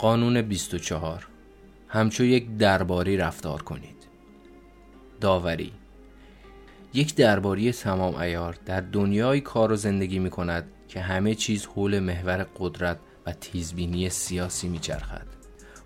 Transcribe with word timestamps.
قانون 0.00 0.42
24 0.42 1.26
همچو 1.88 2.24
یک 2.24 2.56
درباری 2.56 3.16
رفتار 3.16 3.62
کنید 3.62 3.96
داوری 5.20 5.72
یک 6.94 7.14
درباری 7.14 7.72
تمام 7.72 8.14
ایار 8.14 8.56
در 8.66 8.80
دنیای 8.80 9.40
کار 9.40 9.72
و 9.72 9.76
زندگی 9.76 10.18
می 10.18 10.30
کند 10.30 10.64
که 10.88 11.00
همه 11.00 11.34
چیز 11.34 11.66
حول 11.66 11.98
محور 11.98 12.46
قدرت 12.58 12.98
و 13.26 13.32
تیزبینی 13.32 14.08
سیاسی 14.08 14.68
می 14.68 14.78
چرخد. 14.78 15.26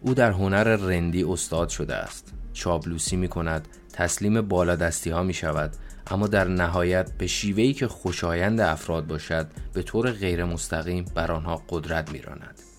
او 0.00 0.14
در 0.14 0.30
هنر 0.30 0.64
رندی 0.64 1.24
استاد 1.24 1.68
شده 1.68 1.94
است 1.94 2.32
چابلوسی 2.52 3.16
می 3.16 3.28
کند 3.28 3.68
تسلیم 3.92 4.40
بالادستی 4.40 5.10
ها 5.10 5.22
می 5.22 5.34
شود 5.34 5.76
اما 6.06 6.26
در 6.26 6.48
نهایت 6.48 7.12
به 7.18 7.26
شیوهی 7.26 7.72
که 7.72 7.88
خوشایند 7.88 8.60
افراد 8.60 9.06
باشد 9.06 9.46
به 9.72 9.82
طور 9.82 10.10
غیر 10.10 10.44
مستقیم 10.44 11.04
بر 11.14 11.32
آنها 11.32 11.62
قدرت 11.68 12.12
می 12.12 12.18
راند. 12.18 12.73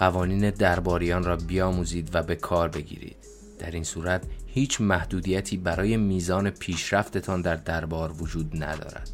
قوانین 0.00 0.50
درباریان 0.50 1.24
را 1.24 1.36
بیاموزید 1.36 2.10
و 2.12 2.22
به 2.22 2.34
کار 2.34 2.68
بگیرید. 2.68 3.16
در 3.58 3.70
این 3.70 3.84
صورت 3.84 4.22
هیچ 4.46 4.80
محدودیتی 4.80 5.56
برای 5.56 5.96
میزان 5.96 6.50
پیشرفتتان 6.50 7.42
در 7.42 7.56
دربار 7.56 8.12
وجود 8.22 8.62
ندارد. 8.62 9.10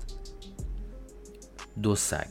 دو 1.83 1.95
سگ. 1.97 2.27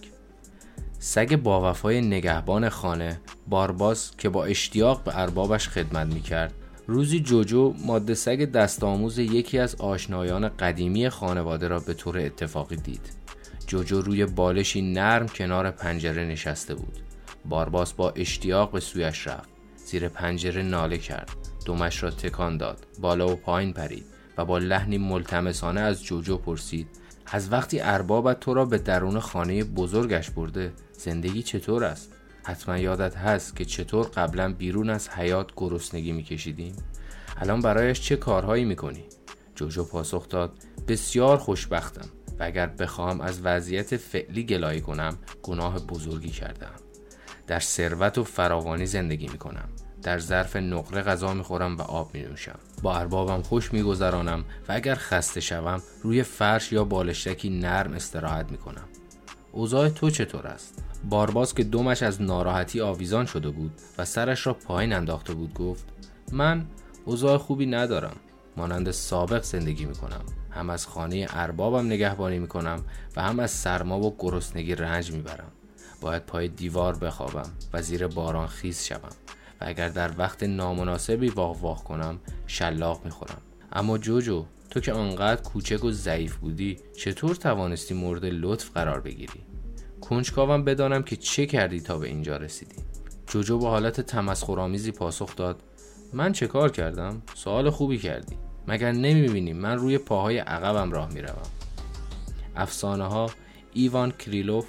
سگ 0.99 1.35
با 1.35 1.69
وفای 1.69 2.01
نگهبان 2.01 2.69
خانه 2.69 3.21
بارباس 3.47 4.11
که 4.17 4.29
با 4.29 4.45
اشتیاق 4.45 5.03
به 5.03 5.19
اربابش 5.19 5.69
خدمت 5.69 6.13
می 6.13 6.21
کرد 6.21 6.53
روزی 6.87 7.19
جوجو 7.19 7.73
ماده 7.85 8.13
سگ 8.13 8.51
دست 8.51 8.83
آموز 8.83 9.17
یکی 9.19 9.59
از 9.59 9.75
آشنایان 9.75 10.49
قدیمی 10.49 11.09
خانواده 11.09 11.67
را 11.67 11.79
به 11.79 11.93
طور 11.93 12.19
اتفاقی 12.19 12.75
دید. 12.75 13.09
جوجو 13.67 14.01
روی 14.01 14.25
بالشی 14.25 14.81
نرم 14.81 15.27
کنار 15.27 15.71
پنجره 15.71 16.25
نشسته 16.25 16.75
بود. 16.75 17.04
بارباس 17.49 17.93
با 17.93 18.09
اشتیاق 18.09 18.71
به 18.71 18.79
سویش 18.79 19.27
رفت. 19.27 19.49
زیر 19.85 20.09
پنجره 20.09 20.61
ناله 20.61 20.97
کرد. 20.97 21.31
دمش 21.65 22.03
را 22.03 22.11
تکان 22.11 22.57
داد. 22.57 22.87
بالا 22.99 23.27
و 23.27 23.35
پایین 23.35 23.73
پرید 23.73 24.05
و 24.37 24.45
با 24.45 24.57
لحنی 24.57 24.97
ملتمسانه 24.97 25.81
از 25.81 26.03
جوجو 26.03 26.37
پرسید 26.37 26.87
از 27.25 27.51
وقتی 27.51 27.79
اربابت 27.79 28.39
تو 28.39 28.53
را 28.53 28.65
به 28.65 28.77
درون 28.77 29.19
خانه 29.19 29.63
بزرگش 29.63 30.29
برده 30.29 30.73
زندگی 30.93 31.43
چطور 31.43 31.83
است؟ 31.83 32.11
حتما 32.43 32.77
یادت 32.77 33.17
هست 33.17 33.55
که 33.55 33.65
چطور 33.65 34.05
قبلا 34.05 34.53
بیرون 34.53 34.89
از 34.89 35.09
حیات 35.09 35.47
گرسنگی 35.55 36.11
میکشیدیم؟ 36.11 36.75
الان 37.37 37.61
برایش 37.61 38.01
چه 38.01 38.15
کارهایی 38.15 38.65
می‌کنی؟ 38.65 39.03
جوجو 39.55 39.83
پاسخ 39.83 40.29
داد 40.29 40.53
بسیار 40.87 41.37
خوشبختم. 41.37 42.09
و 42.39 42.43
اگر 42.43 42.67
بخواهم 42.67 43.21
از 43.21 43.41
وضعیت 43.41 43.97
فعلی 43.97 44.43
گلایه 44.43 44.81
کنم 44.81 45.17
گناه 45.43 45.79
بزرگی 45.79 46.29
کردم 46.29 46.84
در 47.47 47.59
ثروت 47.59 48.17
و 48.17 48.23
فراوانی 48.23 48.85
زندگی 48.85 49.27
می‌کنم. 49.27 49.69
در 50.03 50.19
ظرف 50.19 50.55
نقره 50.55 51.01
غذا 51.01 51.33
می‌خورم 51.33 51.77
و 51.77 51.81
آب 51.81 52.09
می 52.13 52.21
نوشم 52.21 52.59
با 52.81 52.97
اربابم 52.97 53.41
خوش 53.41 53.73
میگذرانم 53.73 54.45
و 54.67 54.73
اگر 54.73 54.95
خسته 54.95 55.41
شوم 55.41 55.81
روی 56.03 56.23
فرش 56.23 56.71
یا 56.71 56.83
بالشتکی 56.83 57.49
نرم 57.49 57.93
استراحت 57.93 58.51
می‌کنم. 58.51 58.85
اوضاع 59.51 59.89
تو 59.89 60.09
چطور 60.09 60.47
است؟ 60.47 60.83
بارباز 61.09 61.55
که 61.55 61.63
دومش 61.63 62.03
از 62.03 62.21
ناراحتی 62.21 62.81
آویزان 62.81 63.25
شده 63.25 63.49
بود 63.49 63.71
و 63.97 64.05
سرش 64.05 64.47
را 64.47 64.53
پایین 64.53 64.93
انداخته 64.93 65.33
بود 65.33 65.53
گفت 65.53 65.85
من 66.31 66.65
اوضاع 67.05 67.37
خوبی 67.37 67.65
ندارم. 67.65 68.15
مانند 68.57 68.91
سابق 68.91 69.43
زندگی 69.43 69.85
می‌کنم. 69.85 70.21
هم 70.51 70.69
از 70.69 70.87
خانه 70.87 71.27
اربابم 71.29 71.85
نگهبانی 71.85 72.39
می‌کنم 72.39 72.81
و 73.15 73.21
هم 73.21 73.39
از 73.39 73.51
سرما 73.51 73.99
و 73.99 74.15
گرسنگی 74.19 74.75
رنج 74.75 75.11
می‌برم. 75.11 75.51
باید 76.05 76.25
پای 76.25 76.47
دیوار 76.47 76.97
بخوابم 76.97 77.49
و 77.73 77.81
زیر 77.81 78.07
باران 78.07 78.47
خیز 78.47 78.83
شوم 78.83 79.09
و 79.61 79.65
اگر 79.65 79.89
در 79.89 80.11
وقت 80.17 80.43
نامناسبی 80.43 81.27
واق 81.29 81.63
واق 81.63 81.83
کنم 81.83 82.19
شلاق 82.47 83.05
می‌خورم. 83.05 83.41
اما 83.71 83.97
جوجو 83.97 84.45
تو 84.69 84.79
که 84.79 84.93
آنقدر 84.93 85.41
کوچک 85.41 85.83
و 85.83 85.91
ضعیف 85.91 86.35
بودی 86.35 86.77
چطور 86.97 87.35
توانستی 87.35 87.93
مورد 87.93 88.25
لطف 88.25 88.71
قرار 88.71 88.99
بگیری؟ 88.99 89.43
کنجکاوم 90.01 90.63
بدانم 90.63 91.03
که 91.03 91.15
چه 91.15 91.45
کردی 91.45 91.79
تا 91.79 91.97
به 91.97 92.07
اینجا 92.07 92.37
رسیدی. 92.37 92.75
جوجو 93.27 93.59
با 93.59 93.69
حالت 93.69 94.01
تمسخرآمیزی 94.01 94.91
پاسخ 94.91 95.35
داد 95.35 95.61
من 96.13 96.31
چه 96.31 96.47
کار 96.47 96.71
کردم؟ 96.71 97.21
سوال 97.35 97.69
خوبی 97.69 97.97
کردی. 97.97 98.35
مگر 98.67 98.91
نمی‌بینی 98.91 99.53
من 99.53 99.77
روی 99.77 99.97
پاهای 99.97 100.37
عقبم 100.37 100.91
راه 100.91 101.13
می‌روم؟ 101.13 101.49
افسانه 102.55 103.03
ها 103.03 103.29
ایوان 103.73 104.11
کریلوف 104.11 104.65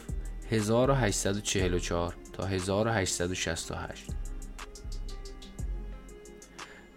1844 0.51 2.15
تا 2.33 2.47
1868 2.47 4.05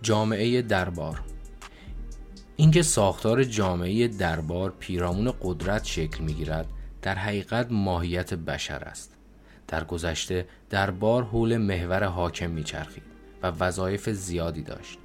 جامعه 0.01 0.61
دربار. 0.61 1.21
اینکه 2.55 2.81
ساختار 2.81 3.43
جامعه 3.43 4.07
دربار 4.07 4.73
پیرامون 4.79 5.33
قدرت 5.41 5.83
شکل 5.83 6.23
می‌گیرد 6.23 6.65
در 7.01 7.15
حقیقت 7.15 7.67
ماهیت 7.71 8.33
بشر 8.33 8.83
است. 8.83 9.15
در 9.67 9.83
گذشته 9.83 10.47
دربار 10.69 11.23
حول 11.23 11.57
محور 11.57 12.03
حاکم 12.03 12.49
میچرخید 12.49 13.03
و 13.43 13.47
وظایف 13.47 14.09
زیادی 14.09 14.61
داشت. 14.61 14.97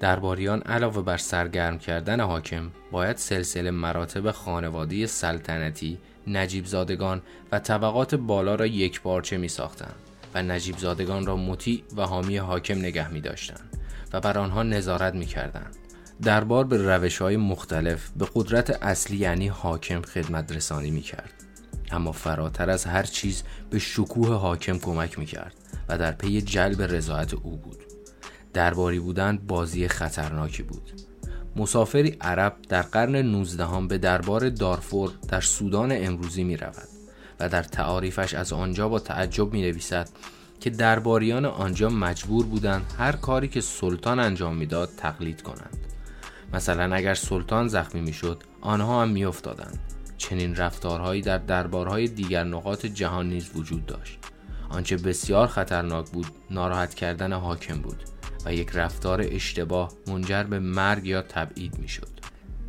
درباریان 0.00 0.62
علاوه 0.62 1.02
بر 1.02 1.16
سرگرم 1.16 1.78
کردن 1.78 2.20
حاکم 2.20 2.70
باید 2.92 3.16
سلسله 3.16 3.70
مراتب 3.70 4.30
خانوادی 4.30 5.06
سلطنتی 5.06 5.98
نجیب 6.26 6.66
زادگان 6.66 7.22
و 7.52 7.58
طبقات 7.58 8.14
بالا 8.14 8.54
را 8.54 8.66
یک 8.66 9.02
بارچه 9.02 9.36
می 9.36 9.48
ساختند 9.48 9.94
و 10.34 10.42
نجیب 10.42 10.78
زادگان 10.78 11.26
را 11.26 11.36
مطیع 11.36 11.84
و 11.96 12.02
حامی 12.02 12.36
حاکم 12.36 12.78
نگه 12.78 13.12
می 13.12 13.20
داشتند 13.20 13.78
و 14.12 14.20
بر 14.20 14.38
آنها 14.38 14.62
نظارت 14.62 15.14
می 15.14 15.26
کردند. 15.26 15.76
دربار 16.22 16.64
به 16.64 16.76
روش 16.76 17.18
های 17.18 17.36
مختلف 17.36 18.10
به 18.16 18.28
قدرت 18.34 18.82
اصلی 18.82 19.16
یعنی 19.16 19.48
حاکم 19.48 20.02
خدمت 20.02 20.52
رسانی 20.52 20.90
می 20.90 21.00
کرد. 21.00 21.32
اما 21.90 22.12
فراتر 22.12 22.70
از 22.70 22.84
هر 22.84 23.02
چیز 23.02 23.42
به 23.70 23.78
شکوه 23.78 24.34
حاکم 24.34 24.78
کمک 24.78 25.18
می 25.18 25.26
کرد 25.26 25.54
و 25.88 25.98
در 25.98 26.12
پی 26.12 26.42
جلب 26.42 26.82
رضایت 26.82 27.34
او 27.34 27.56
بود. 27.56 27.78
درباری 28.52 28.98
بودن 28.98 29.38
بازی 29.38 29.88
خطرناکی 29.88 30.62
بود. 30.62 30.92
مسافری 31.56 32.16
عرب 32.20 32.56
در 32.68 32.82
قرن 32.82 33.16
19 33.16 33.86
به 33.88 33.98
دربار 33.98 34.48
دارفور 34.48 35.12
در 35.28 35.40
سودان 35.40 35.92
امروزی 35.92 36.44
می 36.44 36.56
رود 36.56 36.88
و 37.40 37.48
در 37.48 37.62
تعاریفش 37.62 38.34
از 38.34 38.52
آنجا 38.52 38.88
با 38.88 38.98
تعجب 38.98 39.52
می 39.52 39.62
نویسد 39.62 40.08
که 40.60 40.70
درباریان 40.70 41.44
آنجا 41.44 41.88
مجبور 41.88 42.46
بودند 42.46 42.94
هر 42.98 43.12
کاری 43.12 43.48
که 43.48 43.60
سلطان 43.60 44.18
انجام 44.18 44.56
می‌داد 44.56 44.90
تقلید 44.96 45.42
کنند. 45.42 45.78
مثلا 46.52 46.94
اگر 46.94 47.14
سلطان 47.14 47.68
زخمی 47.68 48.00
می‌شد 48.00 48.42
آنها 48.60 49.02
هم 49.02 49.08
میافتادند. 49.08 49.78
چنین 50.18 50.56
رفتارهایی 50.56 51.22
در 51.22 51.38
دربارهای 51.38 52.08
دیگر 52.08 52.44
نقاط 52.44 52.86
جهان 52.86 53.28
نیز 53.28 53.50
وجود 53.54 53.86
داشت. 53.86 54.18
آنچه 54.68 54.96
بسیار 54.96 55.46
خطرناک 55.46 56.10
بود 56.10 56.26
ناراحت 56.50 56.94
کردن 56.94 57.32
حاکم 57.32 57.78
بود. 57.80 58.11
و 58.44 58.54
یک 58.54 58.70
رفتار 58.74 59.24
اشتباه 59.30 59.92
منجر 60.06 60.42
به 60.42 60.58
مرگ 60.58 61.06
یا 61.06 61.22
تبعید 61.22 61.78
می‌شد. 61.78 62.08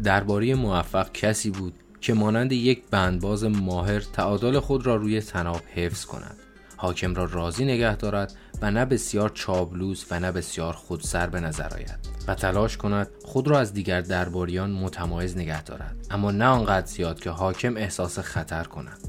درباری 0.04 0.54
موفق 0.54 1.12
کسی 1.12 1.50
بود 1.50 1.74
که 2.02 2.14
مانند 2.14 2.52
یک 2.52 2.84
بندباز 2.92 3.44
ماهر 3.44 4.00
تعادل 4.00 4.60
خود 4.60 4.86
را 4.86 4.96
روی 4.96 5.22
تناب 5.22 5.62
حفظ 5.76 6.06
کند. 6.06 6.38
حاکم 6.78 7.16
را 7.16 7.26
راضی 7.26 7.66
نگه 7.66 7.96
دارد 7.96 8.34
و 8.62 8.72
نه 8.72 8.86
بسیار 8.86 9.30
چابلوز 9.30 10.06
و 10.12 10.20
نه 10.20 10.32
بسیار 10.32 10.74
خودسر 10.74 11.28
به 11.28 11.40
نظر 11.40 11.74
آید 11.74 12.00
و 12.28 12.36
تلاش 12.36 12.78
کند 12.78 13.08
خود 13.26 13.48
را 13.48 13.60
از 13.60 13.74
دیگر 13.74 14.02
درباریان 14.02 14.72
متمایز 14.72 15.38
نگه 15.38 15.64
دارد. 15.64 15.96
اما 16.12 16.32
نه 16.32 16.46
آنقدر 16.46 16.86
زیاد 16.86 17.20
که 17.20 17.30
حاکم 17.30 17.78
احساس 17.78 18.20
خطر 18.20 18.64
کند. 18.64 19.00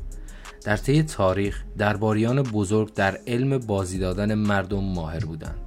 در 0.65 0.77
طی 0.77 1.03
تاریخ 1.03 1.65
درباریان 1.79 2.43
بزرگ 2.43 2.95
در 2.95 3.19
علم 3.27 3.59
بازی 3.59 3.99
دادن 3.99 4.35
مردم 4.35 4.85
ماهر 4.85 5.25
بودند. 5.25 5.64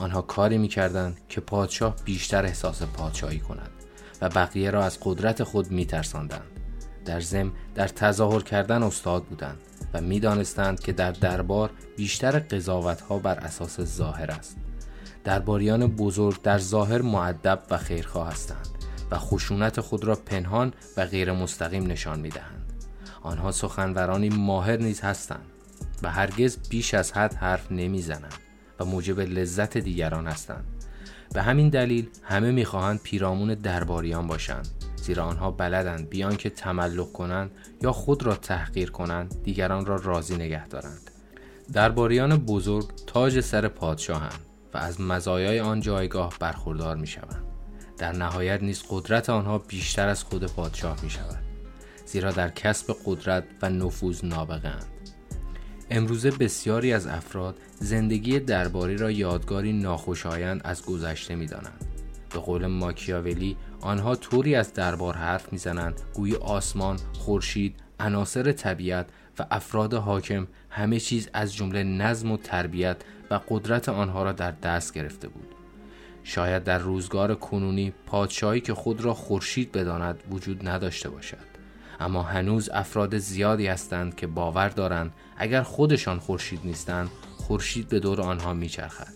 آنها 0.00 0.22
کاری 0.22 0.58
می‌کردند 0.58 1.20
که 1.28 1.40
پادشاه 1.40 1.96
بیشتر 2.04 2.44
احساس 2.44 2.82
پادشاهی 2.82 3.38
کند 3.38 3.70
و 4.20 4.28
بقیه 4.28 4.70
را 4.70 4.84
از 4.84 4.98
قدرت 5.02 5.42
خود 5.42 5.70
میترساندند. 5.70 6.60
در 7.04 7.20
زم 7.20 7.52
در 7.74 7.88
تظاهر 7.88 8.40
کردن 8.40 8.82
استاد 8.82 9.24
بودند 9.24 9.58
و 9.94 10.00
می‌دانستند 10.00 10.80
که 10.80 10.92
در 10.92 11.12
دربار 11.12 11.70
بیشتر 11.96 12.38
قضاوت 12.38 13.00
ها 13.00 13.18
بر 13.18 13.34
اساس 13.34 13.80
ظاهر 13.80 14.30
است. 14.30 14.56
درباریان 15.24 15.86
بزرگ 15.86 16.42
در 16.42 16.58
ظاهر 16.58 17.02
معدب 17.02 17.62
و 17.70 17.78
خیرخواه 17.78 18.32
هستند 18.32 18.68
و 19.10 19.18
خشونت 19.18 19.80
خود 19.80 20.04
را 20.04 20.14
پنهان 20.14 20.72
و 20.96 21.06
غیر 21.06 21.32
مستقیم 21.32 21.86
نشان 21.86 22.20
می‌دهند. 22.20 22.72
آنها 23.22 23.52
سخنورانی 23.52 24.28
ماهر 24.28 24.76
نیز 24.76 25.00
هستند 25.00 25.46
و 26.02 26.10
هرگز 26.10 26.68
بیش 26.68 26.94
از 26.94 27.12
حد 27.12 27.34
حرف 27.34 27.72
نمی‌زنند. 27.72 28.49
و 28.80 28.84
موجب 28.84 29.20
لذت 29.20 29.78
دیگران 29.78 30.26
هستند 30.26 30.64
به 31.34 31.42
همین 31.42 31.68
دلیل 31.68 32.08
همه 32.22 32.50
می‌خواهند 32.50 33.00
پیرامون 33.02 33.54
درباریان 33.54 34.26
باشند 34.26 34.68
زیرا 34.96 35.24
آنها 35.24 35.50
بلدند 35.50 36.08
بیان 36.08 36.36
که 36.36 36.50
تملق 36.50 37.12
کنند 37.12 37.50
یا 37.82 37.92
خود 37.92 38.22
را 38.22 38.34
تحقیر 38.34 38.90
کنند 38.90 39.42
دیگران 39.42 39.86
را 39.86 39.96
راضی 39.96 40.34
نگه 40.34 40.68
دارند 40.68 41.10
درباریان 41.72 42.36
بزرگ 42.36 42.90
تاج 43.06 43.40
سر 43.40 43.68
پادشاهند 43.68 44.40
و 44.74 44.78
از 44.78 45.00
مزایای 45.00 45.60
آن 45.60 45.80
جایگاه 45.80 46.34
برخوردار 46.40 46.96
می 46.96 47.06
شوند. 47.06 47.44
در 47.98 48.12
نهایت 48.12 48.62
نیز 48.62 48.82
قدرت 48.90 49.30
آنها 49.30 49.58
بیشتر 49.58 50.08
از 50.08 50.24
خود 50.24 50.52
پادشاه 50.52 50.96
می 51.02 51.10
شود. 51.10 51.42
زیرا 52.06 52.32
در 52.32 52.48
کسب 52.48 52.96
قدرت 53.06 53.44
و 53.62 53.68
نفوذ 53.68 54.24
نابغند. 54.24 54.86
امروزه 55.92 56.30
بسیاری 56.30 56.92
از 56.92 57.06
افراد 57.06 57.58
زندگی 57.74 58.40
درباری 58.40 58.96
را 58.96 59.10
یادگاری 59.10 59.72
ناخوشایند 59.72 60.60
از 60.64 60.84
گذشته 60.84 61.34
می 61.34 61.46
دانند. 61.46 61.84
به 62.34 62.38
قول 62.38 62.66
ماکیاولی 62.66 63.56
آنها 63.80 64.16
طوری 64.16 64.54
از 64.54 64.74
دربار 64.74 65.14
حرف 65.14 65.52
می‌زنند 65.52 66.00
گویی 66.14 66.36
آسمان، 66.36 66.96
خورشید، 67.18 67.76
عناصر 68.00 68.52
طبیعت 68.52 69.06
و 69.38 69.46
افراد 69.50 69.94
حاکم 69.94 70.46
همه 70.70 71.00
چیز 71.00 71.28
از 71.32 71.54
جمله 71.54 71.82
نظم 71.82 72.30
و 72.30 72.36
تربیت 72.36 72.96
و 73.30 73.40
قدرت 73.48 73.88
آنها 73.88 74.22
را 74.22 74.32
در 74.32 74.50
دست 74.50 74.94
گرفته 74.94 75.28
بود. 75.28 75.48
شاید 76.22 76.64
در 76.64 76.78
روزگار 76.78 77.34
کنونی 77.34 77.92
پادشاهی 78.06 78.60
که 78.60 78.74
خود 78.74 79.00
را 79.00 79.14
خورشید 79.14 79.72
بداند 79.72 80.22
وجود 80.30 80.68
نداشته 80.68 81.10
باشد. 81.10 81.50
اما 82.00 82.22
هنوز 82.22 82.70
افراد 82.72 83.18
زیادی 83.18 83.66
هستند 83.66 84.14
که 84.14 84.26
باور 84.26 84.68
دارند 84.68 85.12
اگر 85.42 85.62
خودشان 85.62 86.18
خورشید 86.18 86.60
نیستند 86.64 87.10
خورشید 87.36 87.88
به 87.88 88.00
دور 88.00 88.20
آنها 88.20 88.54
میچرخد. 88.54 89.12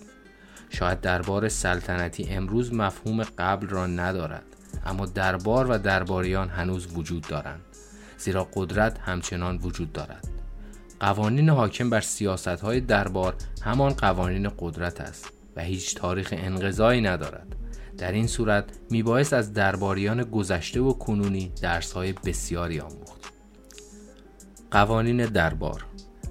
شاید 0.71 1.00
دربار 1.00 1.49
سلطنتی 1.49 2.29
امروز 2.29 2.75
مفهوم 2.75 3.23
قبل 3.23 3.67
را 3.67 3.87
ندارد 3.87 4.44
اما 4.87 5.06
دربار 5.06 5.71
و 5.71 5.79
درباریان 5.79 6.49
هنوز 6.49 6.87
وجود 6.97 7.26
دارند 7.29 7.61
زیرا 8.19 8.49
قدرت 8.55 8.99
همچنان 8.99 9.56
وجود 9.56 9.93
دارد. 9.93 10.29
قوانین 11.00 11.49
حاکم 11.49 11.91
بر 11.91 12.00
سیاست 12.00 12.49
های 12.49 12.81
دربار 12.81 13.35
همان 13.62 13.93
قوانین 13.93 14.50
قدرت 14.59 15.00
است 15.00 15.32
و 15.56 15.62
هیچ 15.62 15.94
تاریخ 15.94 16.35
انقضایی 16.37 17.00
ندارد. 17.00 17.56
در 17.99 18.12
این 18.12 18.27
صورت 18.27 18.65
میبایست 18.91 19.32
از 19.32 19.53
درباریان 19.53 20.23
گذشته 20.23 20.81
و 20.81 20.93
کنونی 20.93 21.53
درسهای 21.62 22.12
بسیاری 22.12 22.81
آموخت. 22.81 23.32
قوانین 24.70 25.27
دربار 25.27 25.85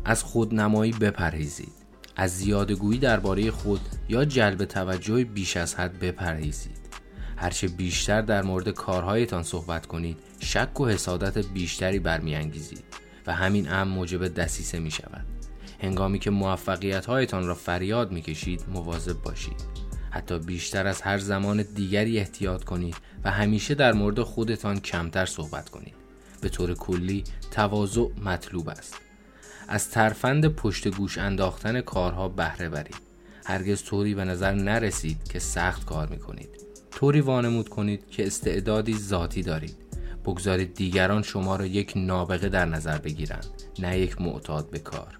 از 0.06 0.24
خودنمایی 0.24 0.92
بپرهیزید. 0.92 1.74
از 2.16 2.38
زیادگویی 2.38 3.00
درباره 3.00 3.52
خود 3.52 3.82
یا 4.10 4.26
جلب 4.26 4.66
توجه 4.66 5.24
بیش 5.24 5.58
از 5.58 5.76
حد 5.76 6.00
بپرهیزید. 6.00 6.84
هرچه 7.38 7.68
بیشتر 7.68 8.22
در 8.22 8.42
مورد 8.42 8.70
کارهایتان 8.70 9.44
صحبت 9.44 9.86
کنید 9.86 10.18
شک 10.40 10.80
و 10.80 10.88
حسادت 10.88 11.38
بیشتری 11.38 12.00
برمیانگیزید 12.00 12.84
و 13.28 13.34
همین 13.34 13.72
امر 13.72 13.92
موجب 13.92 14.28
دسیسه 14.28 14.80
می 14.80 14.92
شود 14.92 15.26
هنگامی 15.82 16.20
که 16.20 16.30
موفقیت 16.30 17.06
هایتان 17.06 17.48
را 17.48 17.56
فریاد 17.56 18.12
می 18.12 18.22
کشید 18.22 18.66
مواظب 18.74 19.22
باشید. 19.22 19.62
حتی 20.12 20.40
بیشتر 20.40 20.88
از 20.88 21.02
هر 21.02 21.18
زمان 21.18 21.62
دیگری 21.76 22.20
احتیاط 22.20 22.64
کنید 22.64 22.96
و 23.24 23.32
همیشه 23.32 23.76
در 23.76 23.94
مورد 23.94 24.22
خودتان 24.22 24.80
کمتر 24.80 25.26
صحبت 25.26 25.70
کنید. 25.70 25.96
به 26.42 26.50
طور 26.50 26.74
کلی 26.74 27.24
تواضع 27.52 28.08
مطلوب 28.26 28.70
است. 28.70 29.03
از 29.74 29.90
ترفند 29.90 30.48
پشت 30.48 30.88
گوش 30.88 31.18
انداختن 31.18 31.82
کارها 31.82 32.30
بهره 32.30 32.70
برید. 32.70 32.96
هرگز 33.46 33.84
طوری 33.84 34.16
به 34.16 34.24
نظر 34.24 34.54
نرسید 34.54 35.24
که 35.24 35.40
سخت 35.40 35.86
کار 35.86 36.08
می‌کنید. 36.08 36.50
طوری 36.92 37.22
وانمود 37.22 37.70
کنید 37.70 38.10
که 38.10 38.28
استعدادی 38.28 38.98
ذاتی 38.98 39.44
دارید. 39.44 39.78
بگذارید 40.26 40.74
دیگران 40.74 41.22
شما 41.22 41.56
را 41.56 41.66
یک 41.66 41.94
نابغه 41.96 42.50
در 42.50 42.66
نظر 42.66 42.98
بگیرند 42.98 43.46
نه 43.80 44.00
یک 44.00 44.22
معتاد 44.22 44.70
به 44.70 44.80
کار. 44.80 45.20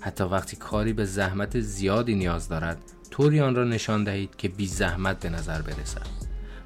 حتی 0.00 0.24
وقتی 0.24 0.56
کاری 0.56 0.92
به 0.92 1.04
زحمت 1.04 1.60
زیادی 1.60 2.14
نیاز 2.14 2.48
دارد 2.48 2.78
طوری 3.10 3.40
آن 3.40 3.54
را 3.54 3.64
نشان 3.64 4.04
دهید 4.04 4.36
که 4.36 4.48
بی 4.48 4.66
زحمت 4.66 5.20
به 5.20 5.30
نظر 5.30 5.62
برسد. 5.62 6.06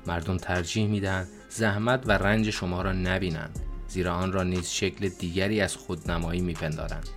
مردم 0.06 0.36
ترجیح 0.36 0.86
می‌دهند 0.86 1.28
زحمت 1.48 2.02
و 2.06 2.12
رنج 2.12 2.50
شما 2.50 2.82
را 2.82 2.92
نبینند 2.92 3.58
زیرا 3.88 4.14
آن 4.14 4.32
را 4.32 4.42
نیز 4.42 4.68
شکل 4.68 5.08
دیگری 5.08 5.60
از 5.60 5.76
خودنمایی 5.76 6.40
میپندارند. 6.40 7.08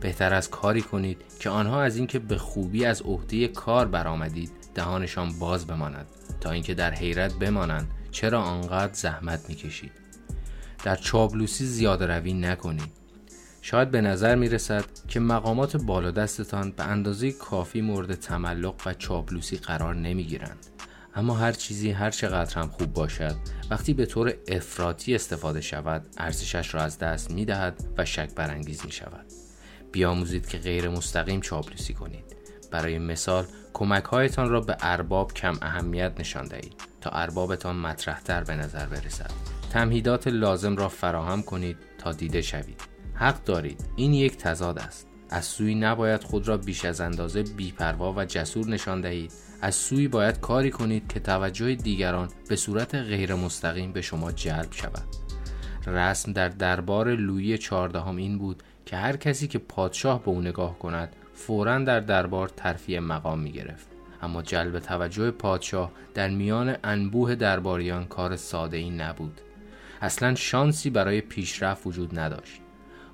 بهتر 0.00 0.34
از 0.34 0.50
کاری 0.50 0.82
کنید 0.82 1.22
که 1.40 1.50
آنها 1.50 1.82
از 1.82 1.96
اینکه 1.96 2.18
به 2.18 2.38
خوبی 2.38 2.84
از 2.84 3.02
عهده 3.02 3.48
کار 3.48 3.88
برآمدید 3.88 4.50
دهانشان 4.74 5.38
باز 5.38 5.66
بماند 5.66 6.06
تا 6.40 6.50
اینکه 6.50 6.74
در 6.74 6.94
حیرت 6.94 7.34
بمانند 7.34 7.88
چرا 8.10 8.42
آنقدر 8.42 8.92
زحمت 8.92 9.48
می‌کشید 9.48 9.92
در 10.84 10.96
چابلوسی 10.96 11.64
زیاده 11.64 12.06
روی 12.06 12.32
نکنید 12.32 13.00
شاید 13.62 13.90
به 13.90 14.00
نظر 14.00 14.34
می 14.34 14.48
رسد 14.48 14.84
که 15.08 15.20
مقامات 15.20 15.76
بالا 15.76 16.10
دستتان 16.10 16.70
به 16.70 16.84
اندازه 16.84 17.32
کافی 17.32 17.80
مورد 17.80 18.14
تملق 18.14 18.74
و 18.86 18.94
چابلوسی 18.94 19.56
قرار 19.56 19.94
نمی 19.94 20.24
گیرند. 20.24 20.66
اما 21.14 21.34
هر 21.34 21.52
چیزی 21.52 21.90
هر 21.90 22.10
چقدر 22.10 22.58
هم 22.58 22.68
خوب 22.68 22.92
باشد 22.92 23.36
وقتی 23.70 23.94
به 23.94 24.06
طور 24.06 24.34
افراطی 24.48 25.14
استفاده 25.14 25.60
شود 25.60 26.06
ارزشش 26.18 26.74
را 26.74 26.82
از 26.82 26.98
دست 26.98 27.30
می 27.30 27.44
دهد 27.44 27.84
و 27.98 28.04
شک 28.04 28.34
برانگیز 28.34 28.84
می 28.84 28.92
شود. 28.92 29.26
بیاموزید 29.92 30.48
که 30.48 30.58
غیر 30.58 30.88
مستقیم 30.88 31.40
چابلوسی 31.40 31.94
کنید. 31.94 32.36
برای 32.70 32.98
مثال 32.98 33.46
کمک 33.72 34.04
هایتان 34.04 34.48
را 34.48 34.60
به 34.60 34.76
ارباب 34.80 35.32
کم 35.32 35.58
اهمیت 35.62 36.12
نشان 36.18 36.44
دهید 36.44 36.74
تا 37.00 37.10
اربابتان 37.10 37.76
مطرحتر 37.76 38.44
به 38.44 38.54
نظر 38.54 38.86
برسد. 38.86 39.30
تمهیدات 39.72 40.28
لازم 40.28 40.76
را 40.76 40.88
فراهم 40.88 41.42
کنید 41.42 41.76
تا 41.98 42.12
دیده 42.12 42.42
شوید. 42.42 42.80
حق 43.14 43.44
دارید 43.44 43.84
این 43.96 44.14
یک 44.14 44.36
تضاد 44.36 44.78
است 44.78 45.06
از 45.30 45.44
سوی 45.44 45.74
نباید 45.74 46.24
خود 46.24 46.48
را 46.48 46.56
بیش 46.56 46.84
از 46.84 47.00
اندازه 47.00 47.42
بیپروا 47.42 48.12
و 48.16 48.24
جسور 48.24 48.66
نشان 48.66 49.00
دهید 49.00 49.32
از 49.62 49.74
سوی 49.74 50.08
باید 50.08 50.40
کاری 50.40 50.70
کنید 50.70 51.08
که 51.08 51.20
توجه 51.20 51.74
دیگران 51.74 52.28
به 52.48 52.56
صورت 52.56 52.94
غیر 52.94 53.34
مستقیم 53.34 53.92
به 53.92 54.00
شما 54.00 54.32
جلب 54.32 54.72
شود 54.72 55.04
رسم 55.86 56.32
در 56.32 56.48
دربار 56.48 57.14
لویی 57.14 57.58
چهاردهم 57.58 58.16
این 58.16 58.38
بود 58.38 58.62
که 58.90 58.96
هر 58.96 59.16
کسی 59.16 59.48
که 59.48 59.58
پادشاه 59.58 60.22
به 60.22 60.28
او 60.28 60.40
نگاه 60.40 60.78
کند 60.78 61.16
فورا 61.34 61.78
در 61.78 62.00
دربار 62.00 62.48
ترفیع 62.48 62.98
مقام 62.98 63.38
می 63.38 63.52
گرفت 63.52 63.86
اما 64.22 64.42
جلب 64.42 64.78
توجه 64.78 65.30
پادشاه 65.30 65.90
در 66.14 66.28
میان 66.28 66.76
انبوه 66.84 67.34
درباریان 67.34 68.04
کار 68.06 68.36
ساده 68.36 68.76
ای 68.76 68.90
نبود. 68.90 69.40
اصلا 70.00 70.34
شانسی 70.34 70.90
برای 70.90 71.20
پیشرفت 71.20 71.86
وجود 71.86 72.18
نداشت. 72.18 72.60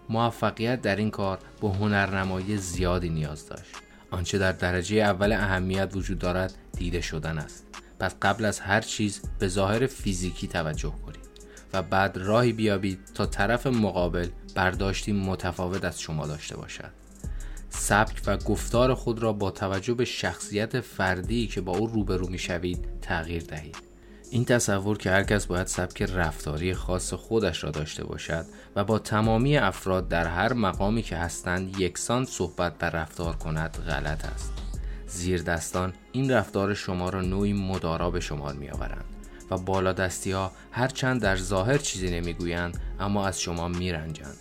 موفقیت 0.08 0.82
در 0.82 0.96
این 0.96 1.10
کار 1.10 1.38
به 1.60 1.68
هنرنمایی 1.68 2.56
زیادی 2.56 3.08
نیاز 3.08 3.48
داشت. 3.48 3.76
آنچه 4.10 4.38
در 4.38 4.52
درجه 4.52 4.96
اول 4.96 5.32
اهمیت 5.32 5.90
وجود 5.94 6.18
دارد 6.18 6.54
دیده 6.78 7.00
شدن 7.00 7.38
است. 7.38 7.66
پس 8.00 8.14
قبل 8.22 8.44
از 8.44 8.60
هر 8.60 8.80
چیز 8.80 9.22
به 9.38 9.48
ظاهر 9.48 9.86
فیزیکی 9.86 10.48
توجه 10.48 10.92
کنید. 11.06 11.15
و 11.72 11.82
بعد 11.82 12.16
راهی 12.16 12.52
بیابید 12.52 12.98
تا 13.14 13.26
طرف 13.26 13.66
مقابل 13.66 14.28
برداشتی 14.54 15.12
متفاوت 15.12 15.84
از 15.84 16.00
شما 16.00 16.26
داشته 16.26 16.56
باشد. 16.56 16.90
سبک 17.70 18.22
و 18.26 18.36
گفتار 18.36 18.94
خود 18.94 19.22
را 19.22 19.32
با 19.32 19.50
توجه 19.50 19.94
به 19.94 20.04
شخصیت 20.04 20.80
فردی 20.80 21.46
که 21.46 21.60
با 21.60 21.76
او 21.76 21.86
روبرو 21.86 22.28
می 22.28 22.38
شوید 22.38 22.88
تغییر 23.02 23.42
دهید. 23.42 23.76
این 24.30 24.44
تصور 24.44 24.98
که 24.98 25.10
هرکس 25.10 25.46
باید 25.46 25.66
سبک 25.66 26.02
رفتاری 26.02 26.74
خاص 26.74 27.14
خودش 27.14 27.64
را 27.64 27.70
داشته 27.70 28.04
باشد 28.04 28.46
و 28.76 28.84
با 28.84 28.98
تمامی 28.98 29.56
افراد 29.56 30.08
در 30.08 30.26
هر 30.26 30.52
مقامی 30.52 31.02
که 31.02 31.16
هستند 31.16 31.80
یکسان 31.80 32.24
صحبت 32.24 32.72
و 32.82 32.84
رفتار 32.84 33.36
کند 33.36 33.70
غلط 33.70 34.24
است. 34.24 34.52
زیر 35.06 35.42
دستان 35.42 35.92
این 36.12 36.30
رفتار 36.30 36.74
شما 36.74 37.08
را 37.08 37.20
نوعی 37.20 37.52
مدارا 37.52 38.10
به 38.10 38.20
شمار 38.20 38.54
می 38.54 38.70
آورند 38.70 39.15
و 39.50 39.58
بالا 39.58 39.92
دستی 39.92 40.32
ها 40.32 40.52
هرچند 40.70 41.22
در 41.22 41.36
ظاهر 41.36 41.78
چیزی 41.78 42.10
نمی‌گویند 42.10 42.80
اما 43.00 43.26
از 43.26 43.40
شما 43.40 43.68
می 43.68 43.92
رنجند. 43.92 44.36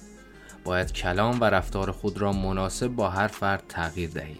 باید 0.63 0.93
کلام 0.93 1.41
و 1.41 1.43
رفتار 1.43 1.91
خود 1.91 2.17
را 2.17 2.33
مناسب 2.33 2.87
با 2.87 3.09
هر 3.09 3.27
فرد 3.27 3.63
تغییر 3.69 4.09
دهید. 4.09 4.39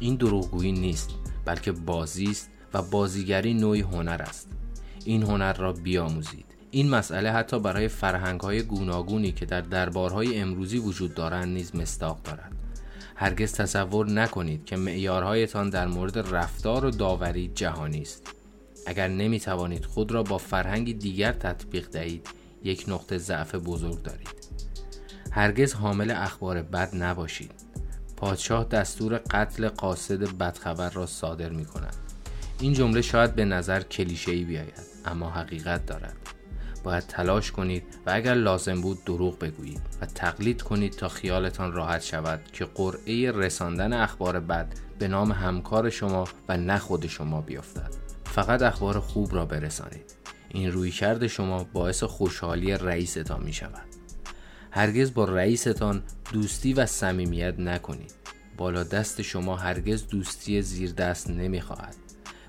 این 0.00 0.16
دروغگویی 0.16 0.72
نیست 0.72 1.10
بلکه 1.44 1.72
بازی 1.72 2.30
است 2.30 2.50
و 2.74 2.82
بازیگری 2.82 3.54
نوعی 3.54 3.80
هنر 3.80 4.22
است. 4.22 4.48
این 5.04 5.22
هنر 5.22 5.52
را 5.52 5.72
بیاموزید. 5.72 6.44
این 6.70 6.90
مسئله 6.90 7.32
حتی 7.32 7.60
برای 7.60 7.88
فرهنگ 7.88 8.40
های 8.40 8.62
گوناگونی 8.62 9.32
که 9.32 9.46
در 9.46 9.60
دربارهای 9.60 10.40
امروزی 10.40 10.78
وجود 10.78 11.14
دارند 11.14 11.48
نیز 11.48 11.76
مستاق 11.76 12.22
دارد. 12.22 12.52
هرگز 13.16 13.52
تصور 13.52 14.10
نکنید 14.10 14.64
که 14.64 14.76
معیارهایتان 14.76 15.70
در 15.70 15.86
مورد 15.86 16.34
رفتار 16.34 16.84
و 16.84 16.90
داوری 16.90 17.50
جهانی 17.54 18.02
است. 18.02 18.37
اگر 18.88 19.08
نمی 19.08 19.40
توانید 19.40 19.84
خود 19.84 20.12
را 20.12 20.22
با 20.22 20.38
فرهنگی 20.38 20.94
دیگر 20.94 21.32
تطبیق 21.32 21.88
دهید 21.90 22.28
یک 22.64 22.84
نقطه 22.88 23.18
ضعف 23.18 23.54
بزرگ 23.54 24.02
دارید. 24.02 24.48
هرگز 25.30 25.74
حامل 25.74 26.10
اخبار 26.10 26.62
بد 26.62 26.96
نباشید. 26.96 27.50
پادشاه 28.16 28.64
دستور 28.64 29.18
قتل 29.18 29.68
قاصد 29.68 30.36
بدخبر 30.38 30.90
را 30.90 31.06
صادر 31.06 31.48
می 31.48 31.64
کند 31.64 31.96
این 32.60 32.72
جمله 32.72 33.02
شاید 33.02 33.34
به 33.34 33.44
نظر 33.44 33.82
کلیشه‌ای 33.82 34.44
بیاید 34.44 34.80
اما 35.04 35.30
حقیقت 35.30 35.86
دارد. 35.86 36.16
باید 36.84 37.06
تلاش 37.06 37.52
کنید 37.52 37.82
و 38.06 38.10
اگر 38.14 38.34
لازم 38.34 38.80
بود 38.80 39.04
دروغ 39.04 39.38
بگویید 39.38 39.82
و 40.00 40.06
تقلید 40.06 40.62
کنید 40.62 40.92
تا 40.92 41.08
خیالتان 41.08 41.72
راحت 41.72 42.02
شود 42.02 42.40
که 42.52 42.64
قرعه 42.64 43.32
رساندن 43.32 43.92
اخبار 43.92 44.40
بد 44.40 44.74
به 44.98 45.08
نام 45.08 45.32
همکار 45.32 45.90
شما 45.90 46.28
و 46.48 46.56
نه 46.56 46.78
خود 46.78 47.06
شما 47.06 47.40
بیفتد. 47.40 48.07
فقط 48.38 48.62
اخبار 48.62 49.00
خوب 49.00 49.34
را 49.34 49.46
برسانید. 49.46 50.14
این 50.48 50.72
رویکرد 50.72 51.26
شما 51.26 51.64
باعث 51.64 52.02
خوشحالی 52.02 52.72
رئیستان 52.72 53.42
می 53.42 53.52
شود. 53.52 53.86
هرگز 54.70 55.14
با 55.14 55.24
رئیستان 55.24 56.02
دوستی 56.32 56.72
و 56.72 56.86
صمیمیت 56.86 57.58
نکنید. 57.58 58.14
بالا 58.56 58.84
دست 58.84 59.22
شما 59.22 59.56
هرگز 59.56 60.06
دوستی 60.06 60.62
زیر 60.62 60.92
دست 60.92 61.30
نمی 61.30 61.60
خواهد 61.60 61.96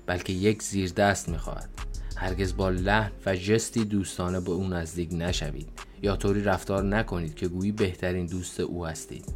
بلکه 0.06 0.32
یک 0.32 0.62
زیر 0.62 0.90
دست 0.90 1.28
می 1.28 1.38
خواهد. 1.38 1.70
هرگز 2.16 2.56
با 2.56 2.70
لحن 2.70 3.12
و 3.26 3.36
جستی 3.36 3.84
دوستانه 3.84 4.40
به 4.40 4.50
او 4.50 4.68
نزدیک 4.68 5.08
نشوید 5.12 5.68
یا 6.02 6.16
طوری 6.16 6.42
رفتار 6.42 6.82
نکنید 6.84 7.34
که 7.34 7.48
گویی 7.48 7.72
بهترین 7.72 8.26
دوست 8.26 8.60
او 8.60 8.86
هستید. 8.86 9.34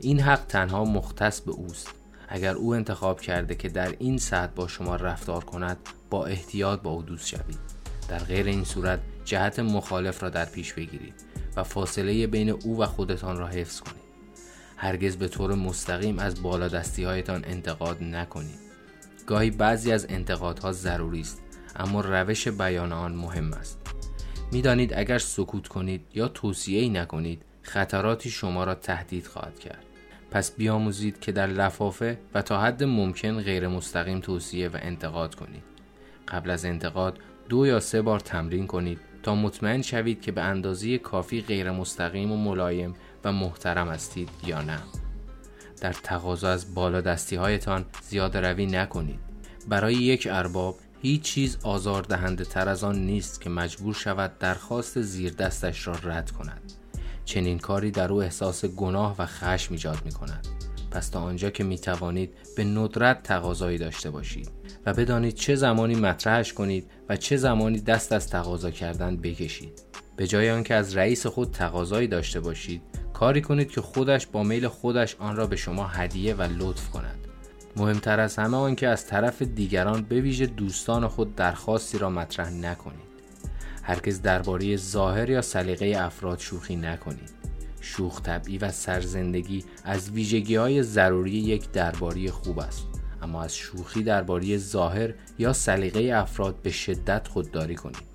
این 0.00 0.20
حق 0.20 0.46
تنها 0.46 0.84
مختص 0.84 1.40
به 1.40 1.52
اوست. 1.52 1.97
اگر 2.28 2.54
او 2.54 2.74
انتخاب 2.74 3.20
کرده 3.20 3.54
که 3.54 3.68
در 3.68 3.94
این 3.98 4.18
ساعت 4.18 4.54
با 4.54 4.68
شما 4.68 4.96
رفتار 4.96 5.44
کند 5.44 5.76
با 6.10 6.26
احتیاط 6.26 6.80
با 6.80 6.90
او 6.90 7.02
دوست 7.02 7.26
شوید. 7.26 7.58
در 8.08 8.18
غیر 8.18 8.46
این 8.46 8.64
صورت 8.64 9.00
جهت 9.24 9.58
مخالف 9.58 10.22
را 10.22 10.30
در 10.30 10.44
پیش 10.44 10.72
بگیرید 10.72 11.14
و 11.56 11.64
فاصله 11.64 12.26
بین 12.26 12.50
او 12.50 12.78
و 12.78 12.86
خودتان 12.86 13.38
را 13.38 13.46
حفظ 13.46 13.80
کنید. 13.80 14.08
هرگز 14.76 15.16
به 15.16 15.28
طور 15.28 15.54
مستقیم 15.54 16.18
از 16.18 16.42
بالادستی 16.42 17.04
هایتان 17.04 17.44
انتقاد 17.44 18.02
نکنید. 18.02 18.58
گاهی 19.26 19.50
بعضی 19.50 19.92
از 19.92 20.06
انتقادها 20.08 20.72
ضروری 20.72 21.20
است 21.20 21.42
اما 21.76 22.00
روش 22.00 22.48
بیان 22.48 22.92
آن 22.92 23.12
مهم 23.12 23.52
است. 23.52 23.78
می‌دانید 24.52 24.94
اگر 24.94 25.18
سکوت 25.18 25.68
کنید 25.68 26.06
یا 26.14 26.28
توصیه 26.28 26.80
ای 26.80 26.88
نکنید 26.88 27.42
خطراتی 27.62 28.30
شما 28.30 28.64
را 28.64 28.74
تهدید 28.74 29.26
خواهد 29.26 29.58
کرد. 29.58 29.87
پس 30.30 30.56
بیاموزید 30.56 31.20
که 31.20 31.32
در 31.32 31.46
لفافه 31.46 32.18
و 32.34 32.42
تا 32.42 32.60
حد 32.60 32.84
ممکن 32.84 33.40
غیر 33.40 33.68
مستقیم 33.68 34.20
توصیه 34.20 34.68
و 34.68 34.78
انتقاد 34.82 35.34
کنید. 35.34 35.62
قبل 36.28 36.50
از 36.50 36.64
انتقاد 36.64 37.18
دو 37.48 37.66
یا 37.66 37.80
سه 37.80 38.02
بار 38.02 38.20
تمرین 38.20 38.66
کنید 38.66 39.00
تا 39.22 39.34
مطمئن 39.34 39.82
شوید 39.82 40.20
که 40.20 40.32
به 40.32 40.42
اندازه 40.42 40.98
کافی 40.98 41.40
غیر 41.40 41.70
مستقیم 41.70 42.32
و 42.32 42.36
ملایم 42.36 42.94
و 43.24 43.32
محترم 43.32 43.88
هستید 43.88 44.30
یا 44.46 44.62
نه. 44.62 44.78
در 45.80 45.92
تقاضا 45.92 46.48
از 46.48 46.74
بالادستی 46.74 47.36
هایتان 47.36 47.84
زیاد 48.02 48.36
روی 48.36 48.66
نکنید. 48.66 49.20
برای 49.68 49.94
یک 49.94 50.28
ارباب 50.30 50.78
هیچ 51.02 51.22
چیز 51.22 51.58
آزاردهنده 51.62 52.44
تر 52.44 52.68
از 52.68 52.84
آن 52.84 52.98
نیست 52.98 53.40
که 53.40 53.50
مجبور 53.50 53.94
شود 53.94 54.38
درخواست 54.38 55.00
زیر 55.00 55.32
دستش 55.32 55.86
را 55.86 55.94
رد 56.02 56.30
کند. 56.30 56.67
چنین 57.28 57.58
کاری 57.58 57.90
در 57.90 58.12
او 58.12 58.22
احساس 58.22 58.64
گناه 58.64 59.14
و 59.18 59.26
خشم 59.26 59.74
ایجاد 59.74 59.98
می 60.04 60.12
کند 60.12 60.46
پس 60.90 61.08
تا 61.08 61.20
آنجا 61.20 61.50
که 61.50 61.64
می 61.64 61.78
توانید 61.78 62.34
به 62.56 62.64
ندرت 62.64 63.22
تقاضایی 63.22 63.78
داشته 63.78 64.10
باشید 64.10 64.50
و 64.86 64.94
بدانید 64.94 65.34
چه 65.34 65.54
زمانی 65.54 65.94
مطرحش 65.94 66.52
کنید 66.52 66.90
و 67.08 67.16
چه 67.16 67.36
زمانی 67.36 67.80
دست 67.80 68.12
از 68.12 68.30
تقاضا 68.30 68.70
کردن 68.70 69.16
بکشید. 69.16 69.82
به 70.16 70.26
جای 70.26 70.50
آنکه 70.50 70.74
از 70.74 70.96
رئیس 70.96 71.26
خود 71.26 71.50
تقاضایی 71.50 72.08
داشته 72.08 72.40
باشید 72.40 72.82
کاری 73.12 73.42
کنید 73.42 73.70
که 73.70 73.80
خودش 73.80 74.26
با 74.26 74.42
میل 74.42 74.68
خودش 74.68 75.16
آن 75.18 75.36
را 75.36 75.46
به 75.46 75.56
شما 75.56 75.86
هدیه 75.86 76.34
و 76.34 76.42
لطف 76.42 76.90
کند. 76.90 77.18
مهمتر 77.76 78.20
از 78.20 78.36
همه 78.36 78.56
آنکه 78.56 78.88
از 78.88 79.06
طرف 79.06 79.42
دیگران 79.42 80.02
به 80.02 80.20
ویژه 80.20 80.46
دوستان 80.46 81.08
خود 81.08 81.36
درخواستی 81.36 81.98
را 81.98 82.10
مطرح 82.10 82.50
نکنید. 82.50 83.07
هرگز 83.88 84.22
درباره 84.22 84.76
ظاهر 84.76 85.30
یا 85.30 85.42
سلیقه 85.42 85.94
افراد 85.98 86.38
شوخی 86.38 86.76
نکنید. 86.76 87.30
شوخ 87.80 88.22
طبعی 88.22 88.58
و 88.58 88.70
سرزندگی 88.70 89.64
از 89.84 90.10
ویژگی 90.10 90.56
های 90.56 90.82
ضروری 90.82 91.30
یک 91.30 91.70
درباری 91.70 92.30
خوب 92.30 92.58
است. 92.58 92.86
اما 93.22 93.42
از 93.42 93.56
شوخی 93.56 94.02
درباره 94.02 94.56
ظاهر 94.56 95.14
یا 95.38 95.52
سلیقه 95.52 96.14
افراد 96.14 96.62
به 96.62 96.70
شدت 96.70 97.28
خودداری 97.28 97.74
کنید. 97.74 98.08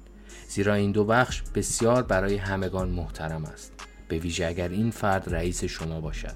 زیرا 0.47 0.73
این 0.73 0.91
دو 0.91 1.05
بخش 1.05 1.41
بسیار 1.55 2.03
برای 2.03 2.35
همگان 2.35 2.89
محترم 2.89 3.45
است. 3.45 3.73
به 4.07 4.19
ویژه 4.19 4.45
اگر 4.45 4.69
این 4.69 4.91
فرد 4.91 5.33
رئیس 5.35 5.63
شما 5.63 6.01
باشد. 6.01 6.35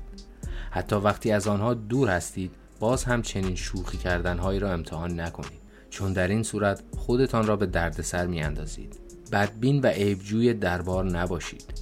حتی 0.71 0.95
وقتی 0.95 1.31
از 1.31 1.47
آنها 1.47 1.73
دور 1.73 2.09
هستید 2.09 2.51
باز 2.79 3.03
هم 3.03 3.21
چنین 3.21 3.55
شوخی 3.55 3.97
کردنهایی 3.97 4.59
را 4.59 4.73
امتحان 4.73 5.19
نکنید. 5.19 5.61
چون 5.89 6.13
در 6.13 6.27
این 6.27 6.43
صورت 6.43 6.83
خودتان 6.97 7.47
را 7.47 7.55
به 7.55 7.65
دردسر 7.65 8.27
می 8.27 8.41
اندازید 8.41 9.06
بدبین 9.31 9.81
و 9.81 9.87
عیبجوی 9.87 10.53
دربار 10.53 11.05
نباشید. 11.05 11.73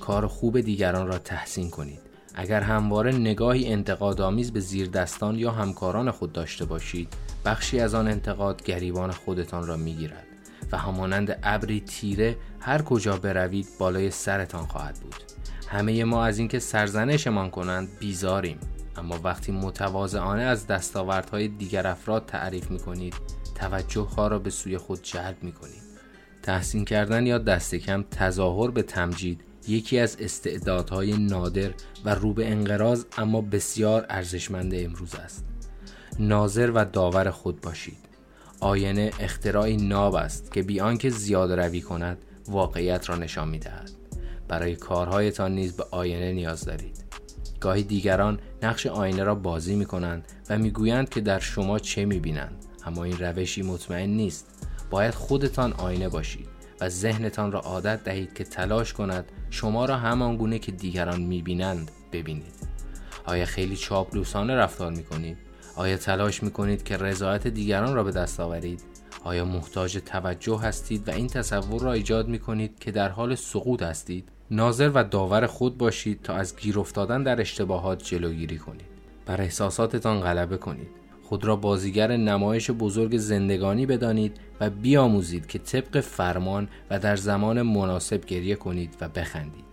کار 0.00 0.26
خوب 0.26 0.60
دیگران 0.60 1.06
را 1.06 1.18
تحسین 1.18 1.70
کنید. 1.70 2.00
اگر 2.34 2.60
همواره 2.60 3.12
نگاهی 3.12 3.72
انتقادآمیز 3.72 4.52
به 4.52 4.60
زیردستان 4.60 5.34
یا 5.38 5.50
همکاران 5.50 6.10
خود 6.10 6.32
داشته 6.32 6.64
باشید 6.64 7.08
بخشی 7.44 7.80
از 7.80 7.94
آن 7.94 8.08
انتقاد 8.08 8.64
گریبان 8.64 9.10
خودتان 9.10 9.66
را 9.66 9.76
می‌گیرد 9.76 10.26
و 10.72 10.78
همانند 10.78 11.38
ابری 11.42 11.80
تیره 11.80 12.36
هر 12.60 12.82
کجا 12.82 13.16
بروید 13.16 13.66
بالای 13.78 14.10
سرتان 14.10 14.66
خواهد 14.66 14.94
بود. 14.94 15.14
همه 15.68 16.04
ما 16.04 16.24
از 16.24 16.38
اینکه 16.38 16.58
سرزنشمان 16.58 17.50
کنند 17.50 17.88
بیزاریم. 17.98 18.58
اما 18.96 19.20
وقتی 19.24 19.52
متواضعانه 19.52 20.42
از 20.42 20.66
دستاوردهای 20.66 21.48
دیگر 21.48 21.86
افراد 21.86 22.26
تعریف 22.26 22.70
می 22.70 22.78
کنید 22.78 23.14
توجه 23.54 24.00
ها 24.00 24.28
را 24.28 24.38
به 24.38 24.50
سوی 24.50 24.78
خود 24.78 25.02
جلب 25.02 25.36
می 25.42 25.52
کنید 25.52 25.85
تحسین 26.46 26.84
کردن 26.84 27.26
یا 27.26 27.38
دست 27.38 27.74
کم 27.74 28.04
تظاهر 28.10 28.70
به 28.70 28.82
تمجید 28.82 29.40
یکی 29.68 29.98
از 29.98 30.16
استعدادهای 30.20 31.12
نادر 31.12 31.70
و 32.04 32.14
رو 32.14 32.32
به 32.32 32.50
انقراض 32.50 33.04
اما 33.18 33.40
بسیار 33.40 34.06
ارزشمند 34.08 34.74
امروز 34.74 35.14
است. 35.14 35.44
ناظر 36.18 36.70
و 36.74 36.84
داور 36.84 37.30
خود 37.30 37.60
باشید. 37.60 37.98
آینه 38.60 39.10
اختراعی 39.20 39.76
ناب 39.76 40.14
است 40.14 40.52
که 40.52 40.62
بی 40.62 40.80
آنکه 40.80 41.10
زیاد 41.10 41.52
روی 41.52 41.80
کند 41.80 42.18
واقعیت 42.48 43.08
را 43.08 43.16
نشان 43.16 43.48
می 43.48 43.58
دهد. 43.58 43.90
برای 44.48 44.76
کارهایتان 44.76 45.54
نیز 45.54 45.76
به 45.76 45.84
آینه 45.90 46.32
نیاز 46.32 46.64
دارید. 46.64 47.04
گاهی 47.60 47.82
دیگران 47.82 48.40
نقش 48.62 48.86
آینه 48.86 49.22
را 49.22 49.34
بازی 49.34 49.76
می 49.76 49.84
کنند 49.84 50.24
و 50.50 50.58
می 50.58 50.70
گویند 50.70 51.08
که 51.08 51.20
در 51.20 51.38
شما 51.38 51.78
چه 51.78 52.04
می 52.04 52.18
بینند 52.18 52.64
اما 52.84 53.04
این 53.04 53.18
روشی 53.18 53.62
مطمئن 53.62 54.10
نیست. 54.10 54.65
باید 54.90 55.14
خودتان 55.14 55.72
آینه 55.72 56.08
باشید 56.08 56.48
و 56.80 56.88
ذهنتان 56.88 57.52
را 57.52 57.60
عادت 57.60 58.04
دهید 58.04 58.34
که 58.34 58.44
تلاش 58.44 58.92
کند 58.92 59.32
شما 59.50 59.84
را 59.84 59.96
همان 59.96 60.36
گونه 60.36 60.58
که 60.58 60.72
دیگران 60.72 61.20
می 61.20 61.42
بینند 61.42 61.90
ببینید 62.12 62.76
آیا 63.26 63.44
خیلی 63.44 63.76
چاپلوسانه 63.76 64.56
رفتار 64.56 64.92
می 64.92 65.04
کنید؟ 65.04 65.38
آیا 65.76 65.96
تلاش 65.96 66.42
می 66.42 66.50
کنید 66.50 66.82
که 66.82 66.96
رضایت 66.96 67.46
دیگران 67.46 67.94
را 67.94 68.04
به 68.04 68.10
دست 68.10 68.40
آورید؟ 68.40 68.82
آیا 69.24 69.44
محتاج 69.44 69.98
توجه 70.06 70.60
هستید 70.60 71.08
و 71.08 71.12
این 71.12 71.26
تصور 71.26 71.82
را 71.82 71.92
ایجاد 71.92 72.28
می 72.28 72.38
کنید 72.38 72.78
که 72.78 72.90
در 72.90 73.08
حال 73.08 73.34
سقوط 73.34 73.82
هستید؟ 73.82 74.28
ناظر 74.50 74.90
و 74.94 75.04
داور 75.04 75.46
خود 75.46 75.78
باشید 75.78 76.22
تا 76.22 76.34
از 76.34 76.56
گیر 76.56 76.78
افتادن 76.78 77.22
در 77.22 77.40
اشتباهات 77.40 78.02
جلوگیری 78.02 78.58
کنید. 78.58 78.86
بر 79.26 79.40
احساساتتان 79.40 80.20
غلبه 80.20 80.56
کنید. 80.56 81.05
خود 81.28 81.44
را 81.44 81.56
بازیگر 81.56 82.16
نمایش 82.16 82.70
بزرگ 82.70 83.16
زندگانی 83.16 83.86
بدانید 83.86 84.36
و 84.60 84.70
بیاموزید 84.70 85.46
که 85.46 85.58
طبق 85.58 86.00
فرمان 86.00 86.68
و 86.90 86.98
در 86.98 87.16
زمان 87.16 87.62
مناسب 87.62 88.24
گریه 88.24 88.54
کنید 88.54 88.96
و 89.00 89.08
بخندید. 89.08 89.64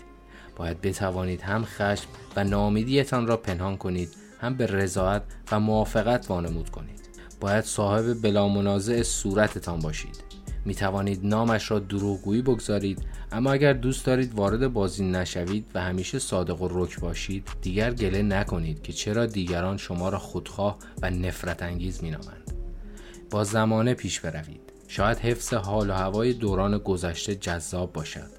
باید 0.55 0.81
بتوانید 0.81 1.41
هم 1.41 1.65
خشم 1.65 2.07
و 2.35 2.43
ناامیدیتان 2.43 3.27
را 3.27 3.37
پنهان 3.37 3.77
کنید 3.77 4.09
هم 4.41 4.55
به 4.55 4.65
رضایت 4.65 5.21
و 5.51 5.59
موافقت 5.59 6.25
وانمود 6.29 6.69
کنید. 6.69 7.09
باید 7.39 7.63
صاحب 7.63 8.21
بلا 8.21 8.47
منازع 8.47 9.03
صورتتان 9.03 9.79
باشید. 9.79 10.32
می 10.65 10.75
توانید 10.75 11.25
نامش 11.25 11.71
را 11.71 11.79
دروغگویی 11.79 12.41
بگذارید 12.41 12.99
اما 13.31 13.51
اگر 13.51 13.73
دوست 13.73 14.05
دارید 14.05 14.35
وارد 14.35 14.73
بازی 14.73 15.05
نشوید 15.05 15.65
و 15.75 15.81
همیشه 15.81 16.19
صادق 16.19 16.61
و 16.61 16.67
رک 16.71 16.99
باشید 16.99 17.47
دیگر 17.61 17.93
گله 17.93 18.21
نکنید 18.21 18.81
که 18.81 18.93
چرا 18.93 19.25
دیگران 19.25 19.77
شما 19.77 20.09
را 20.09 20.19
خودخواه 20.19 20.77
و 21.01 21.09
نفرت 21.09 21.63
انگیز 21.63 22.03
می 22.03 22.11
نامند. 22.11 22.53
با 23.31 23.43
زمانه 23.43 23.93
پیش 23.93 24.19
بروید. 24.19 24.73
شاید 24.87 25.17
حفظ 25.17 25.53
حال 25.53 25.89
و 25.89 25.93
هوای 25.93 26.33
دوران 26.33 26.77
گذشته 26.77 27.35
جذاب 27.35 27.93
باشد 27.93 28.29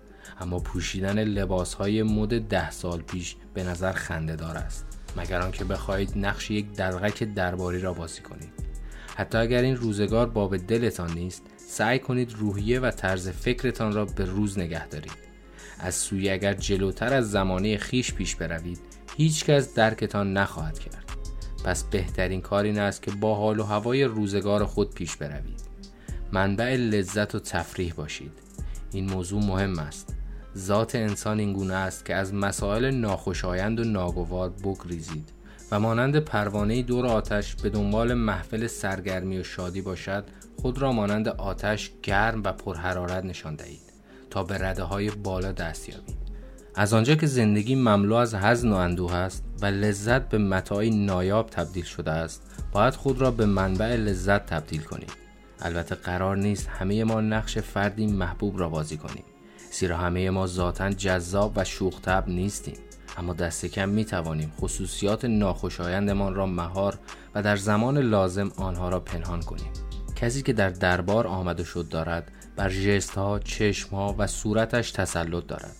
اما 0.40 0.58
پوشیدن 0.58 1.24
لباس 1.24 1.74
های 1.74 2.02
مد 2.02 2.40
ده 2.40 2.70
سال 2.70 3.00
پیش 3.00 3.36
به 3.54 3.64
نظر 3.64 3.92
خندهدار 3.92 4.56
است. 4.56 4.86
مگر 5.16 5.40
آنکه 5.40 5.64
بخواهید 5.64 6.12
نقش 6.16 6.50
یک 6.50 6.72
دلغک 6.72 7.22
درباری 7.22 7.80
را 7.80 7.92
بازی 7.92 8.22
کنید. 8.22 8.52
حتی 9.16 9.38
اگر 9.38 9.62
این 9.62 9.76
روزگار 9.76 10.26
باب 10.26 10.56
دلتان 10.56 11.12
نیست 11.14 11.42
سعی 11.66 11.98
کنید 11.98 12.34
روحیه 12.38 12.80
و 12.80 12.90
طرز 12.90 13.28
فکرتان 13.28 13.92
را 13.92 14.04
به 14.04 14.24
روز 14.24 14.58
نگه 14.58 14.88
دارید. 14.88 15.24
از 15.78 15.94
سوی 15.94 16.30
اگر 16.30 16.54
جلوتر 16.54 17.14
از 17.14 17.30
زمانه 17.30 17.78
خیش 17.78 18.14
پیش 18.14 18.36
بروید 18.36 18.78
هیچکس 19.16 19.74
درکتان 19.74 20.32
نخواهد 20.32 20.78
کرد. 20.78 21.04
پس 21.64 21.84
بهترین 21.84 22.40
کار 22.40 22.64
این 22.64 22.78
است 22.78 23.02
که 23.02 23.10
با 23.10 23.34
حال 23.34 23.60
و 23.60 23.62
هوای 23.62 24.04
روزگار 24.04 24.64
خود 24.64 24.94
پیش 24.94 25.16
بروید. 25.16 25.60
منبع 26.32 26.76
لذت 26.76 27.34
و 27.34 27.38
تفریح 27.38 27.94
باشید. 27.94 28.32
این 28.92 29.10
موضوع 29.10 29.44
مهم 29.44 29.78
است. 29.78 30.14
ذات 30.58 30.94
انسان 30.94 31.38
این 31.38 31.52
گونه 31.52 31.74
است 31.74 32.04
که 32.04 32.14
از 32.14 32.34
مسائل 32.34 32.90
ناخوشایند 32.90 33.80
و 33.80 33.84
ناگوار 33.84 34.50
بگریزید. 34.50 35.32
و 35.70 35.80
مانند 35.80 36.18
پروانه 36.18 36.82
دور 36.82 37.06
آتش 37.06 37.54
به 37.54 37.70
دنبال 37.70 38.14
محفل 38.14 38.66
سرگرمی 38.66 39.38
و 39.38 39.42
شادی 39.42 39.80
باشد 39.80 40.24
خود 40.62 40.78
را 40.78 40.92
مانند 40.92 41.28
آتش 41.28 41.90
گرم 42.02 42.42
و 42.42 42.52
پرحرارت 42.52 43.24
نشان 43.24 43.54
دهید 43.54 43.92
تا 44.30 44.44
به 44.44 44.58
رده 44.58 44.82
های 44.82 45.10
بالا 45.10 45.52
دست 45.52 45.88
یابید. 45.88 46.24
از 46.74 46.92
آنجا 46.92 47.14
که 47.14 47.26
زندگی 47.26 47.74
مملو 47.74 48.14
از 48.14 48.34
حزن 48.34 48.72
و 48.72 48.74
اندوه 48.74 49.14
است 49.14 49.44
و 49.62 49.66
لذت 49.66 50.28
به 50.28 50.38
متاعی 50.38 50.90
نایاب 50.90 51.50
تبدیل 51.50 51.84
شده 51.84 52.10
است 52.10 52.42
باید 52.72 52.94
خود 52.94 53.20
را 53.20 53.30
به 53.30 53.46
منبع 53.46 53.96
لذت 53.96 54.46
تبدیل 54.46 54.82
کنید 54.82 55.12
البته 55.60 55.94
قرار 55.94 56.36
نیست 56.36 56.68
همه 56.68 57.04
ما 57.04 57.20
نقش 57.20 57.58
فردی 57.58 58.06
محبوب 58.06 58.58
را 58.58 58.68
بازی 58.68 58.96
کنیم 58.96 59.24
زیرا 59.70 59.96
همه 59.96 60.30
ما 60.30 60.46
ذاتا 60.46 60.90
جذاب 60.90 61.52
و 61.56 61.64
شوخ 61.64 62.08
نیستیم. 62.26 62.76
اما 63.16 63.32
دست 63.32 63.66
کم 63.66 63.88
می 63.88 64.04
توانیم 64.04 64.52
خصوصیات 64.60 65.24
ناخوشایندمان 65.24 66.34
را 66.34 66.46
مهار 66.46 66.98
و 67.34 67.42
در 67.42 67.56
زمان 67.56 67.98
لازم 67.98 68.52
آنها 68.56 68.88
را 68.88 69.00
پنهان 69.00 69.42
کنیم. 69.42 69.72
کسی 70.16 70.42
که 70.42 70.52
در 70.52 70.70
دربار 70.70 71.26
آمده 71.26 71.64
شد 71.64 71.88
دارد 71.88 72.30
بر 72.56 72.70
جست 72.70 73.10
ها، 73.10 73.38
چشم 73.38 73.96
ها 73.96 74.14
و 74.18 74.26
صورتش 74.26 74.90
تسلط 74.90 75.46
دارد. 75.46 75.76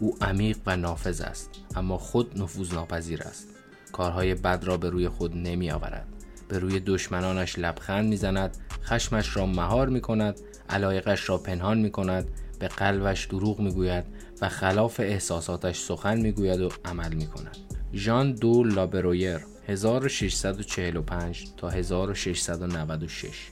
او 0.00 0.16
عمیق 0.20 0.58
و 0.66 0.76
نافذ 0.76 1.20
است 1.20 1.50
اما 1.76 1.98
خود 1.98 2.42
نفوذ 2.42 2.72
ناپذیر 2.72 3.22
است. 3.22 3.48
کارهای 3.92 4.34
بد 4.34 4.64
را 4.64 4.76
به 4.76 4.90
روی 4.90 5.08
خود 5.08 5.36
نمی 5.36 5.70
آورد 5.70 6.06
به 6.48 6.58
روی 6.58 6.80
دشمنانش 6.80 7.58
لبخند 7.58 8.08
می‌زند 8.08 8.56
خشمش 8.84 9.36
را 9.36 9.46
مهار 9.46 9.88
می 9.88 10.00
کند 10.00 10.40
علایقش 10.68 11.28
را 11.28 11.38
پنهان 11.38 11.78
می 11.78 11.90
کند 11.90 12.28
به 12.58 12.68
قلبش 12.68 13.26
دروغ 13.26 13.60
می 13.60 13.72
گوید 13.72 14.04
و 14.40 14.48
خلاف 14.48 15.00
احساساتش 15.00 15.78
سخن 15.78 16.20
می 16.20 16.32
گوید 16.32 16.60
و 16.60 16.68
عمل 16.84 17.14
می 17.14 17.26
کند 17.26 17.56
ژان 17.94 18.32
دو 18.32 18.64
لابرویر 18.64 19.40
1645 19.68 21.48
تا 21.56 21.68
1696 21.68 23.50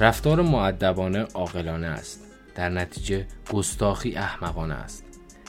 رفتار 0.00 0.42
معدبانه 0.42 1.22
عاقلانه 1.34 1.86
است. 1.86 2.20
در 2.54 2.68
نتیجه 2.68 3.26
گستاخی 3.52 4.14
احمقانه 4.14 4.74
است. 4.74 5.04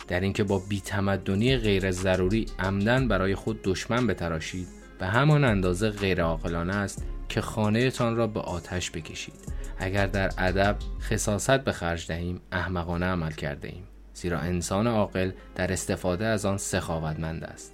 در 0.07 0.19
اینکه 0.19 0.43
با 0.43 0.59
بیتمدنی 0.59 1.57
غیر 1.57 1.91
ضروری 1.91 2.45
عمدن 2.59 3.07
برای 3.07 3.35
خود 3.35 3.59
دشمن 3.63 4.07
بتراشید 4.07 4.67
به 4.99 5.05
همان 5.05 5.43
اندازه 5.43 5.89
غیر 5.89 6.21
عاقلانه 6.21 6.75
است 6.75 7.05
که 7.29 7.41
خانهتان 7.41 8.15
را 8.15 8.27
به 8.27 8.39
آتش 8.39 8.91
بکشید. 8.91 9.33
اگر 9.83 10.07
در 10.07 10.31
ادب 10.37 10.75
خصاصت 11.01 11.63
به 11.63 11.71
خرج 11.71 12.07
دهیم 12.07 12.41
احمقانه 12.51 13.05
عمل 13.05 13.31
کرده 13.31 13.67
ایم. 13.67 13.83
زیرا 14.13 14.39
انسان 14.39 14.87
عاقل 14.87 15.31
در 15.55 15.73
استفاده 15.73 16.25
از 16.25 16.45
آن 16.45 16.57
سخاوتمند 16.57 17.43
است. 17.43 17.73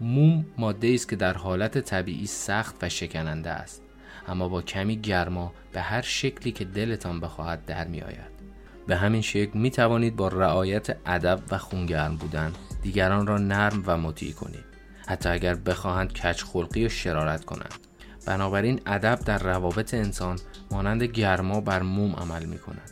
موم 0.00 0.46
ماده 0.58 0.88
است 0.94 1.08
که 1.08 1.16
در 1.16 1.32
حالت 1.32 1.78
طبیعی 1.78 2.26
سخت 2.26 2.76
و 2.82 2.88
شکننده 2.88 3.50
است. 3.50 3.82
اما 4.28 4.48
با 4.48 4.62
کمی 4.62 4.96
گرما 4.96 5.52
به 5.72 5.80
هر 5.80 6.02
شکلی 6.02 6.52
که 6.52 6.64
دلتان 6.64 7.20
بخواهد 7.20 7.64
در 7.64 7.86
می 7.86 8.00
آید. 8.00 8.38
به 8.86 8.96
همین 8.96 9.22
شکل 9.22 9.58
می 9.58 9.70
توانید 9.70 10.16
با 10.16 10.28
رعایت 10.28 10.96
ادب 11.06 11.40
و 11.50 11.58
خونگرم 11.58 12.16
بودن 12.16 12.52
دیگران 12.82 13.26
را 13.26 13.38
نرم 13.38 13.82
و 13.86 13.96
مطیع 13.98 14.32
کنید. 14.32 14.64
حتی 15.06 15.28
اگر 15.28 15.54
بخواهند 15.54 16.12
کچ 16.12 16.42
خلقی 16.42 16.86
و 16.86 16.88
شرارت 16.88 17.44
کنند. 17.44 17.87
بنابراین 18.26 18.80
ادب 18.86 19.18
در 19.24 19.38
روابط 19.38 19.94
انسان 19.94 20.38
مانند 20.70 21.02
گرما 21.02 21.60
بر 21.60 21.82
موم 21.82 22.16
عمل 22.16 22.44
می 22.44 22.58
کند 22.58 22.90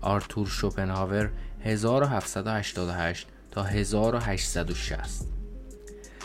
آرتور 0.00 0.46
شوپنهاور 0.46 1.30
1788 1.64 3.26
تا 3.50 3.62
1860 3.62 5.26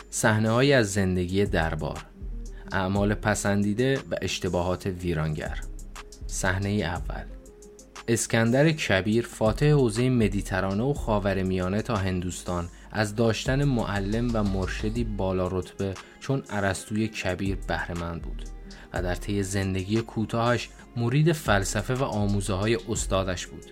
صحنه 0.09 0.73
از 0.73 0.93
زندگی 0.93 1.45
دربار 1.45 2.05
اعمال 2.71 3.13
پسندیده 3.13 3.99
و 4.11 4.15
اشتباهات 4.21 4.85
ویرانگر. 4.85 5.59
صحنه 6.27 6.69
اول 6.69 7.23
اسکندر 8.07 8.71
کبیر 8.71 9.25
فاتح 9.25 9.69
حوزه 9.69 10.09
مدیترانه 10.09 10.83
و 10.83 10.93
خاورمیانه 10.93 11.81
تا 11.81 11.95
هندوستان 11.95 12.69
از 12.93 13.15
داشتن 13.15 13.63
معلم 13.63 14.29
و 14.33 14.43
مرشدی 14.43 15.03
بالا 15.03 15.47
رتبه 15.47 15.93
چون 16.19 16.43
عرستوی 16.49 17.07
کبیر 17.07 17.57
بهرهمند 17.67 18.21
بود 18.21 18.43
و 18.93 19.03
در 19.03 19.15
طی 19.15 19.43
زندگی 19.43 20.01
کوتاهش 20.01 20.69
مرید 20.97 21.31
فلسفه 21.31 21.93
و 21.93 22.03
آموزه 22.03 22.53
های 22.53 22.77
استادش 22.89 23.47
بود. 23.47 23.65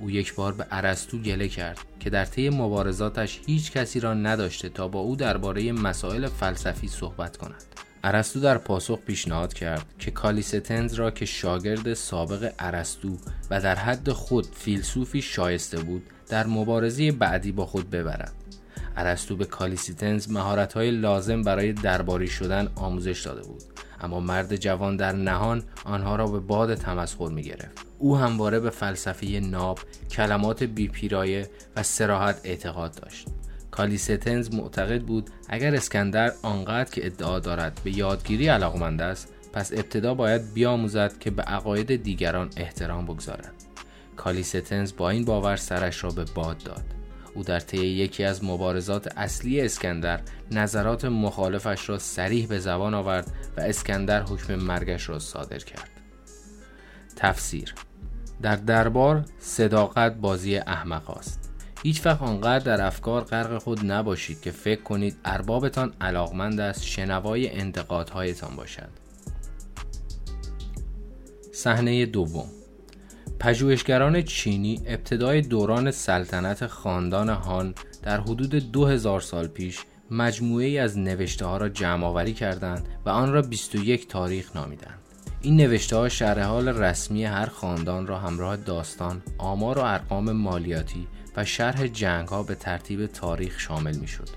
او 0.00 0.10
یک 0.10 0.34
بار 0.34 0.52
به 0.52 0.66
ارسطو 0.70 1.18
گله 1.18 1.48
کرد 1.48 1.78
که 2.00 2.10
در 2.10 2.24
طی 2.24 2.50
مبارزاتش 2.50 3.40
هیچ 3.46 3.72
کسی 3.72 4.00
را 4.00 4.14
نداشته 4.14 4.68
تا 4.68 4.88
با 4.88 5.00
او 5.00 5.16
درباره 5.16 5.72
مسائل 5.72 6.26
فلسفی 6.26 6.88
صحبت 6.88 7.36
کند. 7.36 7.64
ارسطو 8.04 8.40
در 8.40 8.58
پاسخ 8.58 8.98
پیشنهاد 8.98 9.54
کرد 9.54 9.86
که 9.98 10.10
کالیستنز 10.10 10.94
را 10.94 11.10
که 11.10 11.24
شاگرد 11.24 11.94
سابق 11.94 12.52
ارسطو 12.58 13.16
و 13.50 13.60
در 13.60 13.74
حد 13.74 14.12
خود 14.12 14.46
فیلسوفی 14.46 15.22
شایسته 15.22 15.80
بود 15.80 16.02
در 16.28 16.46
مبارزه 16.46 17.12
بعدی 17.12 17.52
با 17.52 17.66
خود 17.66 17.90
ببرد. 17.90 18.43
ارسطو 18.96 19.36
به 19.36 19.44
کالیستنز 19.44 20.30
مهارت‌های 20.30 20.90
لازم 20.90 21.42
برای 21.42 21.72
درباری 21.72 22.26
شدن 22.26 22.68
آموزش 22.74 23.22
داده 23.26 23.42
بود 23.42 23.62
اما 24.00 24.20
مرد 24.20 24.56
جوان 24.56 24.96
در 24.96 25.12
نهان 25.12 25.62
آنها 25.84 26.16
را 26.16 26.26
به 26.26 26.40
باد 26.40 26.74
تمسخر 26.74 27.28
می 27.28 27.42
گرفت. 27.42 27.86
او 27.98 28.16
همواره 28.16 28.60
به 28.60 28.70
فلسفه 28.70 29.26
ناب، 29.26 29.78
کلمات 30.10 30.62
بیپیرایه 30.62 31.50
و 31.76 31.82
سراحت 31.82 32.40
اعتقاد 32.44 32.94
داشت. 32.94 33.28
کالیستنز 33.70 34.54
معتقد 34.54 35.02
بود 35.02 35.30
اگر 35.48 35.74
اسکندر 35.74 36.32
آنقدر 36.42 36.90
که 36.90 37.06
ادعا 37.06 37.38
دارد 37.38 37.80
به 37.84 37.98
یادگیری 37.98 38.48
علاقمند 38.48 39.02
است 39.02 39.28
پس 39.52 39.72
ابتدا 39.72 40.14
باید 40.14 40.54
بیاموزد 40.54 41.18
که 41.18 41.30
به 41.30 41.42
عقاید 41.42 42.02
دیگران 42.02 42.50
احترام 42.56 43.06
بگذارد 43.06 43.52
کالیستنز 44.16 44.92
با 44.96 45.10
این 45.10 45.24
باور 45.24 45.56
سرش 45.56 46.04
را 46.04 46.10
به 46.10 46.24
باد 46.34 46.58
داد 46.58 46.84
او 47.34 47.42
در 47.42 47.60
طی 47.60 47.86
یکی 47.86 48.24
از 48.24 48.44
مبارزات 48.44 49.18
اصلی 49.18 49.60
اسکندر 49.60 50.20
نظرات 50.50 51.04
مخالفش 51.04 51.88
را 51.88 51.98
سریح 51.98 52.46
به 52.46 52.58
زبان 52.58 52.94
آورد 52.94 53.32
و 53.56 53.60
اسکندر 53.60 54.22
حکم 54.22 54.54
مرگش 54.54 55.08
را 55.08 55.18
صادر 55.18 55.58
کرد. 55.58 55.90
تفسیر 57.16 57.74
در 58.42 58.56
دربار 58.56 59.24
صداقت 59.38 60.14
بازی 60.14 60.56
احمق 60.56 61.10
است. 61.10 61.50
هیچ 61.82 62.06
وقت 62.06 62.22
آنقدر 62.22 62.76
در 62.76 62.86
افکار 62.86 63.24
غرق 63.24 63.58
خود 63.58 63.92
نباشید 63.92 64.40
که 64.40 64.50
فکر 64.50 64.82
کنید 64.82 65.16
اربابتان 65.24 65.92
علاقمند 66.00 66.60
است 66.60 66.84
شنوای 66.84 67.50
انتقادهایتان 67.50 68.56
باشد. 68.56 68.88
صحنه 71.52 72.06
دوم 72.06 72.46
پژوهشگران 73.40 74.22
چینی 74.22 74.82
ابتدای 74.86 75.40
دوران 75.40 75.90
سلطنت 75.90 76.66
خاندان 76.66 77.28
هان 77.28 77.74
در 78.02 78.20
حدود 78.20 78.72
2000 78.72 79.20
سال 79.20 79.46
پیش 79.46 79.78
مجموعه 80.10 80.66
ای 80.66 80.78
از 80.78 80.98
نوشته 80.98 81.46
ها 81.46 81.56
را 81.56 81.68
جمع 81.68 82.06
آوری 82.06 82.32
کردند 82.32 82.88
و 83.06 83.10
آن 83.10 83.32
را 83.32 83.42
21 83.42 84.08
تاریخ 84.08 84.56
نامیدند. 84.56 84.98
این 85.40 85.56
نوشته 85.56 85.96
ها 85.96 86.08
شرح 86.08 86.42
حال 86.42 86.68
رسمی 86.68 87.24
هر 87.24 87.46
خاندان 87.46 88.06
را 88.06 88.18
همراه 88.18 88.56
داستان، 88.56 89.22
آمار 89.38 89.78
و 89.78 89.82
ارقام 89.82 90.32
مالیاتی 90.32 91.08
و 91.36 91.44
شرح 91.44 91.86
جنگ 91.86 92.28
ها 92.28 92.42
به 92.42 92.54
ترتیب 92.54 93.06
تاریخ 93.06 93.60
شامل 93.60 93.96
می 93.96 94.08
شد. 94.08 94.28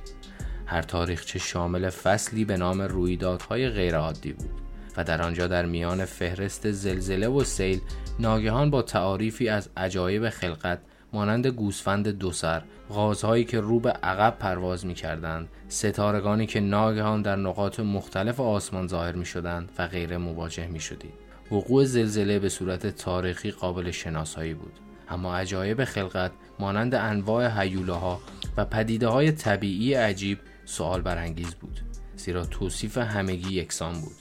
هر 0.65 0.81
تاریخچه 0.81 1.39
شامل 1.39 1.89
فصلی 1.89 2.45
به 2.45 2.57
نام 2.57 2.81
رویدادهای 2.81 3.69
غیرعادی 3.69 4.33
بود 4.33 4.49
و 4.97 5.03
در 5.03 5.21
آنجا 5.21 5.47
در 5.47 5.65
میان 5.65 6.05
فهرست 6.05 6.71
زلزله 6.71 7.27
و 7.27 7.43
سیل 7.43 7.81
ناگهان 8.19 8.69
با 8.69 8.81
تعاریفی 8.81 9.49
از 9.49 9.69
عجایب 9.77 10.29
خلقت 10.29 10.79
مانند 11.13 11.47
گوسفند 11.47 12.07
دو 12.07 12.31
سر 12.31 12.63
غازهایی 12.89 13.45
که 13.45 13.59
رو 13.59 13.79
به 13.79 13.89
عقب 13.89 14.37
پرواز 14.39 14.85
می 14.85 14.93
کردند 14.93 15.47
ستارگانی 15.67 16.45
که 16.45 16.59
ناگهان 16.59 17.21
در 17.21 17.35
نقاط 17.35 17.79
مختلف 17.79 18.39
آسمان 18.39 18.87
ظاهر 18.87 19.11
می 19.11 19.25
شدند 19.25 19.71
و 19.77 19.87
غیره 19.87 20.17
مواجه 20.17 20.67
می 20.67 20.79
شدید 20.79 21.13
وقوع 21.51 21.85
زلزله 21.85 22.39
به 22.39 22.49
صورت 22.49 22.87
تاریخی 22.87 23.51
قابل 23.51 23.91
شناسایی 23.91 24.53
بود. 24.53 24.73
اما 25.09 25.35
عجایب 25.35 25.83
خلقت 25.83 26.31
مانند 26.59 26.95
انواع 26.95 27.61
هیوله 27.61 28.17
و 28.57 28.65
پدیده 28.65 29.07
های 29.07 29.31
طبیعی 29.31 29.93
عجیب 29.93 30.39
سوال 30.65 31.01
برانگیز 31.01 31.55
بود 31.55 31.79
زیرا 32.15 32.45
توصیف 32.45 32.97
همگی 32.97 33.53
یکسان 33.53 33.93
بود. 33.93 34.15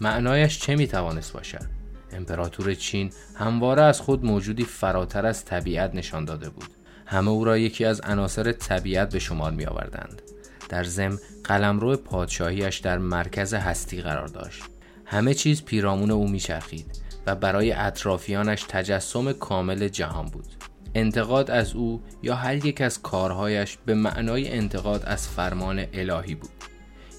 معنایش 0.00 0.58
چه 0.58 0.76
می 0.76 0.86
توانست 0.86 1.32
باشد؟ 1.32 1.73
امپراتور 2.14 2.74
چین 2.74 3.10
همواره 3.34 3.82
از 3.82 4.00
خود 4.00 4.24
موجودی 4.24 4.64
فراتر 4.64 5.26
از 5.26 5.44
طبیعت 5.44 5.94
نشان 5.94 6.24
داده 6.24 6.50
بود. 6.50 6.68
همه 7.06 7.30
او 7.30 7.44
را 7.44 7.58
یکی 7.58 7.84
از 7.84 8.00
عناصر 8.00 8.52
طبیعت 8.52 9.12
به 9.12 9.18
شمار 9.18 9.52
می 9.52 9.66
آوردند 9.66 10.22
در 10.68 10.84
زم 10.84 11.18
قلمرو 11.44 11.96
پادشاهیش 11.96 12.78
در 12.78 12.98
مرکز 12.98 13.54
هستی 13.54 14.00
قرار 14.00 14.28
داشت. 14.28 14.62
همه 15.06 15.34
چیز 15.34 15.64
پیرامون 15.64 16.10
او 16.10 16.28
میچرخید 16.28 16.86
و 17.26 17.34
برای 17.34 17.72
اطرافیانش 17.72 18.64
تجسم 18.68 19.32
کامل 19.32 19.88
جهان 19.88 20.26
بود. 20.26 20.46
انتقاد 20.94 21.50
از 21.50 21.74
او 21.74 22.02
یا 22.22 22.34
هر 22.34 22.66
یک 22.66 22.80
از 22.80 23.02
کارهایش 23.02 23.78
به 23.86 23.94
معنای 23.94 24.48
انتقاد 24.48 25.02
از 25.06 25.28
فرمان 25.28 25.84
الهی 25.92 26.34
بود. 26.34 26.50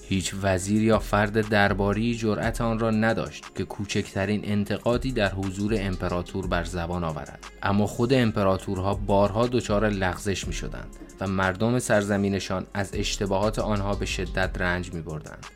هیچ 0.08 0.34
وزیر 0.42 0.82
یا 0.82 0.98
فرد 0.98 1.48
درباری 1.48 2.16
جرأت 2.16 2.60
آن 2.60 2.78
را 2.78 2.90
نداشت 2.90 3.44
که 3.54 3.64
کوچکترین 3.64 4.40
انتقادی 4.44 5.12
در 5.12 5.28
حضور 5.28 5.74
امپراتور 5.78 6.46
بر 6.46 6.64
زبان 6.64 7.04
آورد 7.04 7.46
اما 7.62 7.86
خود 7.86 8.12
امپراتورها 8.12 8.94
بارها 8.94 9.46
دچار 9.46 9.88
لغزش 9.88 10.46
می 10.46 10.52
شدند 10.52 10.96
و 11.20 11.26
مردم 11.26 11.78
سرزمینشان 11.78 12.66
از 12.74 12.90
اشتباهات 12.94 13.58
آنها 13.58 13.94
به 13.94 14.06
شدت 14.06 14.50
رنج 14.60 14.92
می 14.92 15.02
بردند. 15.02 15.46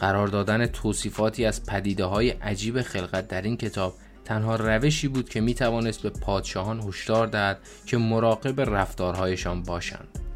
قرار 0.00 0.28
دادن 0.28 0.66
توصیفاتی 0.66 1.44
از 1.44 1.66
پدیده 1.66 2.04
های 2.04 2.30
عجیب 2.30 2.82
خلقت 2.82 3.28
در 3.28 3.42
این 3.42 3.56
کتاب 3.56 3.94
تنها 4.24 4.56
روشی 4.56 5.08
بود 5.08 5.28
که 5.28 5.40
می 5.40 5.54
توانست 5.54 6.02
به 6.02 6.10
پادشاهان 6.10 6.80
هشدار 6.80 7.26
دهد 7.26 7.58
که 7.86 7.98
مراقب 7.98 8.60
رفتارهایشان 8.60 9.62
باشند. 9.62 10.27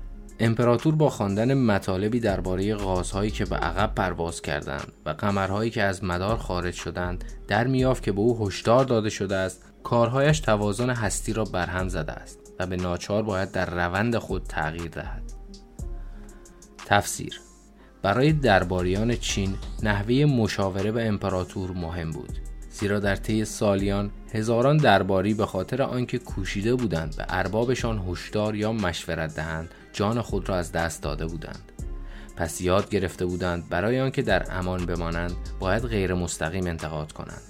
امپراتور 0.44 0.94
با 0.94 1.10
خواندن 1.10 1.54
مطالبی 1.54 2.20
درباره 2.20 2.74
غازهایی 2.74 3.30
که 3.30 3.44
به 3.44 3.56
عقب 3.56 3.94
پرواز 3.94 4.42
کردند 4.42 4.92
و 5.06 5.10
قمرهایی 5.10 5.70
که 5.70 5.82
از 5.82 6.04
مدار 6.04 6.36
خارج 6.36 6.74
شدند 6.74 7.24
در 7.48 7.66
میافت 7.66 8.02
که 8.02 8.12
به 8.12 8.20
او 8.20 8.46
هشدار 8.46 8.84
داده 8.84 9.10
شده 9.10 9.36
است 9.36 9.64
کارهایش 9.82 10.40
توازن 10.40 10.90
هستی 10.90 11.32
را 11.32 11.44
برهم 11.44 11.88
زده 11.88 12.12
است 12.12 12.38
و 12.58 12.66
به 12.66 12.76
ناچار 12.76 13.22
باید 13.22 13.52
در 13.52 13.70
روند 13.70 14.18
خود 14.18 14.42
تغییر 14.42 14.88
دهد. 14.88 15.22
تفسیر 16.86 17.40
برای 18.02 18.32
درباریان 18.32 19.16
چین 19.16 19.54
نحوه 19.82 20.14
مشاوره 20.14 20.92
به 20.92 21.06
امپراتور 21.06 21.70
مهم 21.70 22.10
بود 22.10 22.38
زیرا 22.70 23.00
در 23.00 23.16
طی 23.16 23.44
سالیان 23.44 24.10
هزاران 24.32 24.76
درباری 24.76 25.34
به 25.34 25.46
خاطر 25.46 25.82
آنکه 25.82 26.18
کوشیده 26.18 26.74
بودند 26.74 27.16
به 27.16 27.24
اربابشان 27.28 28.02
هشدار 28.08 28.56
یا 28.56 28.72
مشورت 28.72 29.36
دهند 29.36 29.74
جان 29.92 30.20
خود 30.20 30.48
را 30.48 30.56
از 30.56 30.72
دست 30.72 31.02
داده 31.02 31.26
بودند. 31.26 31.72
پس 32.36 32.60
یاد 32.60 32.90
گرفته 32.90 33.26
بودند 33.26 33.68
برای 33.68 34.00
آنکه 34.00 34.22
در 34.22 34.46
امان 34.50 34.86
بمانند 34.86 35.36
باید 35.60 35.82
غیر 35.82 36.14
مستقیم 36.14 36.66
انتقاد 36.66 37.12
کنند. 37.12 37.42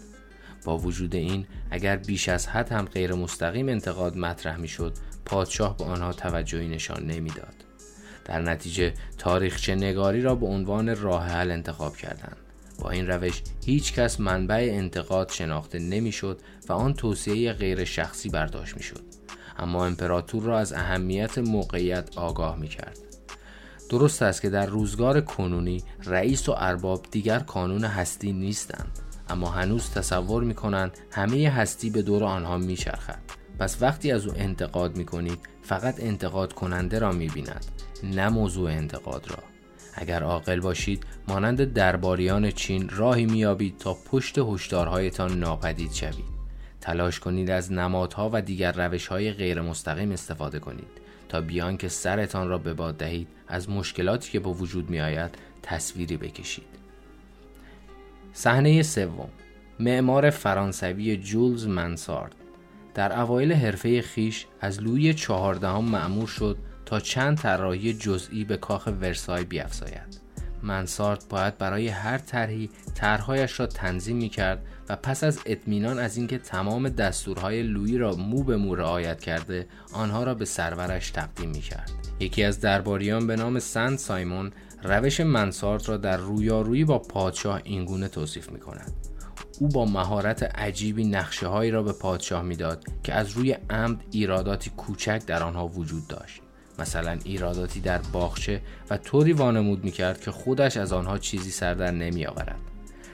با 0.65 0.79
وجود 0.79 1.15
این 1.15 1.47
اگر 1.71 1.97
بیش 1.97 2.29
از 2.29 2.47
حد 2.47 2.73
هم 2.73 2.85
غیر 2.85 3.15
مستقیم 3.15 3.69
انتقاد 3.69 4.17
مطرح 4.17 4.57
می‌شد 4.57 4.93
پادشاه 5.25 5.77
به 5.77 5.85
آنها 5.85 6.13
توجهی 6.13 6.69
نشان 6.69 7.07
نمی‌داد. 7.07 7.55
در 8.25 8.43
نتیجه 8.43 8.95
تاریخچه 9.19 9.75
نگاری 9.75 10.23
را 10.23 10.35
به 10.35 10.47
عنوان 10.47 10.97
راه 10.97 11.27
حل 11.27 11.51
انتخاب 11.51 11.97
کردند. 11.97 12.37
با 12.79 12.91
این 12.91 13.07
روش 13.07 13.43
هیچ 13.65 13.93
کس 13.93 14.21
منبع 14.21 14.69
انتقاد 14.73 15.31
شناخته 15.31 15.79
نمی‌شد 15.79 16.41
و 16.69 16.73
آن 16.73 16.95
توصیه 16.95 17.53
غیر 17.53 17.85
شخصی 17.85 18.29
برداشت 18.29 18.77
می‌شد. 18.77 19.03
اما 19.59 19.87
امپراتور 19.87 20.43
را 20.43 20.59
از 20.59 20.73
اهمیت 20.73 21.39
موقعیت 21.39 22.19
آگاه 22.19 22.59
می 22.59 22.69
کرد. 22.69 22.99
درست 23.91 24.23
است 24.23 24.43
که 24.43 24.51
در 24.51 24.67
روزگار 24.67 25.21
کنونی 25.21 25.83
رئیس 26.05 26.49
و 26.49 26.55
ارباب 26.57 27.07
دیگر 27.11 27.39
کانون 27.39 27.85
هستی 27.85 28.33
نیستند 28.33 28.99
اما 29.29 29.51
هنوز 29.51 29.91
تصور 29.91 30.45
می 30.45 30.55
کنند 30.55 30.99
همه 31.11 31.49
هستی 31.49 31.91
به 31.91 32.03
دور 32.03 32.25
آنها 32.25 32.59
می 32.59 32.77
چرخد. 32.77 33.43
پس 33.59 33.83
وقتی 33.83 34.13
از 34.13 34.27
او 34.27 34.33
انتقاد 34.37 34.97
می 34.97 35.05
کنید 35.05 35.39
فقط 35.63 36.01
انتقاد 36.01 36.53
کننده 36.53 36.99
را 36.99 37.13
می 37.13 37.29
بیند 37.29 37.65
نه 38.03 38.29
موضوع 38.29 38.71
انتقاد 38.71 39.31
را 39.31 39.39
اگر 39.95 40.23
عاقل 40.23 40.61
باشید 40.61 41.07
مانند 41.29 41.73
درباریان 41.73 42.51
چین 42.51 42.89
راهی 42.89 43.27
میابید 43.27 43.79
تا 43.79 43.95
پشت 43.95 44.39
هشدارهایتان 44.39 45.39
ناپدید 45.39 45.93
شوید 45.93 46.32
تلاش 46.83 47.21
کنید 47.21 47.51
از 47.51 47.73
نمادها 47.73 48.31
و 48.33 48.43
دیگر 48.43 48.73
روش 48.73 49.07
های 49.07 49.33
غیر 49.33 49.61
مستقیم 49.61 50.13
استفاده 50.13 50.59
کنید 50.59 50.89
تا 51.29 51.41
بیان 51.41 51.77
که 51.77 51.89
سرتان 51.89 52.49
را 52.49 52.59
به 52.59 52.75
باد 52.75 52.97
دهید 52.97 53.29
از 53.49 53.71
مشکلاتی 53.71 54.31
که 54.31 54.41
به 54.41 54.51
وجود 54.51 54.91
می 54.91 55.01
آید 55.01 55.31
تصویری 55.63 56.17
بکشید. 56.17 56.67
صحنه 58.33 58.83
سوم 58.83 59.29
معمار 59.81 60.31
فرانسوی 60.31 61.17
جولز 61.17 61.67
منسارد 61.67 62.35
در 62.95 63.21
اوایل 63.21 63.53
حرفه 63.53 64.03
خیش 64.03 64.47
از 64.61 64.83
لوی 64.83 65.15
چهاردهم 65.15 65.85
معمور 65.85 66.27
شد 66.27 66.57
تا 66.87 67.01
چند 67.01 67.39
طراحی 67.39 67.95
جزئی 67.95 68.45
به 68.45 68.57
کاخ 68.57 68.89
ورسای 69.01 69.45
بیافزاید. 69.45 70.21
منسارد 70.63 71.25
باید 71.29 71.59
برای 71.59 71.89
هر 71.89 72.19
طرحی 72.19 72.71
طرحهایش 72.95 73.61
را 73.61 73.67
تنظیم 73.67 74.17
می 74.17 74.29
کرد 74.29 74.67
و 74.93 74.97
پس 74.97 75.25
از 75.25 75.39
اطمینان 75.47 75.99
از 75.99 76.17
اینکه 76.17 76.39
تمام 76.39 76.89
دستورهای 76.89 77.63
لویی 77.63 77.99
را 77.99 78.15
مو 78.15 78.43
به 78.43 78.57
مو 78.57 78.75
رعایت 78.75 79.21
کرده 79.21 79.67
آنها 79.93 80.25
را 80.25 80.35
به 80.35 80.45
سرورش 80.45 81.11
تقدیم 81.11 81.51
می 81.51 81.61
کرد. 81.61 81.91
یکی 82.21 82.45
از 82.45 82.61
درباریان 82.61 83.27
به 83.27 83.37
نام 83.37 83.59
سند 83.59 83.99
سایمون 83.99 84.53
روش 84.83 85.21
منسارد 85.21 85.89
را 85.89 85.97
در 85.97 86.17
رویارویی 86.17 86.85
با 86.85 86.99
پادشاه 86.99 87.61
اینگونه 87.65 88.09
توصیف 88.09 88.51
می 88.51 88.61
کند. 88.61 88.93
او 89.61 89.69
با 89.69 89.85
مهارت 89.85 90.43
عجیبی 90.43 91.05
نقشه 91.05 91.47
هایی 91.47 91.71
را 91.71 91.83
به 91.83 91.93
پادشاه 91.93 92.43
می‌داد 92.43 92.85
که 93.03 93.15
از 93.15 93.31
روی 93.31 93.57
عمد 93.71 94.05
ایراداتی 94.11 94.71
کوچک 94.71 95.23
در 95.27 95.43
آنها 95.43 95.69
وجود 95.69 96.07
داشت 96.09 96.41
مثلا 96.79 97.19
ایراداتی 97.25 97.81
در 97.81 97.99
باغچه 97.99 98.61
و 98.91 98.97
طوری 98.97 99.33
وانمود 99.33 99.85
می‌کرد 99.85 100.21
که 100.21 100.31
خودش 100.31 100.77
از 100.77 100.93
آنها 100.93 101.19
چیزی 101.19 101.51
سر 101.51 101.75
در 101.75 101.91
نمی. 101.91 102.27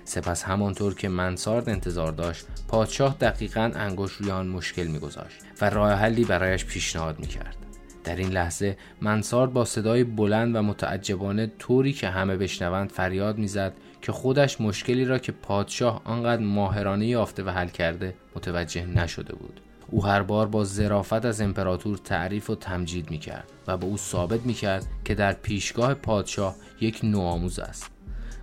سپس 0.08 0.44
همانطور 0.44 0.94
که 0.94 1.08
منسارد 1.08 1.68
انتظار 1.68 2.12
داشت 2.12 2.46
پادشاه 2.68 3.16
دقیقا 3.20 3.70
انگوش 3.74 4.12
روی 4.12 4.30
آن 4.30 4.46
مشکل 4.46 4.86
میگذاشت 4.86 5.40
و 5.60 5.70
راه 5.70 5.92
حلی 5.92 6.24
برایش 6.24 6.64
پیشنهاد 6.64 7.18
می‌کرد. 7.18 7.56
در 8.04 8.16
این 8.16 8.28
لحظه 8.28 8.76
منسارد 9.00 9.52
با 9.52 9.64
صدای 9.64 10.04
بلند 10.04 10.56
و 10.56 10.62
متعجبانه 10.62 11.52
طوری 11.58 11.92
که 11.92 12.08
همه 12.08 12.36
بشنوند 12.36 12.90
فریاد 12.90 13.38
می‌زد 13.38 13.72
که 14.02 14.12
خودش 14.12 14.60
مشکلی 14.60 15.04
را 15.04 15.18
که 15.18 15.32
پادشاه 15.32 16.02
آنقدر 16.04 16.42
ماهرانه 16.42 17.06
یافته 17.06 17.42
و 17.42 17.50
حل 17.50 17.68
کرده 17.68 18.14
متوجه 18.36 18.86
نشده 18.86 19.34
بود. 19.34 19.60
او 19.90 20.06
هر 20.06 20.22
بار 20.22 20.46
با 20.46 20.64
ظرافت 20.64 21.24
از 21.24 21.40
امپراتور 21.40 21.96
تعریف 21.96 22.50
و 22.50 22.54
تمجید 22.54 23.10
می 23.10 23.18
کرد 23.18 23.52
و 23.66 23.76
به 23.76 23.86
او 23.86 23.96
ثابت 23.96 24.40
می 24.40 24.54
کرد 24.54 24.86
که 25.04 25.14
در 25.14 25.32
پیشگاه 25.32 25.94
پادشاه 25.94 26.56
یک 26.80 27.00
نوآموز 27.02 27.58
است. 27.58 27.97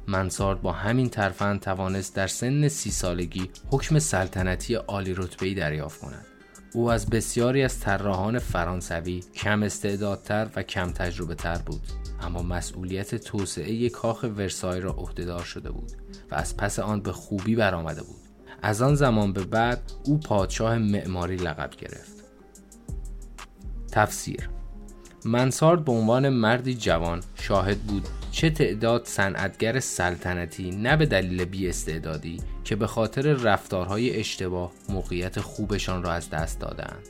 منسارد 0.07 0.61
با 0.61 0.71
همین 0.71 1.09
ترفند 1.09 1.59
توانست 1.59 2.15
در 2.15 2.27
سن 2.27 2.67
سی 2.67 2.91
سالگی 2.91 3.49
حکم 3.71 3.99
سلطنتی 3.99 4.75
عالی 4.75 5.13
رتبه‌ای 5.13 5.53
دریافت 5.53 6.01
کند. 6.01 6.25
او 6.73 6.91
از 6.91 7.09
بسیاری 7.09 7.63
از 7.63 7.79
طراحان 7.79 8.39
فرانسوی 8.39 9.23
کم 9.35 9.63
استعدادتر 9.63 10.47
و 10.55 10.63
کم 10.63 10.91
تجربه 10.91 11.35
تر 11.35 11.57
بود 11.57 11.81
اما 12.21 12.41
مسئولیت 12.41 13.15
توسعه 13.15 13.89
کاخ 13.89 14.23
ورسای 14.23 14.81
را 14.81 14.91
عهدهدار 14.91 15.43
شده 15.43 15.71
بود 15.71 15.91
و 16.31 16.35
از 16.35 16.57
پس 16.57 16.79
آن 16.79 17.01
به 17.01 17.11
خوبی 17.11 17.55
برآمده 17.55 18.03
بود. 18.03 18.15
از 18.61 18.81
آن 18.81 18.95
زمان 18.95 19.33
به 19.33 19.43
بعد 19.43 19.81
او 20.05 20.19
پادشاه 20.19 20.77
معماری 20.77 21.35
لقب 21.35 21.69
گرفت. 21.69 22.23
تفسیر 23.91 24.49
منسارد 25.25 25.85
به 25.85 25.91
عنوان 25.91 26.29
مردی 26.29 26.75
جوان 26.75 27.23
شاهد 27.35 27.79
بود 27.79 28.07
چه 28.35 28.49
تعداد 28.49 29.05
صنعتگر 29.05 29.79
سلطنتی 29.79 30.71
نه 30.71 30.97
به 30.97 31.05
دلیل 31.05 31.45
بی 31.45 31.69
استعدادی 31.69 32.37
که 32.63 32.75
به 32.75 32.87
خاطر 32.87 33.21
رفتارهای 33.21 34.19
اشتباه 34.19 34.71
موقعیت 34.89 35.39
خوبشان 35.39 36.03
را 36.03 36.11
از 36.11 36.29
دست 36.29 36.59
دادند 36.59 37.07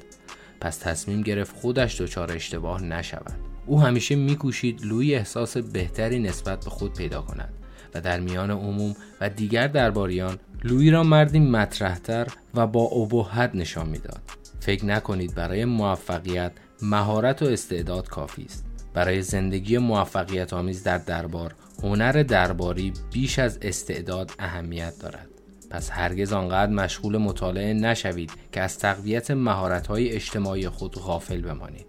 پس 0.61 0.77
تصمیم 0.77 1.21
گرفت 1.21 1.55
خودش 1.55 2.01
دچار 2.01 2.31
اشتباه 2.31 2.83
نشود. 2.83 3.33
او 3.65 3.81
همیشه 3.81 4.15
میکوشید 4.15 4.85
لوی 4.85 5.15
احساس 5.15 5.57
بهتری 5.57 6.19
نسبت 6.19 6.63
به 6.63 6.69
خود 6.69 6.93
پیدا 6.93 7.21
کند 7.21 7.53
و 7.93 8.01
در 8.01 8.19
میان 8.19 8.51
عموم 8.51 8.95
و 9.21 9.29
دیگر 9.29 9.67
درباریان 9.67 10.39
لوی 10.63 10.91
را 10.91 11.03
مردی 11.03 11.39
مطرحتر 11.39 12.27
و 12.53 12.67
با 12.67 12.81
ابهت 12.81 13.51
نشان 13.53 13.89
می‌داد. 13.89 14.21
فکر 14.59 14.85
نکنید 14.85 15.35
برای 15.35 15.65
موفقیت 15.65 16.51
مهارت 16.81 17.41
و 17.41 17.45
استعداد 17.45 18.07
کافی 18.07 18.43
است. 18.43 18.74
برای 18.95 19.21
زندگی 19.21 19.77
موفقیت 19.77 20.53
آمیز 20.53 20.83
در 20.83 20.97
دربار 20.97 21.55
هنر 21.83 22.23
درباری 22.23 22.93
بیش 23.11 23.39
از 23.39 23.59
استعداد 23.61 24.31
اهمیت 24.39 24.99
دارد. 24.99 25.29
پس 25.69 25.89
هرگز 25.91 26.33
آنقدر 26.33 26.71
مشغول 26.71 27.17
مطالعه 27.17 27.73
نشوید 27.73 28.31
که 28.51 28.61
از 28.61 28.79
تقویت 28.79 29.31
مهارت‌های 29.31 30.09
اجتماعی 30.09 30.69
خود 30.69 30.95
غافل 30.95 31.41
بمانید. 31.41 31.85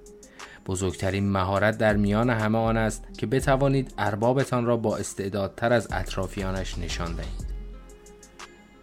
بزرگترین 0.67 1.31
مهارت 1.31 1.79
در 1.79 1.97
میان 1.97 2.31
همه 2.31 2.59
آن 2.59 2.77
است 2.77 3.05
که 3.19 3.27
بتوانید 3.27 3.95
اربابتان 3.99 4.67
را 4.67 4.77
با 4.77 4.97
استعدادتر 4.97 5.73
از 5.73 5.89
اطرافیانش 5.93 6.79
نشان 6.79 7.15
دهید. 7.15 7.47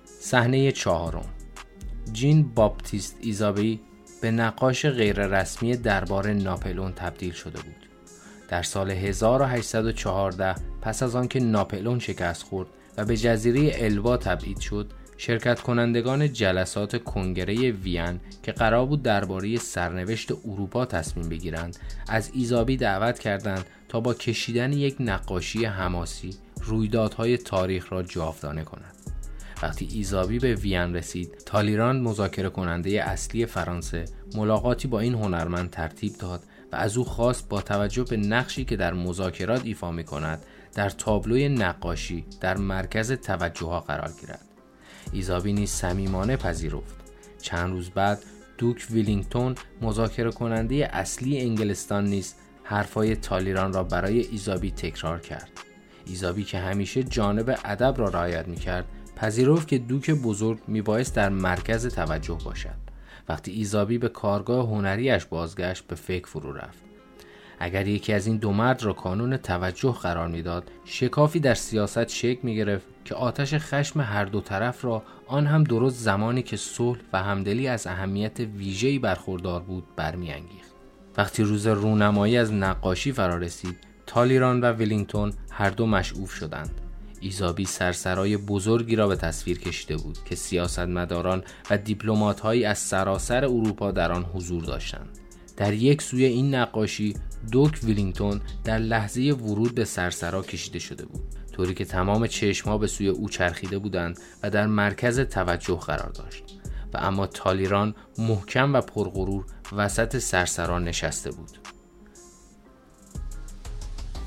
صحنه 0.05 0.71
چهارم. 0.71 1.25
ژان 2.13 2.53
باپتیست 2.55 3.17
ایزابی 3.21 3.81
به 4.21 4.31
نقاش 4.31 4.85
غیررسمی 4.85 5.77
دربار 5.77 6.33
ناپلئون 6.33 6.91
تبدیل 6.91 7.33
شده 7.33 7.61
بود. 7.61 7.82
در 8.53 8.63
سال 8.63 8.91
1814 8.91 10.55
پس 10.81 11.03
از 11.03 11.15
آنکه 11.15 11.39
ناپلئون 11.39 11.99
شکست 11.99 12.43
خورد 12.43 12.67
و 12.97 13.05
به 13.05 13.17
جزیره 13.17 13.71
البا 13.75 14.17
تبعید 14.17 14.59
شد 14.59 14.91
شرکت 15.17 15.59
کنندگان 15.59 16.33
جلسات 16.33 17.03
کنگره 17.03 17.71
وین 17.71 18.19
که 18.43 18.51
قرار 18.51 18.85
بود 18.85 19.03
درباره 19.03 19.57
سرنوشت 19.57 20.31
اروپا 20.31 20.85
تصمیم 20.85 21.29
بگیرند 21.29 21.77
از 22.09 22.31
ایزابی 22.33 22.77
دعوت 22.77 23.19
کردند 23.19 23.65
تا 23.89 23.99
با 23.99 24.13
کشیدن 24.13 24.73
یک 24.73 24.95
نقاشی 24.99 25.65
حماسی 25.65 26.35
رویدادهای 26.63 27.37
تاریخ 27.37 27.93
را 27.93 28.03
جاودانه 28.03 28.63
کند. 28.63 28.95
وقتی 29.63 29.87
ایزابی 29.93 30.39
به 30.39 30.55
وین 30.55 30.95
رسید 30.95 31.37
تالیران 31.45 31.99
مذاکره 31.99 32.49
کننده 32.49 32.89
اصلی 33.03 33.45
فرانسه 33.45 34.05
ملاقاتی 34.35 34.87
با 34.87 34.99
این 34.99 35.13
هنرمند 35.13 35.69
ترتیب 35.69 36.13
داد 36.13 36.43
و 36.73 36.75
از 36.75 36.97
او 36.97 37.03
خواست 37.03 37.49
با 37.49 37.61
توجه 37.61 38.03
به 38.03 38.17
نقشی 38.17 38.65
که 38.65 38.75
در 38.75 38.93
مذاکرات 38.93 39.61
ایفا 39.65 39.91
می 39.91 40.03
کند 40.03 40.45
در 40.73 40.89
تابلوی 40.89 41.49
نقاشی 41.49 42.25
در 42.41 42.57
مرکز 42.57 43.11
توجه 43.11 43.65
ها 43.65 43.79
قرار 43.79 44.11
گیرد. 44.21 44.41
ایزابی 45.11 45.53
نیز 45.53 45.69
صمیمانه 45.69 46.37
پذیرفت. 46.37 46.95
چند 47.41 47.69
روز 47.69 47.89
بعد 47.89 48.19
دوک 48.57 48.87
ویلینگتون 48.91 49.55
مذاکره 49.81 50.31
کننده 50.31 50.89
اصلی 50.91 51.39
انگلستان 51.39 52.05
نیز 52.05 52.35
حرفای 52.63 53.15
تالیران 53.15 53.73
را 53.73 53.83
برای 53.83 54.19
ایزابی 54.19 54.71
تکرار 54.71 55.19
کرد. 55.19 55.51
ایزابی 56.05 56.43
که 56.43 56.57
همیشه 56.57 57.03
جانب 57.03 57.59
ادب 57.65 57.95
را 57.97 58.07
رعایت 58.07 58.47
می‌کرد 58.47 58.85
پذیرفت 59.15 59.67
که 59.67 59.77
دوک 59.77 60.11
بزرگ 60.11 60.59
میبایست 60.67 61.15
در 61.15 61.29
مرکز 61.29 61.87
توجه 61.87 62.37
باشد. 62.45 62.82
وقتی 63.29 63.51
ایزابی 63.51 63.97
به 63.97 64.09
کارگاه 64.09 64.67
هنریش 64.67 65.25
بازگشت 65.25 65.87
به 65.87 65.95
فکر 65.95 66.27
فرو 66.27 66.53
رفت. 66.53 66.83
اگر 67.59 67.87
یکی 67.87 68.13
از 68.13 68.27
این 68.27 68.37
دو 68.37 68.51
مرد 68.51 68.83
را 68.83 68.93
کانون 68.93 69.37
توجه 69.37 69.91
قرار 69.91 70.27
می‌داد 70.27 70.71
شکافی 70.85 71.39
در 71.39 71.53
سیاست 71.53 72.07
شکل 72.07 72.39
می 72.43 72.55
گرفت 72.55 72.87
که 73.05 73.15
آتش 73.15 73.53
خشم 73.53 74.01
هر 74.01 74.25
دو 74.25 74.41
طرف 74.41 74.85
را 74.85 75.03
آن 75.27 75.47
هم 75.47 75.63
درست 75.63 75.99
زمانی 75.99 76.41
که 76.41 76.57
صلح 76.57 76.99
و 77.13 77.23
همدلی 77.23 77.67
از 77.67 77.87
اهمیت 77.87 78.39
ویژه‌ای 78.39 78.99
برخوردار 78.99 79.61
بود 79.61 79.83
برمیانگیخت. 79.95 80.73
وقتی 81.17 81.43
روز 81.43 81.67
رونمایی 81.67 82.37
از 82.37 82.53
نقاشی 82.53 83.11
فرا 83.11 83.37
رسید 83.37 83.77
تالیران 84.05 84.61
و 84.61 84.73
ولینگتون 84.73 85.33
هر 85.51 85.69
دو 85.69 85.85
مشعوف 85.85 86.31
شدند. 86.31 86.82
ایزابی 87.23 87.65
سرسرای 87.65 88.37
بزرگی 88.37 88.95
را 88.95 89.07
به 89.07 89.15
تصویر 89.15 89.59
کشیده 89.59 89.97
بود 89.97 90.17
که 90.25 90.35
سیاستمداران 90.35 91.43
و 91.69 91.77
دیپلمات‌هایی 91.77 92.65
از 92.65 92.79
سراسر 92.79 93.45
اروپا 93.45 93.91
در 93.91 94.11
آن 94.11 94.23
حضور 94.23 94.63
داشتند. 94.63 95.19
در 95.57 95.73
یک 95.73 96.01
سوی 96.01 96.25
این 96.25 96.55
نقاشی 96.55 97.13
دوک 97.51 97.79
ویلینگتون 97.83 98.41
در 98.63 98.77
لحظه 98.77 99.21
ورود 99.21 99.75
به 99.75 99.85
سرسرا 99.85 100.41
کشیده 100.41 100.79
شده 100.79 101.05
بود 101.05 101.23
طوری 101.51 101.73
که 101.73 101.85
تمام 101.85 102.27
چشمها 102.27 102.77
به 102.77 102.87
سوی 102.87 103.07
او 103.07 103.29
چرخیده 103.29 103.77
بودند 103.77 104.19
و 104.43 104.49
در 104.49 104.67
مرکز 104.67 105.19
توجه 105.19 105.79
قرار 105.79 106.09
داشت. 106.09 106.43
و 106.93 106.97
اما 106.97 107.27
تالیران 107.27 107.95
محکم 108.17 108.73
و 108.73 108.81
پرغرور 108.81 109.45
وسط 109.71 110.17
سرسرا 110.17 110.79
نشسته 110.79 111.31
بود. 111.31 111.57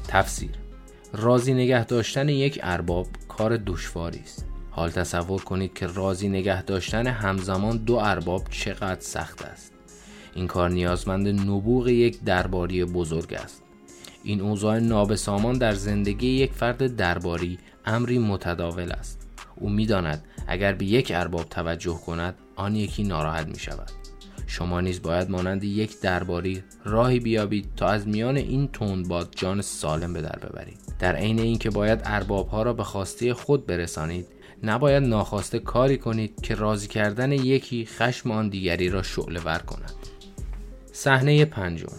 تفسیر 0.08 0.65
رازی 1.12 1.54
نگه 1.54 1.84
داشتن 1.84 2.28
یک 2.28 2.60
ارباب 2.62 3.06
کار 3.28 3.56
دشواری 3.56 4.18
است. 4.18 4.46
حال 4.70 4.90
تصور 4.90 5.40
کنید 5.42 5.74
که 5.74 5.86
رازی 5.86 6.28
نگه 6.28 6.62
داشتن 6.62 7.06
همزمان 7.06 7.76
دو 7.76 7.94
ارباب 7.94 8.48
چقدر 8.50 9.00
سخت 9.00 9.42
است. 9.42 9.72
این 10.34 10.46
کار 10.46 10.70
نیازمند 10.70 11.28
نبوغ 11.28 11.88
یک 11.88 12.24
درباری 12.24 12.84
بزرگ 12.84 13.34
است. 13.34 13.62
این 14.24 14.40
اوضاع 14.40 14.78
نابسامان 14.78 15.58
در 15.58 15.72
زندگی 15.72 16.28
یک 16.28 16.52
فرد 16.52 16.96
درباری 16.96 17.58
امری 17.84 18.18
متداول 18.18 18.92
است. 18.92 19.26
او 19.56 19.70
می‌داند 19.70 20.24
اگر 20.46 20.72
به 20.72 20.84
یک 20.84 21.12
ارباب 21.14 21.44
توجه 21.44 21.94
کند 22.06 22.34
آن 22.56 22.76
یکی 22.76 23.02
ناراحت 23.02 23.46
می 23.46 23.58
شود 23.58 23.90
شما 24.46 24.80
نیز 24.80 25.02
باید 25.02 25.30
مانند 25.30 25.64
یک 25.64 26.00
درباری 26.00 26.62
راهی 26.84 27.20
بیابید 27.20 27.68
تا 27.76 27.86
از 27.86 28.08
میان 28.08 28.36
این 28.36 28.68
باد 29.08 29.34
جان 29.36 29.62
سالم 29.62 30.12
به 30.12 30.22
در 30.22 30.38
ببرید. 30.38 30.85
در 30.98 31.16
عین 31.16 31.38
اینکه 31.40 31.70
باید 31.70 32.00
اربابها 32.04 32.62
را 32.62 32.72
به 32.72 32.84
خواسته 32.84 33.34
خود 33.34 33.66
برسانید 33.66 34.26
نباید 34.62 35.02
ناخواسته 35.02 35.58
کاری 35.58 35.98
کنید 35.98 36.40
که 36.40 36.54
راضی 36.54 36.88
کردن 36.88 37.32
یکی 37.32 37.86
خشم 37.86 38.30
آن 38.30 38.48
دیگری 38.48 38.88
را 38.88 39.02
شعله 39.02 39.40
ور 39.40 39.58
کند. 39.58 39.92
صحنه 40.92 41.44
پنجم. 41.44 41.92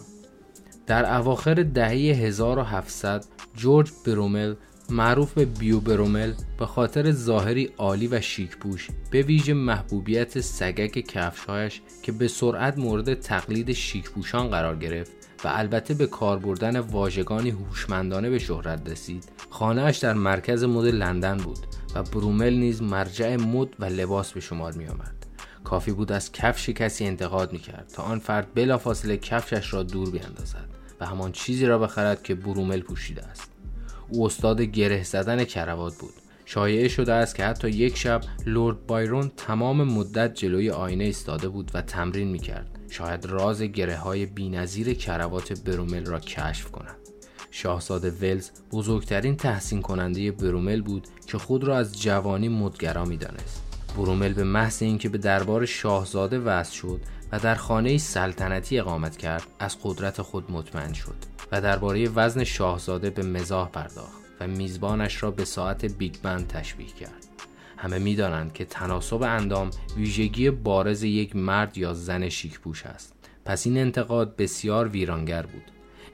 در 0.87 1.15
اواخر 1.15 1.53
دهه 1.53 1.91
1700 1.91 3.25
جورج 3.55 3.91
برومل 4.05 4.55
معروف 4.89 5.33
به 5.33 5.45
بیو 5.45 5.79
برومل 5.79 6.33
به 6.59 6.65
خاطر 6.65 7.11
ظاهری 7.11 7.69
عالی 7.77 8.07
و 8.07 8.21
شیک 8.21 8.57
پوش 8.57 8.87
به 9.11 9.21
ویژه 9.21 9.53
محبوبیت 9.53 10.41
سگک 10.41 10.91
کفشهایش 10.91 11.81
که 12.03 12.11
به 12.11 12.27
سرعت 12.27 12.77
مورد 12.77 13.13
تقلید 13.13 13.73
شیک 13.73 14.11
پوشان 14.11 14.49
قرار 14.49 14.75
گرفت 14.75 15.11
و 15.43 15.47
البته 15.47 15.93
به 15.93 16.07
کار 16.07 16.39
بردن 16.39 16.79
واژگانی 16.79 17.49
هوشمندانه 17.49 18.29
به 18.29 18.39
شهرت 18.39 18.89
رسید. 18.89 19.25
خانهاش 19.49 19.97
در 19.97 20.13
مرکز 20.13 20.63
مد 20.63 20.85
لندن 20.85 21.37
بود 21.37 21.59
و 21.95 22.03
برومل 22.03 22.53
نیز 22.53 22.81
مرجع 22.81 23.35
مد 23.35 23.67
و 23.79 23.85
لباس 23.85 24.31
به 24.31 24.39
شمار 24.39 24.73
می 24.73 24.87
آمد. 24.87 25.15
کافی 25.63 25.91
بود 25.91 26.11
از 26.11 26.31
کفش 26.31 26.69
کسی 26.69 27.05
انتقاد 27.05 27.53
می 27.53 27.59
کرد 27.59 27.91
تا 27.93 28.03
آن 28.03 28.19
فرد 28.19 28.53
بلافاصله 28.53 29.17
کفشش 29.17 29.73
را 29.73 29.83
دور 29.83 30.09
بیاندازد 30.09 30.69
و 30.99 31.05
همان 31.05 31.31
چیزی 31.31 31.65
را 31.65 31.79
بخرد 31.79 32.23
که 32.23 32.35
برومل 32.35 32.81
پوشیده 32.81 33.23
است. 33.23 33.51
او 34.09 34.25
استاد 34.25 34.61
گره 34.61 35.03
زدن 35.03 35.43
کروات 35.43 35.97
بود. 35.97 36.13
شایعه 36.45 36.87
شده 36.87 37.13
است 37.13 37.35
که 37.35 37.45
حتی 37.45 37.69
یک 37.69 37.97
شب 37.97 38.21
لورد 38.45 38.85
بایرون 38.85 39.31
تمام 39.37 39.83
مدت 39.83 40.33
جلوی 40.33 40.69
آینه 40.69 41.03
ایستاده 41.03 41.49
بود 41.49 41.71
و 41.73 41.81
تمرین 41.81 42.27
می 42.27 42.39
کرد 42.39 42.76
شاید 42.89 43.25
راز 43.25 43.61
گره 43.61 43.97
های 43.97 44.25
بینظیر 44.25 44.93
کروات 44.93 45.61
برومل 45.61 46.05
را 46.05 46.19
کشف 46.19 46.71
کند 46.71 46.97
شاهزاده 47.51 48.11
ولز 48.11 48.49
بزرگترین 48.71 49.35
تحسین 49.35 49.81
کننده 49.81 50.31
برومل 50.31 50.81
بود 50.81 51.07
که 51.27 51.37
خود 51.37 51.63
را 51.63 51.77
از 51.77 52.01
جوانی 52.01 52.49
مدگرا 52.49 53.05
می 53.05 53.17
دانست. 53.17 53.63
برومل 53.97 54.33
به 54.33 54.43
محض 54.43 54.81
اینکه 54.81 55.09
به 55.09 55.17
دربار 55.17 55.65
شاهزاده 55.65 56.39
وصل 56.39 56.73
شد 56.73 57.01
و 57.31 57.39
در 57.39 57.55
خانه 57.55 57.97
سلطنتی 57.97 58.79
اقامت 58.79 59.17
کرد 59.17 59.43
از 59.59 59.77
قدرت 59.83 60.21
خود 60.21 60.51
مطمئن 60.51 60.93
شد 60.93 61.15
و 61.51 61.61
درباره 61.61 62.09
وزن 62.09 62.43
شاهزاده 62.43 63.09
به 63.09 63.23
مزاح 63.23 63.69
پرداخت 63.69 64.21
و 64.39 64.47
میزبانش 64.47 65.23
را 65.23 65.31
به 65.31 65.45
ساعت 65.45 65.85
بیگ 65.85 66.15
بن 66.23 66.47
تشبیه 66.47 66.87
کرد 66.87 67.26
همه 67.77 67.99
می‌دانند 67.99 68.53
که 68.53 68.65
تناسب 68.65 69.21
اندام 69.23 69.69
ویژگی 69.97 70.49
بارز 70.49 71.03
یک 71.03 71.35
مرد 71.35 71.77
یا 71.77 71.93
زن 71.93 72.29
شیک‌پوش 72.29 72.85
است. 72.85 73.13
پس 73.45 73.67
این 73.67 73.77
انتقاد 73.77 74.35
بسیار 74.35 74.87
ویرانگر 74.87 75.41
بود. 75.41 75.63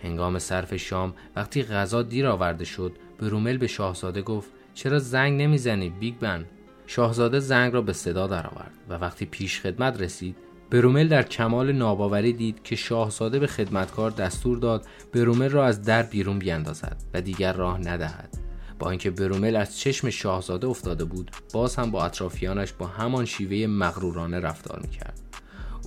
هنگام 0.04 0.40
صرف 0.40 0.76
شام 0.76 1.14
وقتی 1.36 1.64
غذا 1.64 2.02
دیر 2.02 2.28
آورده 2.28 2.66
شد 2.66 2.96
برومل 3.20 3.58
به 3.58 3.68
شاهزاده 3.68 4.22
گفت 4.22 4.50
چرا 4.74 5.00
زنگ 5.00 5.42
نمی‌زنی 5.42 5.90
بیگ 5.90 6.16
بن؟ 6.16 6.46
شاهزاده 6.88 7.40
زنگ 7.40 7.74
را 7.74 7.82
به 7.82 7.94
صدا 7.94 8.28
درآورد 8.28 8.72
و 8.90 8.94
وقتی 8.94 9.26
پیش 9.26 9.62
خدمت 9.62 10.02
رسید 10.02 10.36
برومل 10.70 11.08
در 11.08 11.24
کمال 11.24 11.72
ناباوری 11.72 12.34
دید 12.34 12.64
که 12.64 12.76
شاهزاده 12.76 13.40
به 13.40 13.48
خدمتکار 13.48 14.12
دستور 14.12 14.58
داد 14.58 14.86
برومل 15.14 15.50
را 15.50 15.66
از 15.66 15.84
در 15.84 16.04
بیرون 16.04 16.40
بیاندازد 16.40 16.98
و 17.14 17.22
دیگر 17.22 17.54
راه 17.54 17.80
ندهد. 17.80 18.38
با 18.80 18.90
اینکه 18.90 19.12
برومل 19.12 19.56
از 19.56 19.80
چشم 19.80 20.10
شاهزاده 20.10 20.68
افتاده 20.68 21.06
بود 21.06 21.32
باز 21.54 21.76
هم 21.76 21.92
با 21.92 22.06
اطرافیانش 22.06 22.74
با 22.74 22.88
همان 22.88 23.26
شیوه 23.26 23.68
مغرورانه 23.68 24.40
رفتار 24.40 24.80
می‌کرد. 24.80 25.20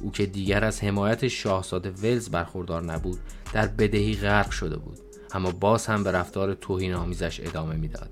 او 0.03 0.11
که 0.12 0.27
دیگر 0.27 0.64
از 0.64 0.85
حمایت 0.85 1.29
شاهزاده 1.29 1.90
ولز 1.90 2.29
برخوردار 2.29 2.83
نبود 2.83 3.18
در 3.53 3.66
بدهی 3.66 4.14
غرق 4.14 4.51
شده 4.51 4.77
بود. 4.77 4.99
اما 5.33 5.51
باز 5.51 5.87
هم 5.87 6.05
به 6.05 6.12
رفتار 6.12 6.55
توهین 6.55 6.94
آمیزش 6.94 7.40
ادامه 7.40 7.75
می‌داد. 7.75 8.11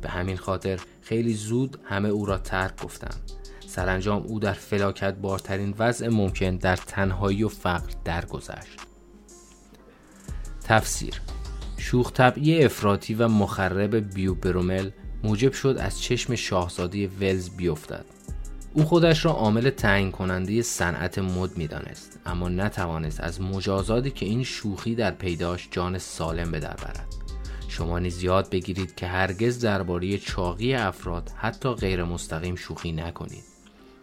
به 0.00 0.08
همین 0.08 0.36
خاطر 0.36 0.80
خیلی 1.02 1.34
زود 1.34 1.78
همه 1.84 2.08
او 2.08 2.26
را 2.26 2.38
ترک 2.38 2.82
گفتند. 2.82 3.32
سرانجام 3.66 4.22
او 4.22 4.40
در 4.40 4.52
فلاکت 4.52 5.14
بارترین 5.14 5.74
وضع 5.78 6.08
ممکن 6.08 6.56
در 6.56 6.76
تنهایی 6.76 7.44
و 7.44 7.48
فقر 7.48 7.92
درگذشت. 8.04 8.80
تفسیر 10.64 11.20
شوخ 11.90 12.12
طبعی 12.12 12.64
افراطی 12.64 13.14
و 13.14 13.28
مخرب 13.28 14.14
بیو 14.14 14.34
برومل 14.34 14.90
موجب 15.24 15.52
شد 15.52 15.76
از 15.80 16.00
چشم 16.00 16.34
شاهزاده 16.34 17.08
ولز 17.08 17.50
بیفتد. 17.50 18.04
او 18.72 18.84
خودش 18.84 19.24
را 19.24 19.30
عامل 19.30 19.70
تعیین 19.70 20.10
کننده 20.10 20.62
صنعت 20.62 21.18
مد 21.18 21.56
می‌دانست 21.56 22.20
اما 22.26 22.48
نتوانست 22.48 23.20
از 23.20 23.40
مجازاتی 23.40 24.10
که 24.10 24.26
این 24.26 24.44
شوخی 24.44 24.94
در 24.94 25.10
پیداش 25.10 25.68
جان 25.70 25.98
سالم 25.98 26.50
به 26.50 26.60
در 26.60 26.76
برد. 26.76 27.06
شما 27.68 27.98
نیز 27.98 28.22
یاد 28.22 28.50
بگیرید 28.50 28.94
که 28.94 29.06
هرگز 29.06 29.60
درباره 29.60 30.18
چاقی 30.18 30.74
افراد 30.74 31.30
حتی 31.36 31.74
غیر 31.74 32.04
مستقیم 32.04 32.56
شوخی 32.56 32.92
نکنید. 32.92 33.44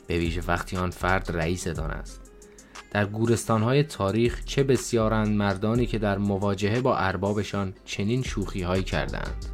به 0.08 0.18
ویژه 0.18 0.42
وقتی 0.48 0.78
آن 0.78 0.90
فرد 0.90 1.32
رئیس 1.34 1.68
دان 1.68 1.92
است 1.92 2.25
در 2.96 3.06
گورستانهای 3.06 3.84
تاریخ 3.84 4.46
چه 4.46 4.64
بسیارند 4.64 5.28
مردانی 5.28 5.86
که 5.86 6.00
در 6.00 6.18
مواجهه 6.18 6.82
با 6.82 6.98
اربابشان 6.98 7.74
چنین 7.86 8.24
شوخی 8.24 8.62
هایی 8.62 8.84
کردند 8.84 9.46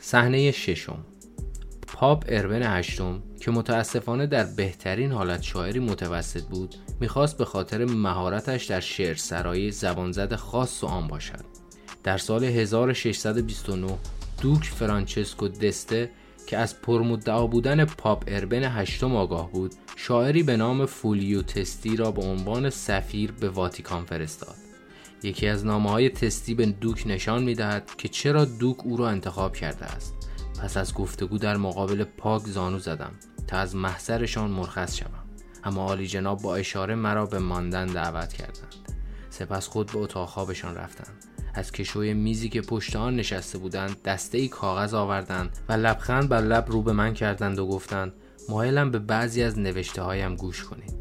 صحنه 0.00 0.50
ششم. 0.50 1.04
پاپ 1.86 2.24
اربن 2.28 2.78
هشتم 2.78 3.22
که 3.40 3.50
متاسفانه 3.50 4.26
در 4.26 4.44
بهترین 4.44 5.12
حالت 5.12 5.42
شاعری 5.42 5.78
متوسط 5.80 6.42
بود 6.42 6.74
می‌خواست 7.00 7.38
به 7.38 7.44
خاطر 7.44 7.84
مهارتش 7.84 8.64
در 8.64 8.80
شعر 8.80 9.14
سرایی 9.14 9.70
زبانزد 9.70 10.34
خاص 10.34 10.84
و 10.84 10.86
آن 10.86 11.06
باشد. 11.06 11.44
در 12.04 12.18
سال 12.18 12.44
1629 12.44 13.98
دوک 14.42 14.64
فرانچسکو 14.64 15.48
دسته 15.48 16.10
که 16.48 16.58
از 16.58 16.80
پرمدعا 16.80 17.46
بودن 17.46 17.84
پاپ 17.84 18.24
اربن 18.26 18.64
هشتم 18.64 19.16
آگاه 19.16 19.52
بود 19.52 19.74
شاعری 19.96 20.42
به 20.42 20.56
نام 20.56 20.86
فولیو 20.86 21.42
تستی 21.42 21.96
را 21.96 22.10
به 22.10 22.22
عنوان 22.22 22.70
سفیر 22.70 23.32
به 23.32 23.48
واتیکان 23.48 24.04
فرستاد. 24.04 24.54
یکی 25.22 25.48
از 25.48 25.66
نامه 25.66 25.90
های 25.90 26.08
تستی 26.10 26.54
به 26.54 26.66
دوک 26.66 27.02
نشان 27.06 27.42
می 27.42 27.54
دهد 27.54 27.90
که 27.98 28.08
چرا 28.08 28.44
دوک 28.44 28.86
او 28.86 28.96
را 28.96 29.08
انتخاب 29.08 29.56
کرده 29.56 29.84
است. 29.84 30.14
پس 30.62 30.76
از 30.76 30.94
گفتگو 30.94 31.38
در 31.38 31.56
مقابل 31.56 32.04
پاک 32.04 32.42
زانو 32.42 32.78
زدم 32.78 33.12
تا 33.46 33.56
از 33.56 33.76
محضرشان 33.76 34.50
مرخص 34.50 34.96
شوم. 34.96 35.24
اما 35.64 35.84
عالی 35.84 36.06
جناب 36.06 36.42
با 36.42 36.56
اشاره 36.56 36.94
مرا 36.94 37.26
به 37.26 37.38
ماندن 37.38 37.86
دعوت 37.86 38.32
کردند. 38.32 38.74
سپس 39.30 39.68
خود 39.68 39.92
به 39.92 39.98
اتاق 39.98 40.28
خوابشان 40.28 40.74
رفتند 40.74 41.27
از 41.58 41.72
کشوی 41.72 42.14
میزی 42.14 42.48
که 42.48 42.60
پشت 42.60 42.96
آن 42.96 43.16
نشسته 43.16 43.58
بودند 43.58 44.02
دسته 44.02 44.38
ای 44.38 44.48
کاغذ 44.48 44.94
آوردند 44.94 45.58
و 45.68 45.72
لبخند 45.72 46.28
بر 46.28 46.40
لب 46.40 46.64
رو 46.68 46.82
به 46.82 46.92
من 46.92 47.14
کردند 47.14 47.58
و 47.58 47.66
گفتند 47.66 48.12
مایلم 48.48 48.90
به 48.90 48.98
بعضی 48.98 49.42
از 49.42 49.58
نوشته 49.58 50.02
هایم 50.02 50.36
گوش 50.36 50.64
کنید. 50.64 50.94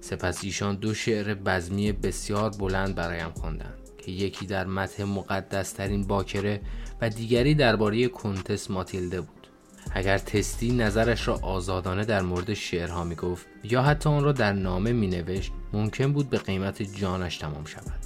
سپس 0.00 0.44
ایشان 0.44 0.76
دو 0.76 0.94
شعر 0.94 1.34
بزمی 1.34 1.92
بسیار 1.92 2.50
بلند 2.50 2.94
برایم 2.94 3.30
خواندند 3.30 3.78
که 3.98 4.12
یکی 4.12 4.46
در 4.46 4.66
متح 4.66 5.04
مقدس 5.04 5.72
ترین 5.72 6.06
باکره 6.06 6.60
و 7.00 7.08
دیگری 7.08 7.54
درباره 7.54 8.08
کنتس 8.08 8.70
ماتیلده 8.70 9.20
بود. 9.20 9.46
اگر 9.90 10.18
تستی 10.18 10.72
نظرش 10.72 11.28
را 11.28 11.38
آزادانه 11.42 12.04
در 12.04 12.22
مورد 12.22 12.54
شعرها 12.54 13.04
می 13.04 13.14
گفت 13.14 13.46
یا 13.64 13.82
حتی 13.82 14.08
آن 14.08 14.24
را 14.24 14.32
در 14.32 14.52
نامه 14.52 14.92
می 14.92 15.06
نوشت 15.06 15.52
ممکن 15.72 16.12
بود 16.12 16.30
به 16.30 16.38
قیمت 16.38 16.82
جانش 16.82 17.38
تمام 17.38 17.64
شود. 17.64 18.05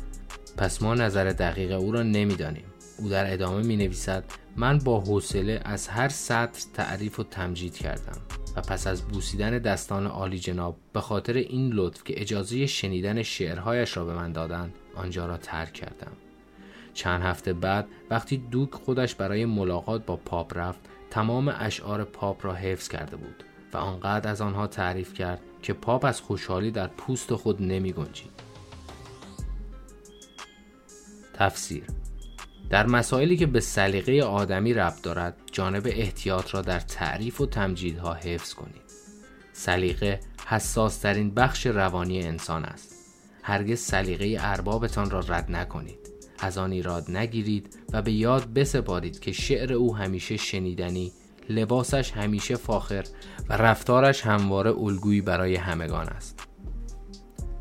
پس 0.57 0.83
ما 0.83 0.95
نظر 0.95 1.25
دقیق 1.25 1.73
او 1.73 1.93
را 1.93 2.03
نمی‌دانیم 2.03 2.65
او 2.99 3.09
در 3.09 3.33
ادامه 3.33 3.67
می 3.67 3.77
نویسد 3.77 4.25
من 4.57 4.79
با 4.79 5.01
حوصله 5.01 5.61
از 5.65 5.89
هر 5.89 6.09
سطر 6.09 6.63
تعریف 6.75 7.21
و 7.21 7.23
تمجید 7.23 7.75
کردم 7.75 8.21
و 8.57 8.61
پس 8.61 8.87
از 8.87 9.03
بوسیدن 9.03 9.59
دستان 9.59 10.07
عالی 10.07 10.39
جناب 10.39 10.77
به 10.93 11.01
خاطر 11.01 11.33
این 11.33 11.73
لطف 11.73 12.05
که 12.05 12.21
اجازه 12.21 12.67
شنیدن 12.67 13.23
شعرهایش 13.23 13.97
را 13.97 14.05
به 14.05 14.15
من 14.15 14.33
دادند 14.33 14.75
آنجا 14.95 15.27
را 15.27 15.37
ترک 15.37 15.73
کردم 15.73 16.13
چند 16.95 17.23
هفته 17.23 17.53
بعد 17.53 17.89
وقتی 18.11 18.37
دوک 18.37 18.75
خودش 18.75 19.15
برای 19.15 19.45
ملاقات 19.45 20.07
با 20.07 20.17
پاپ 20.17 20.59
رفت 20.59 20.81
تمام 21.11 21.55
اشعار 21.59 22.05
پاپ 22.05 22.47
را 22.47 22.55
حفظ 22.55 22.89
کرده 22.89 23.17
بود 23.17 23.45
و 23.73 23.77
آنقدر 23.77 24.31
از 24.31 24.41
آنها 24.41 24.67
تعریف 24.67 25.15
کرد 25.15 25.41
که 25.63 25.73
پاپ 25.73 26.05
از 26.05 26.21
خوشحالی 26.21 26.71
در 26.71 26.87
پوست 26.87 27.35
خود 27.35 27.63
نمی 27.63 27.93
گنجید. 27.93 28.50
تفسیر. 31.41 31.85
در 32.71 32.87
مسائلی 32.87 33.37
که 33.37 33.47
به 33.47 33.61
سلیقه 33.61 34.23
آدمی 34.23 34.75
ربط 34.75 35.03
دارد 35.03 35.37
جانب 35.53 35.83
احتیاط 35.87 36.55
را 36.55 36.63
در 36.63 36.81
تعریف 36.81 37.41
و 37.41 37.47
تمجیدها 37.47 38.15
حفظ 38.15 38.55
کنید. 38.55 38.83
سلیقه 39.53 40.21
حساس 40.47 40.99
ترین 40.99 41.35
بخش 41.35 41.67
روانی 41.67 42.23
انسان 42.23 42.65
است. 42.65 42.95
هرگز 43.43 43.81
سلیقه 43.81 44.37
اربابتان 44.41 45.11
را 45.11 45.21
رد 45.21 45.51
نکنید. 45.51 45.99
از 46.39 46.59
آن 46.59 46.73
ایراد 46.73 47.11
نگیرید 47.11 47.79
و 47.93 48.03
به 48.03 48.13
یاد 48.13 48.53
بسپارید 48.53 49.21
که 49.21 49.33
شعر 49.33 49.73
او 49.73 49.97
همیشه 49.97 50.37
شنیدنی 50.37 51.13
لباسش 51.49 52.13
همیشه 52.13 52.57
فاخر 52.57 53.05
و 53.49 53.53
رفتارش 53.53 54.27
همواره 54.27 54.71
الگویی 54.71 55.21
برای 55.21 55.57
همگان 55.57 56.09
است. 56.09 56.47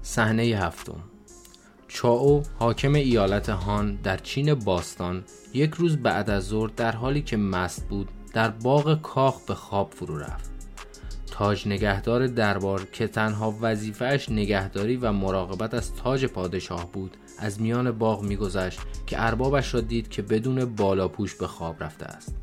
صحنه 0.02 0.44
هفتم. 0.44 1.09
چاو 1.92 2.44
حاکم 2.60 2.94
ایالت 2.94 3.50
هان 3.50 3.96
در 3.96 4.18
چین 4.18 4.54
باستان 4.54 5.24
یک 5.54 5.74
روز 5.74 5.98
بعد 5.98 6.30
از 6.30 6.44
ظهر 6.48 6.70
در 6.76 6.92
حالی 6.92 7.22
که 7.22 7.38
مست 7.38 7.88
بود 7.88 8.10
در 8.34 8.50
باغ 8.50 9.02
کاخ 9.02 9.46
به 9.46 9.56
خواب 9.56 9.94
فرو 9.94 10.18
رفت. 10.18 10.50
تاج 11.32 11.68
نگهدار 11.68 12.28
دربار 12.28 12.86
که 12.86 13.08
تنها 13.08 13.56
وظیفهش 13.62 14.30
نگهداری 14.30 14.98
و 14.98 15.12
مراقبت 15.12 15.74
از 15.74 15.96
تاج 15.96 16.26
پادشاه 16.26 16.92
بود 16.92 17.18
از 17.38 17.62
میان 17.62 17.92
باغ 17.92 18.24
میگذشت 18.24 18.80
که 19.08 19.26
اربابش 19.26 19.74
را 19.74 19.82
دید 19.82 20.10
که 20.10 20.22
بدون 20.22 20.66
بالاپوش 20.66 21.36
به 21.36 21.48
خواب 21.48 21.84
رفته 21.84 22.06
است. 22.06 22.36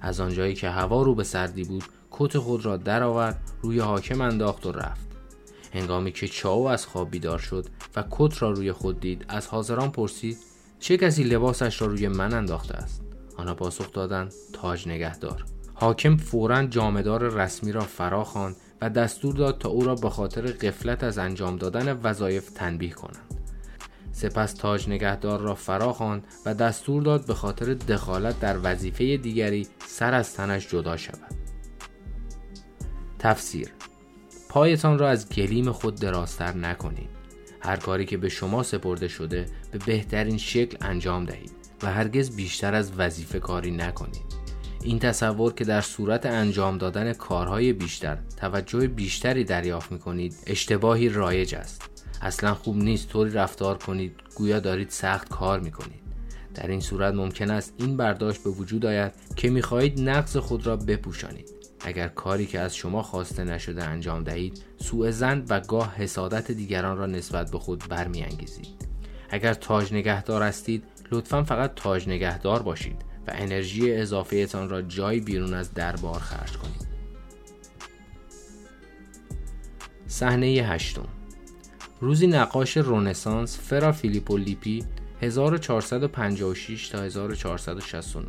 از 0.00 0.20
آنجایی 0.20 0.54
که 0.54 0.68
هوا 0.68 1.02
رو 1.02 1.14
به 1.14 1.24
سردی 1.24 1.64
بود 1.64 1.84
کت 2.10 2.38
خود 2.38 2.64
را 2.64 2.76
درآورد 2.76 3.40
روی 3.62 3.78
حاکم 3.78 4.20
انداخت 4.20 4.66
و 4.66 4.72
رفت. 4.72 5.11
هنگامی 5.72 6.12
که 6.12 6.28
چاو 6.28 6.68
از 6.68 6.86
خواب 6.86 7.10
بیدار 7.10 7.38
شد 7.38 7.66
و 7.96 8.04
کت 8.10 8.42
را 8.42 8.50
روی 8.50 8.72
خود 8.72 9.00
دید 9.00 9.24
از 9.28 9.46
حاضران 9.46 9.90
پرسید 9.90 10.38
چه 10.80 10.96
کسی 10.96 11.24
لباسش 11.24 11.82
را 11.82 11.86
روی 11.86 12.08
من 12.08 12.34
انداخته 12.34 12.74
است؟ 12.74 13.02
آنها 13.36 13.54
پاسخ 13.54 13.92
دادند 13.92 14.32
تاج 14.52 14.88
نگهدار. 14.88 15.44
حاکم 15.74 16.16
فورا 16.16 16.64
جامدار 16.64 17.22
رسمی 17.22 17.72
را 17.72 17.80
فرا 17.80 18.24
خواند 18.24 18.56
و 18.80 18.90
دستور 18.90 19.34
داد 19.34 19.58
تا 19.58 19.68
او 19.68 19.84
را 19.84 19.94
به 19.94 20.10
خاطر 20.10 20.42
قفلت 20.42 21.04
از 21.04 21.18
انجام 21.18 21.56
دادن 21.56 21.92
وظایف 22.02 22.50
تنبیه 22.50 22.90
کنند. 22.90 23.42
سپس 24.12 24.52
تاج 24.52 24.88
نگهدار 24.88 25.40
را 25.40 25.54
فرا 25.54 25.92
خواند 25.92 26.26
و 26.46 26.54
دستور 26.54 27.02
داد 27.02 27.26
به 27.26 27.34
خاطر 27.34 27.74
دخالت 27.74 28.40
در 28.40 28.58
وظیفه 28.62 29.16
دیگری 29.16 29.68
سر 29.86 30.14
از 30.14 30.34
تنش 30.34 30.68
جدا 30.68 30.96
شود. 30.96 31.34
تفسیر 33.18 33.68
پایتان 34.52 34.98
را 34.98 35.08
از 35.08 35.28
گلیم 35.28 35.72
خود 35.72 35.94
درازتر 35.94 36.52
نکنید. 36.52 37.10
هر 37.60 37.76
کاری 37.76 38.04
که 38.04 38.16
به 38.16 38.28
شما 38.28 38.62
سپرده 38.62 39.08
شده 39.08 39.46
به 39.70 39.78
بهترین 39.78 40.38
شکل 40.38 40.76
انجام 40.80 41.24
دهید 41.24 41.52
و 41.82 41.92
هرگز 41.92 42.36
بیشتر 42.36 42.74
از 42.74 42.92
وظیفه 42.98 43.40
کاری 43.40 43.70
نکنید. 43.70 44.22
این 44.82 44.98
تصور 44.98 45.52
که 45.52 45.64
در 45.64 45.80
صورت 45.80 46.26
انجام 46.26 46.78
دادن 46.78 47.12
کارهای 47.12 47.72
بیشتر 47.72 48.18
توجه 48.36 48.86
بیشتری 48.88 49.44
دریافت 49.44 49.92
می 49.92 49.98
کنید 49.98 50.36
اشتباهی 50.46 51.08
رایج 51.08 51.54
است. 51.54 51.90
اصلا 52.22 52.54
خوب 52.54 52.76
نیست 52.76 53.08
طوری 53.08 53.30
رفتار 53.30 53.78
کنید 53.78 54.14
گویا 54.34 54.60
دارید 54.60 54.90
سخت 54.90 55.28
کار 55.28 55.60
می 55.60 55.70
کنید 55.70 56.02
در 56.54 56.66
این 56.66 56.80
صورت 56.80 57.14
ممکن 57.14 57.50
است 57.50 57.74
این 57.78 57.96
برداشت 57.96 58.44
به 58.44 58.50
وجود 58.50 58.86
آید 58.86 59.12
که 59.36 59.50
می‌خواهید 59.50 60.00
نقص 60.00 60.36
خود 60.36 60.66
را 60.66 60.76
بپوشانید. 60.76 61.51
اگر 61.84 62.08
کاری 62.08 62.46
که 62.46 62.60
از 62.60 62.76
شما 62.76 63.02
خواسته 63.02 63.44
نشده 63.44 63.84
انجام 63.84 64.24
دهید 64.24 64.62
سوء 64.76 65.10
زن 65.10 65.44
و 65.48 65.60
گاه 65.60 65.96
حسادت 65.96 66.50
دیگران 66.50 66.98
را 66.98 67.06
نسبت 67.06 67.50
به 67.50 67.58
خود 67.58 67.84
برمیانگیزید. 67.88 68.88
اگر 69.30 69.54
تاج 69.54 69.94
نگهدار 69.94 70.42
هستید 70.42 70.84
لطفا 71.10 71.42
فقط 71.42 71.74
تاج 71.74 72.08
نگهدار 72.08 72.62
باشید 72.62 73.04
و 73.26 73.30
انرژی 73.34 73.92
اضافهتان 73.92 74.68
را 74.68 74.82
جایی 74.82 75.20
بیرون 75.20 75.54
از 75.54 75.74
دربار 75.74 76.18
خرج 76.18 76.56
کنید. 76.56 76.86
صحنه 80.06 80.46
هشتم. 80.46 81.08
روزی 82.00 82.26
نقاش 82.26 82.76
رونسانس 82.76 83.58
فرا 83.58 83.92
فیلیپو 83.92 84.36
لیپی 84.36 84.84
1456 85.20 86.88
تا 86.88 87.02
1469 87.02 88.26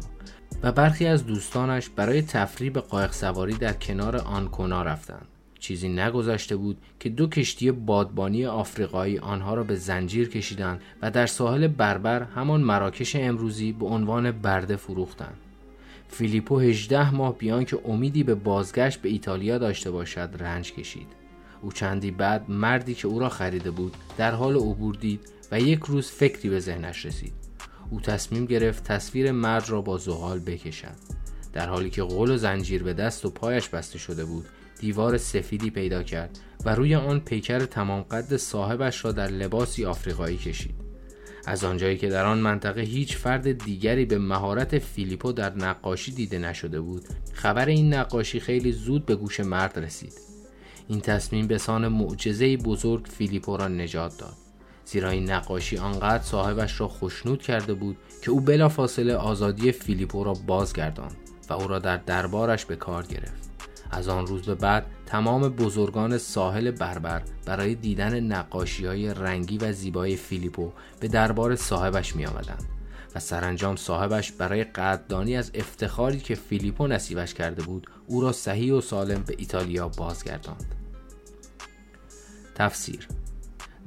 و 0.63 0.71
برخی 0.71 1.05
از 1.05 1.25
دوستانش 1.25 1.89
برای 1.89 2.21
تفریح 2.21 2.71
به 2.71 2.79
قایق 2.79 3.11
سواری 3.11 3.53
در 3.53 3.73
کنار 3.73 4.17
آنکونا 4.17 4.83
رفتند. 4.83 5.27
چیزی 5.59 5.89
نگذشته 5.89 6.55
بود 6.55 6.77
که 6.99 7.09
دو 7.09 7.27
کشتی 7.27 7.71
بادبانی 7.71 8.45
آفریقایی 8.45 9.19
آنها 9.19 9.53
را 9.53 9.63
به 9.63 9.75
زنجیر 9.75 10.29
کشیدند 10.29 10.81
و 11.01 11.11
در 11.11 11.25
ساحل 11.25 11.67
بربر 11.67 12.23
همان 12.23 12.61
مراکش 12.61 13.15
امروزی 13.15 13.71
به 13.71 13.85
عنوان 13.85 14.31
برده 14.31 14.75
فروختند. 14.75 15.37
فیلیپو 16.07 16.59
18 16.59 17.15
ماه 17.15 17.37
بیان 17.37 17.65
که 17.65 17.79
امیدی 17.85 18.23
به 18.23 18.35
بازگشت 18.35 19.01
به 19.01 19.09
ایتالیا 19.09 19.57
داشته 19.57 19.91
باشد 19.91 20.29
رنج 20.39 20.73
کشید. 20.73 21.07
او 21.61 21.71
چندی 21.71 22.11
بعد 22.11 22.49
مردی 22.49 22.93
که 22.93 23.07
او 23.07 23.19
را 23.19 23.29
خریده 23.29 23.71
بود 23.71 23.97
در 24.17 24.31
حال 24.31 24.55
عبور 24.55 24.95
دید 24.95 25.19
و 25.51 25.59
یک 25.59 25.79
روز 25.79 26.11
فکری 26.11 26.49
به 26.49 26.59
ذهنش 26.59 27.05
رسید. 27.05 27.42
او 27.93 28.01
تصمیم 28.01 28.45
گرفت 28.45 28.83
تصویر 28.83 29.31
مرد 29.31 29.69
را 29.69 29.81
با 29.81 29.97
زغال 29.97 30.39
بکشد. 30.39 30.95
در 31.53 31.69
حالی 31.69 31.89
که 31.89 32.03
غل 32.03 32.31
و 32.31 32.37
زنجیر 32.37 32.83
به 32.83 32.93
دست 32.93 33.25
و 33.25 33.29
پایش 33.29 33.69
بسته 33.69 33.99
شده 33.99 34.25
بود 34.25 34.45
دیوار 34.79 35.17
سفیدی 35.17 35.69
پیدا 35.69 36.03
کرد 36.03 36.39
و 36.65 36.75
روی 36.75 36.95
آن 36.95 37.19
پیکر 37.19 37.59
تمام 37.59 38.01
قد 38.01 38.37
صاحبش 38.37 39.05
را 39.05 39.11
در 39.11 39.27
لباسی 39.27 39.85
آفریقایی 39.85 40.37
کشید. 40.37 40.75
از 41.45 41.63
آنجایی 41.63 41.97
که 41.97 42.09
در 42.09 42.25
آن 42.25 42.37
منطقه 42.39 42.81
هیچ 42.81 43.17
فرد 43.17 43.63
دیگری 43.63 44.05
به 44.05 44.17
مهارت 44.17 44.79
فیلیپو 44.79 45.31
در 45.31 45.55
نقاشی 45.55 46.11
دیده 46.11 46.37
نشده 46.37 46.81
بود 46.81 47.03
خبر 47.33 47.65
این 47.65 47.93
نقاشی 47.93 48.39
خیلی 48.39 48.71
زود 48.71 49.05
به 49.05 49.15
گوش 49.15 49.39
مرد 49.39 49.79
رسید. 49.79 50.13
این 50.87 51.01
تصمیم 51.01 51.47
به 51.47 51.57
سان 51.57 51.87
معجزه 51.87 52.57
بزرگ 52.57 53.05
فیلیپو 53.05 53.57
را 53.57 53.67
نجات 53.67 54.17
داد. 54.17 54.42
زیرا 54.85 55.09
این 55.09 55.31
نقاشی 55.31 55.77
آنقدر 55.77 56.23
صاحبش 56.23 56.81
را 56.81 56.87
خشنود 56.87 57.41
کرده 57.41 57.73
بود 57.73 57.97
که 58.21 58.31
او 58.31 58.41
بلافاصله 58.41 59.15
آزادی 59.15 59.71
فیلیپو 59.71 60.23
را 60.23 60.33
بازگرداند 60.33 61.15
و 61.49 61.53
او 61.53 61.67
را 61.67 61.79
در 61.79 61.97
دربارش 61.97 62.65
به 62.65 62.75
کار 62.75 63.03
گرفت. 63.03 63.49
از 63.91 64.07
آن 64.07 64.27
روز 64.27 64.41
به 64.41 64.55
بعد 64.55 64.85
تمام 65.05 65.49
بزرگان 65.49 66.17
ساحل 66.17 66.71
بربر 66.71 67.21
برای 67.45 67.75
دیدن 67.75 68.19
نقاشی 68.19 68.85
های 68.85 69.13
رنگی 69.13 69.57
و 69.57 69.73
زیبای 69.73 70.15
فیلیپو 70.15 70.71
به 70.99 71.07
دربار 71.07 71.55
صاحبش 71.55 72.15
می 72.15 72.25
آمدند 72.25 72.63
و 73.15 73.19
سرانجام 73.19 73.75
صاحبش 73.75 74.31
برای 74.31 74.63
قدردانی 74.63 75.37
از 75.37 75.51
افتخاری 75.53 76.19
که 76.19 76.35
فیلیپو 76.35 76.87
نصیبش 76.87 77.33
کرده 77.33 77.63
بود 77.63 77.87
او 78.07 78.21
را 78.21 78.31
صحیح 78.31 78.73
و 78.73 78.81
سالم 78.81 79.23
به 79.23 79.35
ایتالیا 79.37 79.87
بازگرداند. 79.87 80.75
تفسیر 82.55 83.07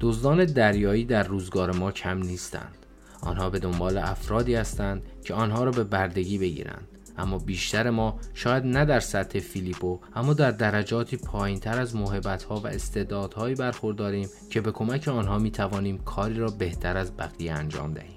دزدان 0.01 0.45
دریایی 0.45 1.05
در 1.05 1.23
روزگار 1.23 1.73
ما 1.73 1.93
کم 1.93 2.19
نیستند. 2.19 2.87
آنها 3.21 3.51
به 3.51 3.59
دنبال 3.59 3.99
افرادی 3.99 4.55
هستند 4.55 5.03
که 5.25 5.35
آنها 5.35 5.65
را 5.65 5.71
به 5.71 5.85
بردگی 5.85 6.39
بگیرند. 6.39 6.89
اما 7.19 7.39
بیشتر 7.39 7.91
ما 7.91 8.21
شاید 8.35 8.65
نه 8.65 8.85
در 8.85 9.01
سطح 9.01 9.39
فیلیپو 9.39 10.01
اما 10.15 10.35
در 10.35 10.51
درجاتی 10.51 11.17
پایین 11.17 11.61
تر 11.61 11.81
از 11.81 11.97
محبت 11.97 12.43
ها 12.43 12.61
و 12.61 12.67
استعدادهایی 12.67 13.55
برخورداریم 13.55 14.29
که 14.51 14.61
به 14.61 14.73
کمک 14.73 15.09
آنها 15.09 15.39
می 15.39 15.51
توانیم 15.51 15.99
کاری 15.99 16.35
را 16.35 16.51
بهتر 16.51 16.97
از 16.97 17.17
بقیه 17.17 17.53
انجام 17.53 17.93
دهیم. 17.95 18.17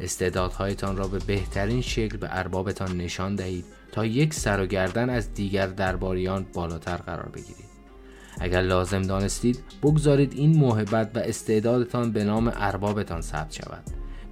استعدادهایتان 0.00 0.96
را 0.96 1.08
به 1.08 1.18
بهترین 1.18 1.80
شکل 1.80 2.16
به 2.16 2.28
اربابتان 2.30 2.96
نشان 2.96 3.34
دهید 3.34 3.64
تا 3.92 4.06
یک 4.06 4.34
سر 4.34 4.62
و 4.62 4.66
گردن 4.66 5.10
از 5.10 5.34
دیگر 5.34 5.66
درباریان 5.66 6.46
بالاتر 6.54 6.96
قرار 6.96 7.28
بگیرید. 7.28 7.69
اگر 8.40 8.62
لازم 8.62 9.02
دانستید 9.02 9.58
بگذارید 9.82 10.32
این 10.32 10.58
محبت 10.58 11.10
و 11.14 11.18
استعدادتان 11.18 12.12
به 12.12 12.24
نام 12.24 12.52
اربابتان 12.54 13.20
ثبت 13.20 13.52
شود. 13.52 13.82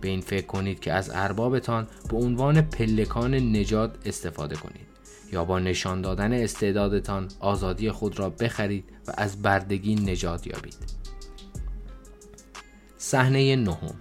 به 0.00 0.08
این 0.08 0.20
فکر 0.20 0.46
کنید 0.46 0.80
که 0.80 0.92
از 0.92 1.10
اربابتان 1.14 1.86
به 2.10 2.16
عنوان 2.16 2.60
پلکان 2.60 3.34
نجات 3.34 3.94
استفاده 4.04 4.56
کنید 4.56 4.88
یا 5.32 5.44
با 5.44 5.58
نشان 5.58 6.02
دادن 6.02 6.32
استعدادتان 6.32 7.28
آزادی 7.40 7.90
خود 7.90 8.18
را 8.18 8.30
بخرید 8.30 8.84
و 9.08 9.12
از 9.16 9.42
بردگی 9.42 9.94
نجات 9.94 10.46
یابید. 10.46 10.76
صحنه 12.98 13.56
نهم. 13.56 13.94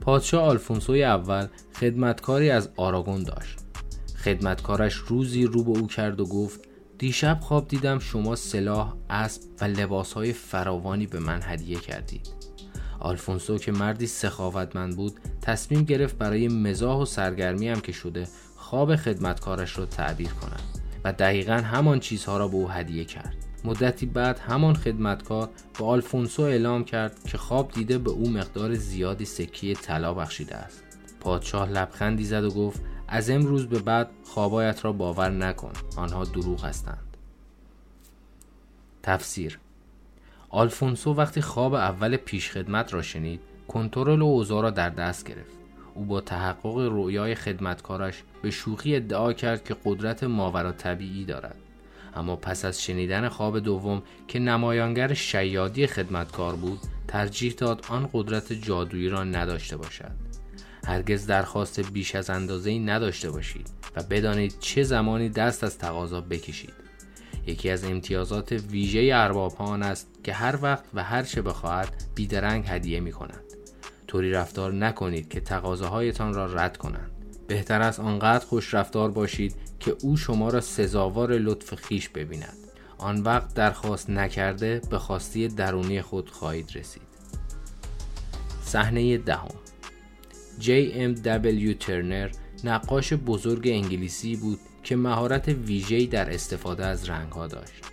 پادشاه 0.00 0.42
آلفونسوی 0.42 1.04
اول 1.04 1.46
خدمتکاری 1.74 2.50
از 2.50 2.68
آراگون 2.76 3.22
داشت. 3.22 3.58
خدمتکارش 4.24 4.94
روزی 4.94 5.44
رو 5.44 5.64
به 5.64 5.78
او 5.80 5.86
کرد 5.86 6.20
و 6.20 6.26
گفت 6.26 6.67
دیشب 6.98 7.38
خواب 7.40 7.68
دیدم 7.68 7.98
شما 7.98 8.36
سلاح، 8.36 8.94
اسب 9.10 9.42
و 9.60 9.64
لباسهای 9.64 10.32
فراوانی 10.32 11.06
به 11.06 11.18
من 11.18 11.40
هدیه 11.42 11.78
کردید. 11.78 12.28
آلفونسو 13.00 13.58
که 13.58 13.72
مردی 13.72 14.06
سخاوتمند 14.06 14.96
بود 14.96 15.20
تصمیم 15.42 15.84
گرفت 15.84 16.18
برای 16.18 16.48
مزاح 16.48 17.02
و 17.02 17.04
سرگرمی 17.04 17.68
هم 17.68 17.80
که 17.80 17.92
شده 17.92 18.28
خواب 18.56 18.96
خدمتکارش 18.96 19.78
را 19.78 19.86
تعبیر 19.86 20.28
کند 20.28 20.62
و 21.04 21.12
دقیقا 21.12 21.52
همان 21.52 22.00
چیزها 22.00 22.38
را 22.38 22.48
به 22.48 22.54
او 22.56 22.68
هدیه 22.68 23.04
کرد. 23.04 23.36
مدتی 23.64 24.06
بعد 24.06 24.38
همان 24.38 24.74
خدمتکار 24.74 25.48
به 25.78 25.84
آلفونسو 25.84 26.42
اعلام 26.42 26.84
کرد 26.84 27.24
که 27.24 27.38
خواب 27.38 27.72
دیده 27.72 27.98
به 27.98 28.10
او 28.10 28.30
مقدار 28.30 28.74
زیادی 28.74 29.24
سکه 29.24 29.74
طلا 29.74 30.14
بخشیده 30.14 30.56
است. 30.56 30.82
پادشاه 31.20 31.70
لبخندی 31.70 32.24
زد 32.24 32.44
و 32.44 32.50
گفت 32.50 32.80
از 33.08 33.30
امروز 33.30 33.68
به 33.68 33.78
بعد 33.78 34.10
خوابایت 34.24 34.84
را 34.84 34.92
باور 34.92 35.30
نکن 35.30 35.72
آنها 35.96 36.24
دروغ 36.24 36.64
هستند. 36.64 37.16
تفسیر 39.02 39.58
آلفونسو 40.50 41.14
وقتی 41.14 41.40
خواب 41.40 41.74
اول 41.74 42.16
پیشخدمت 42.16 42.94
را 42.94 43.02
شنید 43.02 43.40
کنترل 43.68 44.22
اوضاع 44.22 44.62
را 44.62 44.70
در 44.70 44.90
دست 44.90 45.28
گرفت. 45.28 45.58
او 45.94 46.04
با 46.04 46.20
تحقق 46.20 46.78
رویای 46.78 47.34
خدمتکارش 47.34 48.22
به 48.42 48.50
شوخی 48.50 48.96
ادعا 48.96 49.32
کرد 49.32 49.64
که 49.64 49.76
قدرت 49.84 50.24
ماورا 50.24 50.72
طبیعی 50.72 51.24
دارد. 51.24 51.56
اما 52.16 52.36
پس 52.36 52.64
از 52.64 52.82
شنیدن 52.82 53.28
خواب 53.28 53.58
دوم 53.58 54.02
که 54.28 54.38
نمایانگر 54.38 55.14
شیادی 55.14 55.86
خدمتکار 55.86 56.56
بود 56.56 56.80
ترجیح 57.08 57.52
داد 57.52 57.84
آن 57.88 58.08
قدرت 58.12 58.52
جادویی 58.52 59.08
را 59.08 59.24
نداشته 59.24 59.76
باشد. 59.76 60.27
هرگز 60.88 61.26
درخواست 61.26 61.80
بیش 61.80 62.14
از 62.14 62.30
اندازه 62.30 62.78
نداشته 62.78 63.30
باشید 63.30 63.70
و 63.96 64.02
بدانید 64.02 64.54
چه 64.60 64.82
زمانی 64.82 65.28
دست 65.28 65.64
از 65.64 65.78
تقاضا 65.78 66.20
بکشید 66.20 66.72
یکی 67.46 67.70
از 67.70 67.84
امتیازات 67.84 68.52
ویژه 68.52 69.10
ارباب 69.14 69.54
آن 69.58 69.82
است 69.82 70.08
که 70.24 70.32
هر 70.32 70.58
وقت 70.62 70.84
و 70.94 71.04
هر 71.04 71.22
چه 71.22 71.42
بخواهد 71.42 71.88
بیدرنگ 72.14 72.64
هدیه 72.68 73.00
می 73.00 73.12
کنند. 73.12 73.44
طوری 74.06 74.30
رفتار 74.30 74.72
نکنید 74.72 75.28
که 75.28 75.40
تقاضاهایتان 75.40 76.34
را 76.34 76.46
رد 76.46 76.76
کنند. 76.76 77.10
بهتر 77.46 77.82
است 77.82 78.00
آنقدر 78.00 78.46
خوش 78.46 78.74
رفتار 78.74 79.10
باشید 79.10 79.54
که 79.80 79.96
او 80.02 80.16
شما 80.16 80.48
را 80.48 80.60
سزاوار 80.60 81.32
لطف 81.32 81.74
خیش 81.74 82.08
ببیند. 82.08 82.56
آن 82.98 83.20
وقت 83.20 83.54
درخواست 83.54 84.10
نکرده 84.10 84.80
به 84.90 84.98
خواستی 84.98 85.48
درونی 85.48 86.02
خود 86.02 86.30
خواهید 86.30 86.76
رسید. 86.76 87.02
صحنه 88.62 89.18
دهم 89.18 89.67
دبلیو 91.24 91.74
ترنر 91.74 92.30
نقاش 92.64 93.12
بزرگ 93.12 93.68
انگلیسی 93.68 94.36
بود 94.36 94.58
که 94.82 94.96
مهارت 94.96 95.48
ویژه‌ای 95.48 96.06
در 96.06 96.34
استفاده 96.34 96.86
از 96.86 97.08
رنگها 97.08 97.46
داشت. 97.46 97.84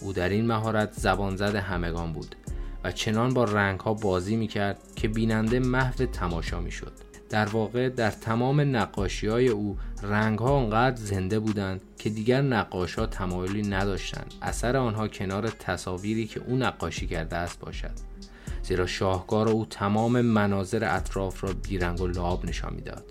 او 0.00 0.12
در 0.12 0.28
این 0.28 0.46
مهارت 0.46 0.92
زبان 0.92 1.36
زد 1.36 1.54
همگان 1.54 2.12
بود 2.12 2.36
و 2.84 2.92
چنان 2.92 3.34
با 3.34 3.44
رنگها 3.44 3.94
بازی 3.94 4.36
می‌کرد 4.36 4.78
که 4.96 5.08
بیننده 5.08 5.58
محو 5.58 6.06
تماشا 6.06 6.60
می‌شد. 6.60 6.92
در 7.30 7.46
واقع 7.46 7.88
در 7.88 8.10
تمام 8.10 8.76
نقاشی 8.76 9.26
های 9.26 9.48
او 9.48 9.78
رنگ 10.02 10.38
ها 10.38 10.92
زنده 10.94 11.38
بودند 11.38 11.80
که 11.98 12.10
دیگر 12.10 12.42
نقاش 12.42 12.94
تمایلی 12.94 13.62
نداشتند 13.62 14.34
اثر 14.42 14.76
آنها 14.76 15.08
کنار 15.08 15.48
تصاویری 15.48 16.26
که 16.26 16.40
او 16.46 16.56
نقاشی 16.56 17.06
کرده 17.06 17.36
است 17.36 17.60
باشد 17.60 18.11
زیرا 18.62 18.86
شاهکار 18.86 19.48
او 19.48 19.66
تمام 19.66 20.20
مناظر 20.20 20.96
اطراف 20.96 21.44
را 21.44 21.52
بیرنگ 21.52 22.00
و 22.00 22.06
لاب 22.06 22.46
نشان 22.46 22.74
می‌داد. 22.74 23.04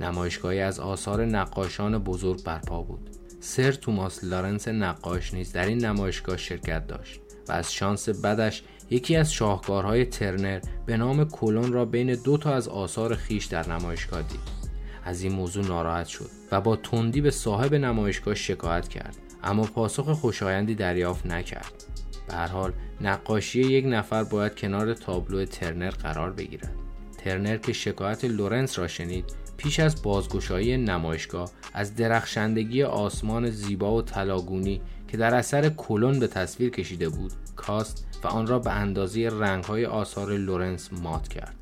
نمایشگاهی 0.00 0.60
از 0.60 0.80
آثار 0.80 1.24
نقاشان 1.24 1.98
بزرگ 1.98 2.44
برپا 2.44 2.82
بود. 2.82 3.10
سر 3.40 3.72
توماس 3.72 4.24
لارنس 4.24 4.68
نقاش 4.68 5.34
نیز 5.34 5.52
در 5.52 5.66
این 5.66 5.84
نمایشگاه 5.84 6.36
شرکت 6.36 6.86
داشت 6.86 7.20
و 7.48 7.52
از 7.52 7.72
شانس 7.72 8.08
بدش 8.08 8.62
یکی 8.90 9.16
از 9.16 9.32
شاهکارهای 9.32 10.04
ترنر 10.04 10.60
به 10.86 10.96
نام 10.96 11.24
کلون 11.24 11.72
را 11.72 11.84
بین 11.84 12.14
دو 12.14 12.36
تا 12.36 12.54
از 12.54 12.68
آثار 12.68 13.14
خیش 13.14 13.44
در 13.44 13.68
نمایشگاه 13.68 14.22
دید. 14.22 14.58
از 15.04 15.22
این 15.22 15.32
موضوع 15.32 15.66
ناراحت 15.66 16.06
شد 16.06 16.30
و 16.52 16.60
با 16.60 16.76
تندی 16.76 17.20
به 17.20 17.30
صاحب 17.30 17.74
نمایشگاه 17.74 18.34
شکایت 18.34 18.88
کرد 18.88 19.16
اما 19.42 19.62
پاسخ 19.62 20.12
خوشایندی 20.12 20.74
دریافت 20.74 21.26
نکرد. 21.26 21.84
به 22.28 22.34
هر 22.34 22.46
حال 22.46 22.72
نقاشی 23.00 23.60
یک 23.60 23.84
نفر 23.88 24.24
باید 24.24 24.54
کنار 24.54 24.94
تابلو 24.94 25.44
ترنر 25.44 25.90
قرار 25.90 26.30
بگیرد. 26.32 26.74
ترنر 27.18 27.56
که 27.56 27.72
شکایت 27.72 28.24
لورنس 28.24 28.78
را 28.78 28.88
شنید 28.88 29.24
پیش 29.56 29.80
از 29.80 30.02
بازگشایی 30.02 30.76
نمایشگاه 30.76 31.50
از 31.74 31.94
درخشندگی 31.94 32.82
آسمان 32.82 33.50
زیبا 33.50 33.94
و 33.94 34.02
طلاگونی 34.02 34.80
که 35.08 35.16
در 35.16 35.34
اثر 35.34 35.68
کلون 35.68 36.20
به 36.20 36.26
تصویر 36.26 36.70
کشیده 36.70 37.08
بود 37.08 37.32
کاست 37.56 38.06
و 38.24 38.28
آن 38.28 38.46
را 38.46 38.58
به 38.58 38.70
اندازه 38.70 39.28
رنگهای 39.28 39.86
آثار 39.86 40.32
لورنس 40.32 40.92
مات 40.92 41.28
کرد. 41.28 41.56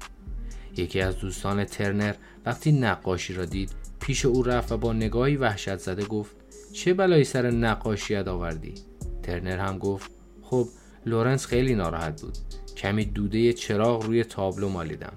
یکی 0.76 1.00
از 1.00 1.18
دوستان 1.18 1.64
ترنر 1.64 2.14
وقتی 2.46 2.72
نقاشی 2.72 3.34
را 3.34 3.44
دید 3.44 3.70
پیش 4.00 4.24
او 4.24 4.42
رفت 4.42 4.72
و 4.72 4.76
با 4.76 4.92
نگاهی 4.92 5.36
وحشت 5.36 5.76
زده 5.76 6.04
گفت 6.04 6.36
چه 6.72 6.94
بلایی 6.94 7.24
سر 7.24 7.50
نقاشیت 7.50 8.28
آوردی؟ 8.28 8.74
ترنر 9.22 9.58
هم 9.58 9.78
گفت 9.78 10.10
خب 10.50 10.68
لورنس 11.06 11.46
خیلی 11.46 11.74
ناراحت 11.74 12.22
بود. 12.22 12.38
کمی 12.76 13.04
دوده 13.04 13.52
چراغ 13.52 14.04
روی 14.04 14.24
تابلو 14.24 14.68
مالیدم. 14.68 15.12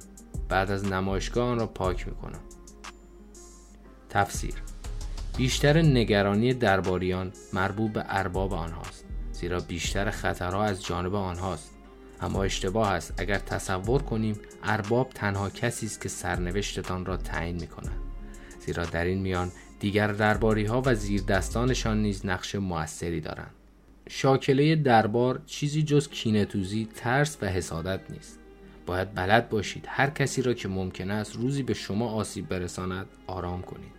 بعد 0.50 0.72
از 0.72 0.86
نمایشگاه 0.86 1.50
آن 1.50 1.60
را 1.60 1.68
پاک 1.68 2.08
می‌کنم. 2.08 2.40
تفسیر 4.10 4.54
بیشتر 5.38 5.82
نگرانی 5.82 6.54
درباریان 6.54 7.32
مربوط 7.54 7.92
به 7.92 8.04
ارباب 8.08 8.54
آنهاست 8.54 9.06
زیرا 9.32 9.60
بیشتر 9.60 10.10
خطرها 10.10 10.64
از 10.64 10.86
جانب 10.86 11.16
آنهاست. 11.16 11.70
اما 12.22 12.44
اشتباه 12.44 12.92
است 12.92 13.14
اگر 13.18 13.38
تصور 13.38 14.02
کنیم 14.02 14.40
ارباب 14.64 15.10
تنها 15.10 15.50
کسی 15.50 15.86
است 15.86 16.02
که 16.02 16.10
سرنوشتتان 16.10 17.06
را 17.06 17.18
تعیین 17.18 17.56
می 17.56 17.68
کند 17.68 17.98
زیرا 18.66 18.86
در 18.86 19.06
این 19.06 19.22
میان 19.22 19.52
دیگر 19.80 20.08
درباری 20.08 20.66
ها 20.66 20.84
و 20.86 20.96
زیر 20.96 21.22
دستانشان 21.22 22.02
نیز 22.02 22.26
نقش 22.26 22.56
موثری 22.56 23.22
دارند. 23.22 23.59
شاکله 24.12 24.76
دربار 24.76 25.42
چیزی 25.46 25.84
جز 25.84 26.10
کینتوزی 26.10 26.88
ترس 26.96 27.38
و 27.42 27.46
حسادت 27.46 28.00
نیست. 28.10 28.40
باید 28.86 29.14
بلد 29.14 29.50
باشید 29.50 29.86
هر 29.88 30.10
کسی 30.10 30.42
را 30.42 30.54
که 30.54 30.68
ممکن 30.68 31.12
است 31.12 31.36
روزی 31.36 31.64
به 31.64 31.74
شما 31.74 32.10
آسیب 32.10 32.48
برساند 32.48 33.06
آرام 33.28 33.62
کنید. 33.62 33.92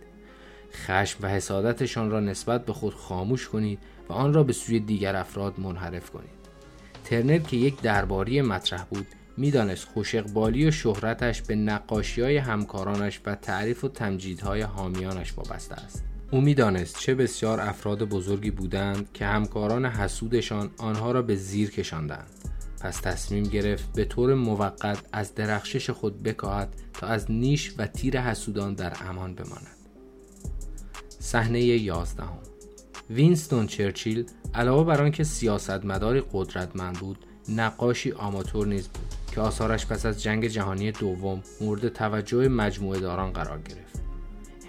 خشم 0.73 1.17
و 1.21 1.27
حسادتشان 1.27 2.11
را 2.11 2.19
نسبت 2.19 2.65
به 2.65 2.73
خود 2.73 2.93
خاموش 2.93 3.47
کنید 3.47 3.79
و 4.09 4.13
آن 4.13 4.33
را 4.33 4.43
به 4.43 4.53
سوی 4.53 4.79
دیگر 4.79 5.15
افراد 5.15 5.59
منحرف 5.59 6.09
کنید. 6.09 6.41
ترنر 7.03 7.39
که 7.39 7.57
یک 7.57 7.81
درباری 7.81 8.41
مطرح 8.41 8.83
بود 8.83 9.07
می‌دانست 9.37 9.87
خوش 9.87 10.15
و 10.15 10.71
شهرتش 10.71 11.41
به 11.41 11.55
نقاشی 11.55 12.21
های 12.21 12.37
همکارانش 12.37 13.21
و 13.25 13.35
تعریف 13.35 13.83
و 13.83 13.87
تمجیدهای 13.87 14.61
حامیانش 14.61 15.33
وابسته 15.37 15.75
است. 15.75 16.10
او 16.31 16.41
می‌دانست 16.41 16.99
چه 16.99 17.15
بسیار 17.15 17.59
افراد 17.59 18.03
بزرگی 18.03 18.51
بودند 18.51 19.09
که 19.13 19.25
همکاران 19.25 19.85
حسودشان 19.85 20.69
آنها 20.77 21.11
را 21.11 21.21
به 21.21 21.35
زیر 21.35 21.71
کشاندند. 21.71 22.27
پس 22.81 22.97
تصمیم 22.97 23.43
گرفت 23.43 23.93
به 23.93 24.05
طور 24.05 24.35
موقت 24.35 24.99
از 25.11 25.35
درخشش 25.35 25.89
خود 25.89 26.23
بکاهد 26.23 26.75
تا 26.93 27.07
از 27.07 27.31
نیش 27.31 27.73
و 27.77 27.87
تیر 27.87 28.21
حسودان 28.21 28.73
در 28.73 28.93
امان 29.09 29.35
بماند. 29.35 29.77
صحنه 31.19 31.61
یازدهم. 31.61 32.39
وینستون 33.09 33.67
چرچیل 33.67 34.25
علاوه 34.53 34.87
بر 34.87 35.01
آنکه 35.01 35.23
سیاستمداری 35.23 36.23
قدرتمند 36.33 36.99
بود 36.99 37.17
نقاشی 37.49 38.11
آماتور 38.11 38.67
نیز 38.67 38.87
بود 38.87 39.15
که 39.31 39.41
آثارش 39.41 39.85
پس 39.85 40.05
از 40.05 40.23
جنگ 40.23 40.47
جهانی 40.47 40.91
دوم 40.91 41.43
مورد 41.61 41.89
توجه 41.89 42.47
مجموعه 42.47 42.99
داران 42.99 43.33
قرار 43.33 43.61
گرفت. 43.61 44.00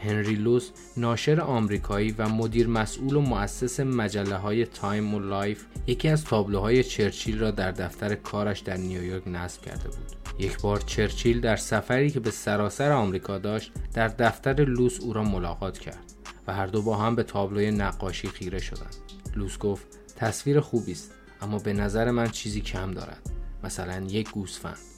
هنری 0.05 0.34
لوس 0.34 0.70
ناشر 0.96 1.40
آمریکایی 1.40 2.14
و 2.18 2.28
مدیر 2.28 2.66
مسئول 2.66 3.16
و 3.16 3.20
مؤسس 3.20 3.80
مجله 3.80 4.36
های 4.36 4.66
تایم 4.66 5.14
و 5.14 5.18
لایف 5.18 5.64
یکی 5.86 6.09
از 6.09 6.24
تابلوهای 6.24 6.84
چرچیل 6.84 7.38
را 7.38 7.50
در 7.50 7.70
دفتر 7.70 8.14
کارش 8.14 8.61
در 8.61 8.76
نیویورک 8.76 9.28
نصب 9.28 9.62
کرده 9.62 9.88
بود. 9.88 10.12
یک 10.38 10.61
بار 10.61 10.80
چرچیل 10.80 11.40
در 11.40 11.57
سفری 11.57 12.11
که 12.11 12.20
به 12.20 12.30
سراسر 12.30 12.92
آمریکا 12.92 13.38
داشت 13.38 13.72
در 13.94 14.09
دفتر 14.09 14.64
لوس 14.64 15.00
او 15.00 15.12
را 15.12 15.22
ملاقات 15.22 15.78
کرد 15.78 16.12
و 16.46 16.53
هر 16.53 16.66
دو 16.66 16.82
با 16.82 16.96
هم 16.96 17.16
به 17.16 17.22
تابلوی 17.22 17.70
نقاشی 17.70 18.28
خیره 18.28 18.59
شدند. 18.59 18.96
لوس 19.36 19.59
گفت 19.59 19.86
تصویر 20.16 20.61
خوبی 20.61 20.92
است 20.92 21.11
اما 21.42 21.59
به 21.59 21.72
نظر 21.72 22.11
من 22.11 22.28
چیزی 22.28 22.61
کم 22.61 22.90
دارد 22.90 23.30
مثلا 23.64 24.07
یک 24.09 24.30
گوسفند. 24.30 24.91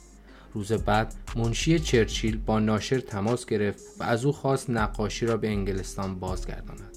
روز 0.55 0.73
بعد 0.73 1.15
منشی 1.37 1.79
چرچیل 1.79 2.37
با 2.37 2.61
ناشر 2.61 3.01
تماس 3.01 3.47
گرفت 3.47 3.83
و 3.99 4.03
از 4.03 4.25
او 4.25 4.33
خواست 4.33 4.71
نقاشی 4.71 5.27
را 5.27 5.37
به 5.37 5.49
انگلستان 5.49 6.19
بازگرداند. 6.19 6.97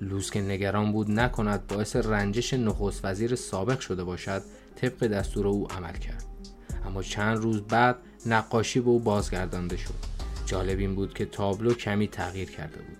لوس 0.00 0.30
که 0.30 0.40
نگران 0.40 0.92
بود 0.92 1.10
نکند 1.10 1.66
باعث 1.66 1.96
رنجش 1.96 2.54
نخست 2.54 3.04
وزیر 3.04 3.34
سابق 3.34 3.80
شده 3.80 4.04
باشد 4.04 4.42
طبق 4.76 5.06
دستور 5.06 5.46
او 5.46 5.68
عمل 5.70 5.92
کرد. 5.92 6.24
اما 6.86 7.02
چند 7.02 7.38
روز 7.38 7.62
بعد 7.62 7.96
نقاشی 8.26 8.80
به 8.80 8.88
او 8.88 9.00
بازگردانده 9.00 9.76
شد. 9.76 9.94
جالب 10.46 10.78
این 10.78 10.94
بود 10.94 11.14
که 11.14 11.24
تابلو 11.24 11.74
کمی 11.74 12.08
تغییر 12.08 12.50
کرده 12.50 12.78
بود. 12.78 12.96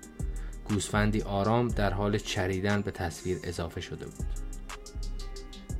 گوسفندی 0.68 1.22
آرام 1.22 1.68
در 1.68 1.92
حال 1.92 2.18
چریدن 2.18 2.80
به 2.80 2.90
تصویر 2.90 3.38
اضافه 3.44 3.80
شده 3.80 4.06
بود. 4.06 4.26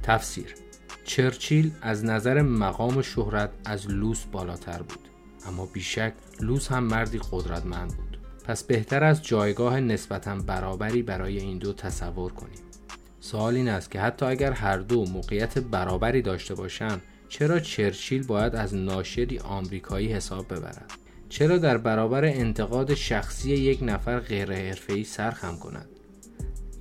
تفسیر 0.02 0.54
چرچیل 1.06 1.70
از 1.82 2.04
نظر 2.04 2.42
مقام 2.42 3.02
شهرت 3.02 3.50
از 3.64 3.90
لوس 3.90 4.24
بالاتر 4.24 4.82
بود. 4.82 5.08
اما 5.46 5.66
بیشک 5.66 6.12
لوس 6.40 6.68
هم 6.68 6.84
مردی 6.84 7.20
قدرتمند 7.32 7.96
بود. 7.96 8.18
پس 8.44 8.64
بهتر 8.64 9.04
از 9.04 9.22
جایگاه 9.22 9.80
نسبتا 9.80 10.34
برابری 10.34 11.02
برای 11.02 11.38
این 11.38 11.58
دو 11.58 11.72
تصور 11.72 12.32
کنیم. 12.32 12.58
سوال 13.20 13.56
این 13.56 13.68
است 13.68 13.90
که 13.90 14.00
حتی 14.00 14.26
اگر 14.26 14.52
هر 14.52 14.78
دو 14.78 15.04
موقعیت 15.04 15.58
برابری 15.58 16.22
داشته 16.22 16.54
باشند 16.54 17.02
چرا 17.28 17.60
چرچیل 17.60 18.26
باید 18.26 18.54
از 18.54 18.74
ناشری 18.74 19.38
آمریکایی 19.38 20.12
حساب 20.12 20.54
ببرد؟ 20.54 20.92
چرا 21.28 21.58
در 21.58 21.78
برابر 21.78 22.24
انتقاد 22.24 22.94
شخصی 22.94 23.50
یک 23.50 23.78
نفر 23.82 24.20
غیر 24.20 24.52
حرفه‌ای 24.52 25.04
سرخم 25.04 25.56
کند؟ 25.56 25.88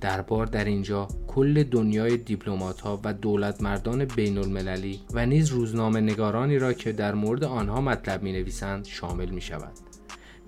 دربار 0.00 0.46
در 0.46 0.64
اینجا 0.64 1.08
کل 1.26 1.62
دنیای 1.62 2.16
دیپلمات 2.16 2.80
ها 2.80 3.00
و 3.04 3.12
دولت 3.12 3.62
مردان 3.62 4.04
بین 4.04 4.38
المللی 4.38 5.00
و 5.12 5.26
نیز 5.26 5.48
روزنامه 5.48 6.00
نگارانی 6.00 6.58
را 6.58 6.72
که 6.72 6.92
در 6.92 7.14
مورد 7.14 7.44
آنها 7.44 7.80
مطلب 7.80 8.22
می 8.22 8.32
نویسند 8.32 8.84
شامل 8.84 9.30
می 9.30 9.40
شود. 9.40 9.72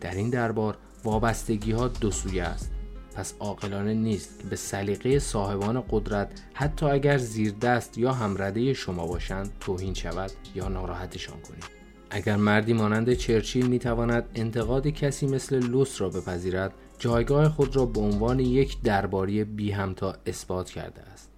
در 0.00 0.14
این 0.14 0.30
دربار 0.30 0.76
وابستگی 1.04 1.72
ها 1.72 1.88
دو 1.88 2.10
سویه 2.10 2.42
است 2.42 2.70
پس 3.14 3.34
عاقلانه 3.40 3.94
نیست 3.94 4.38
که 4.38 4.48
به 4.48 4.56
سلیقه 4.56 5.18
صاحبان 5.18 5.84
قدرت 5.90 6.28
حتی 6.54 6.86
اگر 6.86 7.18
زیر 7.18 7.52
دست 7.52 7.98
یا 7.98 8.12
همرده 8.12 8.72
شما 8.72 9.06
باشند 9.06 9.52
توهین 9.60 9.94
شود 9.94 10.30
یا 10.54 10.68
ناراحتشان 10.68 11.40
کنید 11.40 11.64
اگر 12.10 12.36
مردی 12.36 12.72
مانند 12.72 13.12
چرچیل 13.12 13.66
می‌تواند 13.66 14.28
انتقاد 14.34 14.86
کسی 14.86 15.26
مثل 15.26 15.66
لوس 15.66 16.00
را 16.00 16.08
بپذیرد 16.08 16.72
جایگاه 16.98 17.48
خود 17.48 17.76
را 17.76 17.86
به 17.86 18.00
عنوان 18.00 18.40
یک 18.40 18.82
درباری 18.82 19.44
بی 19.44 19.70
همتا 19.70 20.16
اثبات 20.26 20.70
کرده 20.70 21.02
است. 21.02 21.30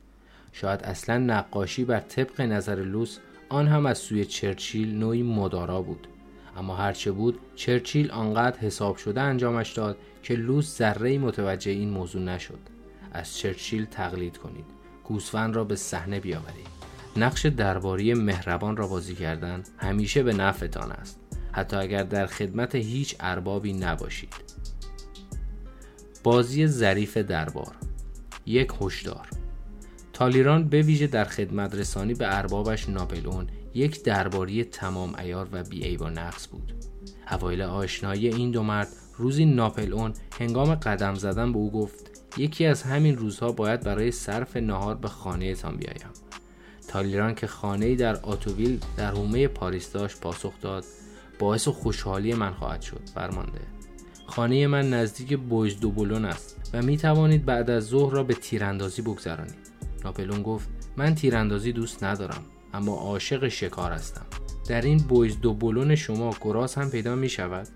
شاید 0.53 0.83
اصلا 0.83 1.19
نقاشی 1.19 1.85
بر 1.85 2.01
طبق 2.01 2.41
نظر 2.41 2.75
لوس 2.75 3.19
آن 3.49 3.69
هم 3.69 3.87
از 3.87 3.99
سوی 3.99 4.25
چرچیل 4.25 4.95
نوعی 4.95 5.23
مدارا 5.23 5.83
بود. 5.83 6.07
اما 6.57 6.77
هرچه 6.77 7.13
بود 7.13 7.39
چرچیل 7.57 8.11
آنقدر 8.11 8.59
حساب 8.59 8.97
شده 8.97 9.21
انجامش 9.21 9.73
داد 9.73 9.97
که 10.23 10.35
لوس 10.35 10.79
ذره 10.79 11.19
متوجه 11.19 11.71
این 11.71 11.91
موضوع 11.91 12.23
نشد. 12.23 12.59
از 13.13 13.37
چرچیل 13.37 13.85
تقلید 13.85 14.37
کنید. 14.37 14.65
گوسفند 15.05 15.57
را 15.57 15.65
به 15.65 15.77
صحنه 15.77 16.21
بیاورید. 16.21 16.69
نقش 17.17 17.47
درباری 17.47 18.15
مهربان 18.15 18.77
را 18.77 18.87
بازی 18.87 19.15
کردن 19.15 19.63
همیشه 19.79 20.23
به 20.23 20.33
نفعتان 20.33 20.93
است. 20.93 21.21
حتی 21.53 21.77
اگر 21.77 22.03
در 22.03 22.27
خدمت 22.27 22.75
هیچ 22.75 23.17
اربابی 23.21 23.73
نباشید. 23.73 24.60
بازی 26.25 26.67
ظریف 26.67 27.17
دربار. 27.17 27.77
یک 28.47 28.73
هشدار. 28.81 29.29
تالیران 30.13 30.69
به 30.69 30.83
ویژه 30.83 31.07
در 31.07 31.25
خدمت 31.25 31.75
رسانی 31.75 32.15
به 32.15 32.37
اربابش 32.37 32.89
ناپلئون 32.89 33.47
یک 33.75 34.03
درباری 34.03 34.65
تمام 34.65 35.15
ایار 35.15 35.49
و 35.53 35.63
بی 35.63 35.97
و 35.97 36.11
نقص 36.11 36.49
بود. 36.49 36.73
اوایل 37.31 37.63
آشنایی 37.63 38.29
این 38.29 38.51
دو 38.51 38.63
مرد 38.63 38.89
روزی 39.17 39.45
ناپلئون 39.45 40.13
هنگام 40.39 40.75
قدم 40.75 41.15
زدن 41.15 41.53
به 41.53 41.59
او 41.59 41.71
گفت 41.73 42.11
یکی 42.37 42.67
از 42.67 42.83
همین 42.83 43.17
روزها 43.17 43.53
باید 43.53 43.81
برای 43.81 44.11
صرف 44.11 44.57
نهار 44.57 44.95
به 44.95 45.09
خانه 45.09 45.55
تان 45.55 45.77
بیایم. 45.77 46.11
تالیران 46.89 47.35
که 47.35 47.47
خانه 47.47 47.95
در 47.95 48.17
آتوویل 48.17 48.81
در 48.97 49.11
حومه 49.11 49.49
پاریس 49.49 49.93
داشت 49.93 50.21
پاسخ 50.21 50.53
داد 50.61 50.85
باعث 51.39 51.69
خوشحالی 51.69 52.35
من 52.35 52.53
خواهد 52.53 52.83
شد. 52.83 53.01
فرمانده. 53.15 53.80
خانه 54.31 54.67
من 54.67 54.91
نزدیک 54.91 55.39
بوج 55.39 55.81
دوبلون 55.81 56.25
است 56.25 56.71
و 56.73 56.83
می 56.83 56.97
توانید 56.97 57.45
بعد 57.45 57.71
از 57.71 57.85
ظهر 57.85 58.13
را 58.13 58.23
به 58.23 58.35
تیراندازی 58.35 59.03
بگذرانید. 59.03 59.71
ناپلون 60.05 60.43
گفت 60.43 60.69
من 60.97 61.15
تیراندازی 61.15 61.73
دوست 61.73 62.05
ندارم 62.05 62.43
اما 62.75 62.95
عاشق 62.95 63.49
شکار 63.49 63.93
هستم. 63.93 64.27
در 64.69 64.81
این 64.81 64.99
بویز 64.99 65.41
دوبلون 65.41 65.95
شما 65.95 66.35
گراز 66.41 66.75
هم 66.75 66.91
پیدا 66.91 67.15
می 67.15 67.29
شود 67.29 67.69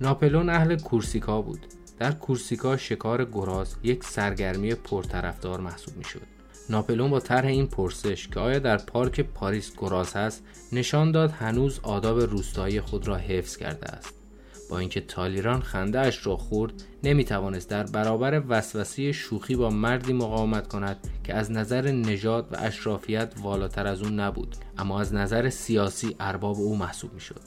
ناپلون 0.00 0.48
اهل 0.48 0.76
کورسیکا 0.76 1.42
بود. 1.42 1.66
در 1.98 2.12
کورسیکا 2.12 2.76
شکار 2.76 3.24
گراز 3.24 3.76
یک 3.82 4.04
سرگرمی 4.04 4.74
پرطرفدار 4.74 5.60
محسوب 5.60 5.96
می 5.96 6.04
شد 6.04 6.22
ناپلون 6.70 7.10
با 7.10 7.20
طرح 7.20 7.46
این 7.46 7.66
پرسش 7.66 8.28
که 8.28 8.40
آیا 8.40 8.58
در 8.58 8.76
پارک 8.76 9.20
پاریس 9.20 9.72
گراز 9.76 10.12
هست 10.12 10.42
نشان 10.72 11.12
داد 11.12 11.30
هنوز 11.30 11.80
آداب 11.82 12.20
روستایی 12.20 12.80
خود 12.80 13.08
را 13.08 13.16
حفظ 13.16 13.56
کرده 13.56 13.86
است. 13.86 14.21
با 14.70 14.78
اینکه 14.78 15.00
تالیران 15.00 15.60
خنده 15.60 16.00
اش 16.00 16.26
را 16.26 16.36
خورد 16.36 16.72
نمی 17.02 17.24
توانست 17.24 17.70
در 17.70 17.82
برابر 17.82 18.42
وسوسه 18.48 19.12
شوخی 19.12 19.56
با 19.56 19.70
مردی 19.70 20.12
مقاومت 20.12 20.68
کند 20.68 20.96
که 21.24 21.34
از 21.34 21.50
نظر 21.50 21.90
نژاد 21.90 22.48
و 22.52 22.56
اشرافیت 22.58 23.32
والاتر 23.42 23.86
از 23.86 24.02
او 24.02 24.08
نبود 24.08 24.56
اما 24.78 25.00
از 25.00 25.14
نظر 25.14 25.50
سیاسی 25.50 26.16
ارباب 26.20 26.56
او 26.56 26.76
محسوب 26.76 27.12
می 27.14 27.20
شد 27.20 27.40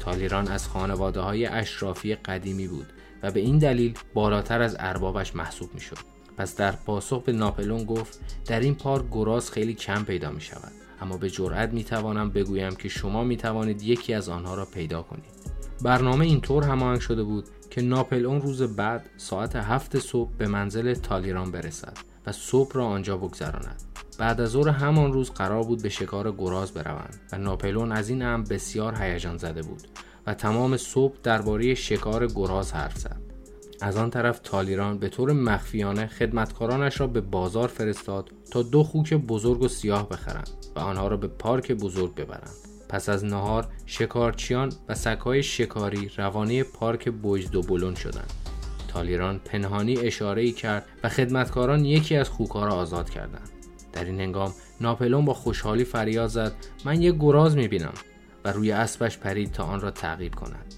تالیران 0.00 0.48
از 0.48 0.68
خانواده 0.68 1.20
های 1.20 1.46
اشرافی 1.46 2.14
قدیمی 2.14 2.68
بود 2.68 2.86
و 3.22 3.30
به 3.30 3.40
این 3.40 3.58
دلیل 3.58 3.94
بالاتر 4.14 4.62
از 4.62 4.76
اربابش 4.78 5.36
محسوب 5.36 5.74
می 5.74 5.80
شد 5.80 5.98
پس 6.36 6.56
در 6.56 6.72
پاسخ 6.72 7.22
به 7.22 7.32
ناپلون 7.32 7.84
گفت 7.84 8.20
در 8.46 8.60
این 8.60 8.74
پارک 8.74 9.04
گراز 9.10 9.50
خیلی 9.50 9.74
کم 9.74 10.04
پیدا 10.04 10.30
می 10.30 10.40
شود 10.40 10.72
اما 11.00 11.16
به 11.16 11.30
جرأت 11.30 11.72
می 11.72 11.84
توانم 11.84 12.30
بگویم 12.30 12.74
که 12.74 12.88
شما 12.88 13.24
می 13.24 13.36
توانید 13.36 13.82
یکی 13.82 14.14
از 14.14 14.28
آنها 14.28 14.54
را 14.54 14.64
پیدا 14.64 15.02
کنید. 15.02 15.33
برنامه 15.82 16.24
اینطور 16.24 16.64
هماهنگ 16.64 17.00
شده 17.00 17.22
بود 17.22 17.44
که 17.70 17.82
ناپلئون 17.82 18.40
روز 18.40 18.62
بعد 18.62 19.10
ساعت 19.16 19.56
هفت 19.56 19.98
صبح 19.98 20.30
به 20.38 20.48
منزل 20.48 20.94
تالیران 20.94 21.50
برسد 21.50 21.98
و 22.26 22.32
صبح 22.32 22.72
را 22.74 22.86
آنجا 22.86 23.16
بگذراند. 23.16 23.82
بعد 24.18 24.40
از 24.40 24.50
ظهر 24.50 24.68
همان 24.68 25.12
روز 25.12 25.30
قرار 25.30 25.62
بود 25.62 25.82
به 25.82 25.88
شکار 25.88 26.32
گراز 26.32 26.72
بروند 26.72 27.20
و 27.32 27.38
ناپلئون 27.38 27.92
از 27.92 28.08
این 28.08 28.22
امر 28.22 28.46
بسیار 28.46 29.02
هیجان 29.02 29.36
زده 29.36 29.62
بود 29.62 29.82
و 30.26 30.34
تمام 30.34 30.76
صبح 30.76 31.16
درباره 31.22 31.74
شکار 31.74 32.26
گراز 32.26 32.72
حرف 32.72 32.98
زد. 32.98 33.20
از 33.80 33.96
آن 33.96 34.10
طرف 34.10 34.38
تالیران 34.38 34.98
به 34.98 35.08
طور 35.08 35.32
مخفیانه 35.32 36.06
خدمتکارانش 36.06 37.00
را 37.00 37.06
به 37.06 37.20
بازار 37.20 37.68
فرستاد 37.68 38.30
تا 38.50 38.62
دو 38.62 38.82
خوک 38.82 39.14
بزرگ 39.14 39.62
و 39.62 39.68
سیاه 39.68 40.08
بخرند 40.08 40.50
و 40.76 40.80
آنها 40.80 41.08
را 41.08 41.16
به 41.16 41.28
پارک 41.28 41.72
بزرگ 41.72 42.14
ببرند. 42.14 42.73
پس 42.88 43.08
از 43.08 43.24
نهار 43.24 43.68
شکارچیان 43.86 44.72
و 44.88 44.94
سگهای 44.94 45.42
شکاری 45.42 46.10
روانه 46.16 46.62
پارک 46.62 47.08
بوج 47.08 47.50
دو 47.50 47.62
بلون 47.62 47.94
شدند. 47.94 48.32
تالیران 48.88 49.38
پنهانی 49.38 49.96
اشاره 49.98 50.42
ای 50.42 50.52
کرد 50.52 50.86
و 51.04 51.08
خدمتکاران 51.08 51.84
یکی 51.84 52.16
از 52.16 52.28
خوکها 52.28 52.66
را 52.66 52.74
آزاد 52.74 53.10
کردند. 53.10 53.50
در 53.92 54.04
این 54.04 54.20
هنگام 54.20 54.52
ناپلون 54.80 55.24
با 55.24 55.34
خوشحالی 55.34 55.84
فریاد 55.84 56.28
زد 56.28 56.52
من 56.84 57.02
یک 57.02 57.14
گراز 57.14 57.56
می‌بینم 57.56 57.94
و 58.44 58.52
روی 58.52 58.72
اسبش 58.72 59.18
پرید 59.18 59.52
تا 59.52 59.64
آن 59.64 59.80
را 59.80 59.90
تعقیب 59.90 60.34
کند. 60.34 60.74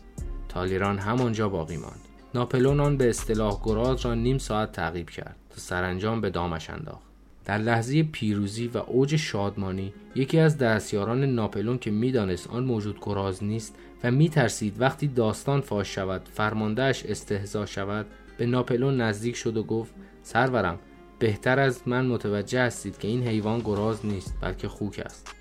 تالیران 0.48 0.98
همانجا 0.98 1.48
باقی 1.48 1.76
ماند. 1.76 2.00
ناپلون 2.34 2.80
آن 2.80 2.96
به 2.96 3.08
اصطلاح 3.08 3.60
گراز 3.64 4.06
را 4.06 4.14
نیم 4.14 4.38
ساعت 4.38 4.72
تعقیب 4.72 5.10
کرد 5.10 5.36
تا 5.50 5.56
سرانجام 5.56 6.20
به 6.20 6.30
دامش 6.30 6.70
انداخت. 6.70 7.05
در 7.46 7.58
لحظه 7.58 8.02
پیروزی 8.02 8.66
و 8.66 8.78
اوج 8.78 9.16
شادمانی 9.16 9.94
یکی 10.14 10.38
از 10.38 10.58
دستیاران 10.58 11.24
ناپلون 11.24 11.78
که 11.78 11.90
می‌دانست 11.90 12.50
آن 12.50 12.64
موجود 12.64 12.98
گراز 13.02 13.44
نیست 13.44 13.74
و 14.04 14.10
میترسید 14.10 14.80
وقتی 14.80 15.08
داستان 15.08 15.60
فاش 15.60 15.94
شود 15.94 16.28
فرماندهش 16.32 17.04
استهزا 17.06 17.66
شود 17.66 18.06
به 18.38 18.46
ناپلون 18.46 19.00
نزدیک 19.00 19.36
شد 19.36 19.56
و 19.56 19.62
گفت 19.62 19.94
سرورم 20.22 20.78
بهتر 21.18 21.60
از 21.60 21.80
من 21.86 22.06
متوجه 22.06 22.60
هستید 22.60 22.98
که 22.98 23.08
این 23.08 23.26
حیوان 23.26 23.60
گراز 23.60 24.06
نیست 24.06 24.34
بلکه 24.40 24.68
خوک 24.68 25.02
است. 25.04 25.34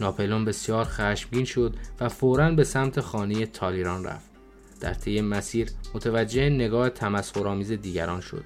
ناپلون 0.00 0.44
بسیار 0.44 0.84
خشمگین 0.84 1.44
شد 1.44 1.76
و 2.00 2.08
فورا 2.08 2.50
به 2.50 2.64
سمت 2.64 3.00
خانه 3.00 3.46
تالیران 3.46 4.04
رفت. 4.04 4.30
در 4.80 4.94
طی 4.94 5.20
مسیر 5.20 5.68
متوجه 5.94 6.50
نگاه 6.50 6.90
تمسخرآمیز 6.90 7.72
دیگران 7.72 8.20
شد. 8.20 8.44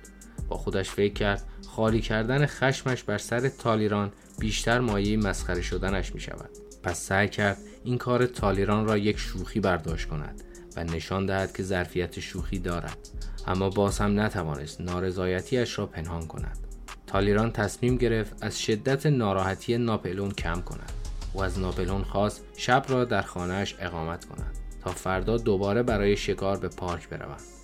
با 0.48 0.56
خودش 0.56 0.90
فکر 0.90 1.12
کرد 1.12 1.42
خالی 1.78 2.00
کردن 2.00 2.46
خشمش 2.46 3.02
بر 3.02 3.18
سر 3.18 3.48
تالیران 3.48 4.12
بیشتر 4.38 4.80
مایه 4.80 5.16
مسخره 5.16 5.62
شدنش 5.62 6.14
می 6.14 6.20
شود 6.20 6.50
پس 6.82 7.00
سعی 7.00 7.28
کرد 7.28 7.58
این 7.84 7.98
کار 7.98 8.26
تالیران 8.26 8.86
را 8.86 8.98
یک 8.98 9.18
شوخی 9.18 9.60
برداشت 9.60 10.08
کند 10.08 10.42
و 10.76 10.84
نشان 10.84 11.26
دهد 11.26 11.56
که 11.56 11.62
ظرفیت 11.62 12.20
شوخی 12.20 12.58
دارد. 12.58 12.98
اما 13.46 13.70
باز 13.70 13.98
هم 13.98 14.20
نتوانست 14.20 14.80
نارضایتیش 14.80 15.78
را 15.78 15.86
پنهان 15.86 16.26
کند. 16.26 16.58
تالیران 17.06 17.52
تصمیم 17.52 17.96
گرفت 17.96 18.32
از 18.40 18.60
شدت 18.60 19.06
ناراحتی 19.06 19.78
ناپلون 19.78 20.30
کم 20.30 20.60
کند 20.60 20.92
و 21.34 21.40
از 21.40 21.58
ناپلون 21.58 22.02
خواست 22.02 22.44
شب 22.56 22.84
را 22.88 23.04
در 23.04 23.22
خانهاش 23.22 23.76
اقامت 23.80 24.24
کند 24.24 24.58
تا 24.84 24.90
فردا 24.90 25.36
دوباره 25.36 25.82
برای 25.82 26.16
شکار 26.16 26.58
به 26.58 26.68
پارک 26.68 27.08
بروند. 27.08 27.57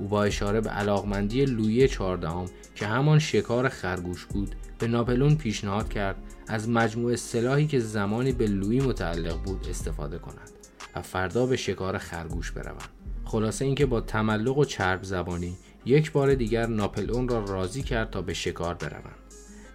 او 0.00 0.08
با 0.08 0.24
اشاره 0.24 0.60
به 0.60 0.70
علاقمندی 0.70 1.44
لویی 1.44 1.88
چهاردهم 1.88 2.46
که 2.74 2.86
همان 2.86 3.18
شکار 3.18 3.68
خرگوش 3.68 4.24
بود 4.24 4.54
به 4.78 4.88
ناپلون 4.88 5.36
پیشنهاد 5.36 5.88
کرد 5.88 6.16
از 6.48 6.68
مجموع 6.68 7.16
سلاحی 7.16 7.66
که 7.66 7.78
زمانی 7.78 8.32
به 8.32 8.46
لویی 8.46 8.80
متعلق 8.80 9.42
بود 9.42 9.66
استفاده 9.70 10.18
کند 10.18 10.50
و 10.96 11.02
فردا 11.02 11.46
به 11.46 11.56
شکار 11.56 11.98
خرگوش 11.98 12.52
بروند. 12.52 12.88
خلاصه 13.24 13.64
اینکه 13.64 13.86
با 13.86 14.00
تملق 14.00 14.58
و 14.58 14.64
چرب 14.64 15.02
زبانی 15.02 15.56
یک 15.84 16.12
بار 16.12 16.34
دیگر 16.34 16.66
ناپلئون 16.66 17.28
را 17.28 17.44
راضی 17.44 17.82
کرد 17.82 18.10
تا 18.10 18.22
به 18.22 18.34
شکار 18.34 18.74
بروند. 18.74 19.16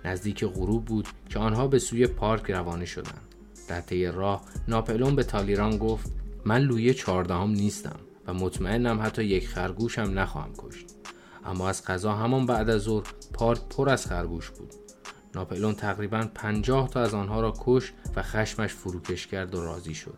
نزدیک 0.06 0.46
غروب 0.46 0.86
بود 0.86 1.08
که 1.30 1.40
آنها 1.40 1.68
به 1.68 1.80
سوی 1.80 2.08
پارک 2.08 2.52
روانه 2.52 2.86
شدند. 2.86 3.36
در 3.68 3.82
طی 3.82 4.06
راه 4.06 4.42
ناپلون 4.68 5.16
به 5.16 5.24
تالیران 5.24 5.78
گفت 5.78 6.12
من 6.46 6.62
لوی 6.62 6.94
چهاردهم 6.94 7.50
نیستم. 7.50 8.00
و 8.28 8.34
مطمئنم 8.34 9.02
حتی 9.02 9.24
یک 9.24 9.48
خرگوشم 9.48 10.12
نخواهم 10.20 10.54
کشت. 10.58 10.86
اما 11.46 11.70
از 11.70 11.86
قضا 11.86 12.14
همان 12.14 12.46
بعد 12.46 12.70
از 12.70 12.82
ظهر 12.82 13.08
پارک 13.34 13.60
پر 13.70 13.90
از 13.90 14.06
خرگوش 14.06 14.50
بود. 14.50 14.74
ناپلون 15.36 15.76
تقریبا 15.76 16.30
پنجاه 16.36 16.90
تا 16.90 17.02
از 17.02 17.14
آنها 17.14 17.42
را 17.42 17.54
کش 17.60 17.94
و 18.16 18.22
خشمش 18.22 18.74
فروکش 18.74 19.28
کرد 19.28 19.56
و 19.56 19.62
راضی 19.62 19.94
شد. 19.94 20.18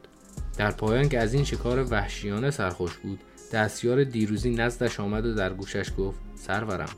در 0.58 0.72
پایان 0.72 1.10
که 1.10 1.20
از 1.20 1.34
این 1.34 1.43
شکار 1.43 1.88
وحشیانه 1.91 2.51
سرخوش 2.51 2.97
بود 2.97 3.20
دستیار 3.51 4.03
دیروزی 4.03 4.49
نزدش 4.49 4.99
آمد 4.99 5.26
و 5.26 5.34
در 5.34 5.53
گوشش 5.53 5.91
گفت 5.97 6.20
سرورم 6.36 6.89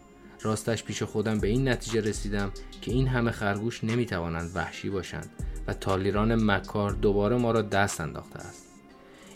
راستش 0.42 0.84
پیش 0.84 1.04
خودم 1.04 1.40
به 1.40 1.48
این 1.48 1.68
نتیجه 1.68 2.02
رسیدم 2.02 2.52
که 2.82 2.92
این 2.92 3.08
همه 3.08 3.32
خرگوش 3.32 3.84
نمی‌توانند 3.84 4.52
وحشی 4.56 4.90
باشند 4.90 5.30
و 5.68 5.74
تالیران 5.74 6.52
مکار 6.52 6.92
دوباره 6.92 7.38
ما 7.38 7.52
را 7.52 7.62
دست 7.62 8.02
انداخته 8.02 8.40
است. 8.40 8.69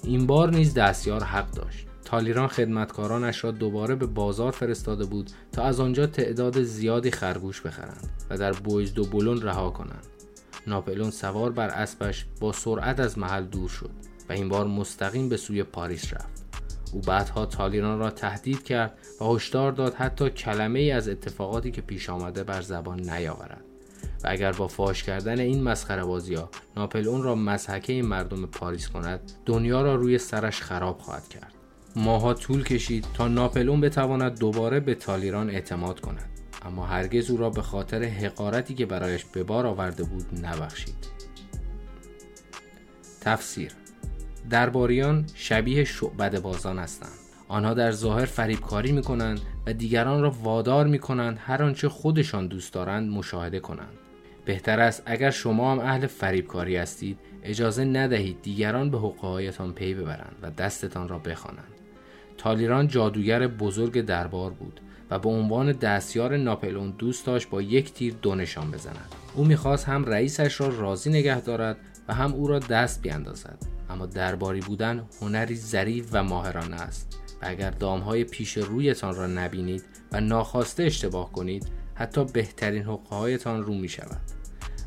این 0.03 0.27
بار 0.27 0.49
نیز 0.49 0.73
دستیار 0.73 1.23
حق 1.23 1.51
داشت. 1.51 1.87
تالیران 2.05 2.47
خدمتکارانش 2.47 3.43
را 3.43 3.51
دوباره 3.51 3.95
به 3.95 4.05
بازار 4.05 4.51
فرستاده 4.51 5.05
بود 5.05 5.31
تا 5.51 5.63
از 5.63 5.79
آنجا 5.79 6.07
تعداد 6.07 6.61
زیادی 6.63 7.11
خرگوش 7.11 7.61
بخرند 7.61 8.09
و 8.29 8.37
در 8.37 8.51
بویز 8.51 8.93
دو 8.93 9.05
بلون 9.05 9.41
رها 9.41 9.69
کنند. 9.69 10.07
ناپلون 10.67 11.11
سوار 11.11 11.51
بر 11.51 11.67
اسبش 11.67 12.25
با 12.39 12.51
سرعت 12.51 12.99
از 12.99 13.17
محل 13.17 13.43
دور 13.43 13.69
شد 13.69 13.89
و 14.29 14.33
این 14.33 14.49
بار 14.49 14.67
مستقیم 14.67 15.29
به 15.29 15.37
سوی 15.37 15.63
پاریس 15.63 16.13
رفت. 16.13 16.45
او 16.93 17.01
بعدها 17.01 17.45
تالیران 17.45 17.99
را 17.99 18.09
تهدید 18.09 18.63
کرد 18.63 18.97
و 19.21 19.23
هشدار 19.23 19.71
داد 19.71 19.93
حتی 19.93 20.29
کلمه 20.29 20.79
ای 20.79 20.91
از 20.91 21.09
اتفاقاتی 21.09 21.71
که 21.71 21.81
پیش 21.81 22.09
آمده 22.09 22.43
بر 22.43 22.61
زبان 22.61 23.09
نیاورد. 23.09 23.72
و 24.23 24.27
اگر 24.29 24.51
با 24.51 24.67
فاش 24.67 25.03
کردن 25.03 25.39
این 25.39 25.63
مسخره 25.63 26.03
بازی 26.03 26.35
ها 26.35 26.49
ناپلئون 26.77 27.23
را 27.23 27.35
مزحکه 27.35 28.01
مردم 28.01 28.45
پاریس 28.45 28.89
کند 28.89 29.19
دنیا 29.45 29.81
را 29.81 29.95
روی 29.95 30.17
سرش 30.17 30.61
خراب 30.61 30.99
خواهد 30.99 31.27
کرد. 31.27 31.53
ماها 31.95 32.33
طول 32.33 32.63
کشید 32.63 33.05
تا 33.13 33.27
ناپلئون 33.27 33.81
بتواند 33.81 34.39
دوباره 34.39 34.79
به 34.79 34.95
تالیران 34.95 35.49
اعتماد 35.49 35.99
کند. 35.99 36.29
اما 36.65 36.85
هرگز 36.85 37.31
او 37.31 37.37
را 37.37 37.49
به 37.49 37.61
خاطر 37.61 38.03
حقارتی 38.03 38.73
که 38.73 38.85
برایش 38.85 39.25
به 39.25 39.43
بار 39.43 39.65
آورده 39.65 40.03
بود 40.03 40.45
نبخشید. 40.45 41.07
تفسیر 43.21 43.71
درباریان 44.49 45.25
شبیه 45.33 45.83
شعبد 45.83 46.41
بازان 46.41 46.79
هستند. 46.79 47.09
آنها 47.47 47.73
در 47.73 47.91
ظاهر 47.91 48.25
فریبکاری 48.25 48.91
می 48.91 49.01
کنند 49.01 49.41
و 49.67 49.73
دیگران 49.73 50.21
را 50.21 50.29
وادار 50.29 50.87
می 50.87 50.99
کنند 50.99 51.39
هر 51.41 51.63
آنچه 51.63 51.89
خودشان 51.89 52.47
دوست 52.47 52.73
دارند 52.73 53.11
مشاهده 53.11 53.59
کنند. 53.59 53.93
بهتر 54.45 54.79
است 54.79 55.03
اگر 55.05 55.31
شما 55.31 55.71
هم 55.71 55.79
اهل 55.79 56.07
فریبکاری 56.07 56.75
هستید 56.75 57.19
اجازه 57.43 57.85
ندهید 57.85 58.41
دیگران 58.41 58.91
به 58.91 58.97
حقهایتان 58.97 59.73
پی 59.73 59.93
ببرند 59.93 60.35
و 60.41 60.51
دستتان 60.51 61.07
را 61.07 61.19
بخوانند. 61.19 61.73
تالیران 62.37 62.87
جادوگر 62.87 63.47
بزرگ 63.47 64.01
دربار 64.01 64.51
بود 64.51 64.81
و 65.09 65.19
به 65.19 65.29
عنوان 65.29 65.71
دستیار 65.71 66.37
ناپلون 66.37 66.91
دوست 66.97 67.25
داشت 67.25 67.49
با 67.49 67.61
یک 67.61 67.93
تیر 67.93 68.15
دو 68.21 68.35
نشان 68.35 68.71
بزند. 68.71 69.15
او 69.35 69.45
می‌خواست 69.45 69.85
هم 69.85 70.05
رئیسش 70.05 70.61
را 70.61 70.67
راضی 70.67 71.09
نگه 71.09 71.41
دارد 71.41 71.77
و 72.07 72.13
هم 72.13 72.33
او 72.33 72.47
را 72.47 72.59
دست 72.59 73.01
بیاندازد. 73.01 73.57
اما 73.89 74.05
درباری 74.05 74.59
بودن 74.59 75.03
هنری 75.21 75.55
ظریف 75.55 76.09
و 76.11 76.23
ماهرانه 76.23 76.75
است 76.75 77.19
و 77.41 77.45
اگر 77.47 77.69
دامهای 77.69 78.23
پیش 78.23 78.57
رویتان 78.57 79.15
را 79.15 79.27
نبینید 79.27 79.83
و 80.11 80.21
ناخواسته 80.21 80.83
اشتباه 80.83 81.31
کنید 81.31 81.82
حتی 81.95 82.25
بهترین 82.25 82.83
حقهایتان 82.83 83.63
رو 83.63 83.73
می 83.73 83.89
شود 83.89 84.21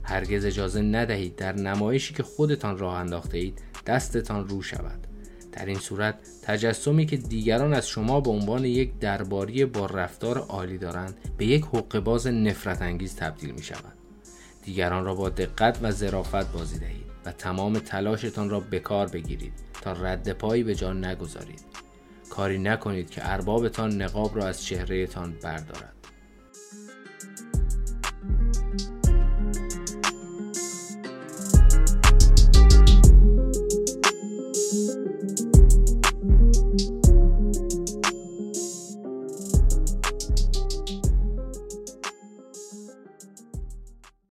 هرگز 0.02 0.44
اجازه 0.44 0.82
ندهید 0.82 1.36
در 1.36 1.52
نمایشی 1.52 2.14
که 2.14 2.22
خودتان 2.22 2.78
راه 2.78 2.94
انداخته 2.94 3.38
اید 3.38 3.62
دستتان 3.86 4.48
رو 4.48 4.62
شود. 4.62 5.06
در 5.52 5.66
این 5.66 5.78
صورت 5.78 6.14
تجسمی 6.42 7.06
که 7.06 7.16
دیگران 7.16 7.74
از 7.74 7.88
شما 7.88 8.20
به 8.20 8.30
عنوان 8.30 8.64
یک 8.64 8.98
درباری 8.98 9.64
با 9.64 9.86
رفتار 9.86 10.38
عالی 10.38 10.78
دارند 10.78 11.14
به 11.36 11.46
یک 11.46 11.62
حقوق 11.62 11.98
باز 11.98 12.26
نفرت 12.26 12.82
انگیز 12.82 13.16
تبدیل 13.16 13.50
می 13.50 13.62
شود 13.62 13.92
دیگران 14.64 15.04
را 15.04 15.14
با 15.14 15.28
دقت 15.28 15.78
و 15.82 15.90
ظرافت 15.90 16.52
بازی 16.52 16.78
دهید 16.78 17.06
و 17.24 17.32
تمام 17.32 17.78
تلاشتان 17.78 18.50
را 18.50 18.60
به 18.60 18.78
کار 18.78 19.08
بگیرید 19.08 19.52
تا 19.82 19.92
رد 19.92 20.32
پایی 20.32 20.62
به 20.62 20.74
جان 20.74 21.04
نگذارید. 21.04 21.64
کاری 22.30 22.58
نکنید 22.58 23.10
که 23.10 23.32
اربابتان 23.32 24.02
نقاب 24.02 24.36
را 24.36 24.46
از 24.46 24.64
چهرهتان 24.64 25.32
بردارد. 25.42 25.95
thank 28.56 28.80
you 28.80 28.95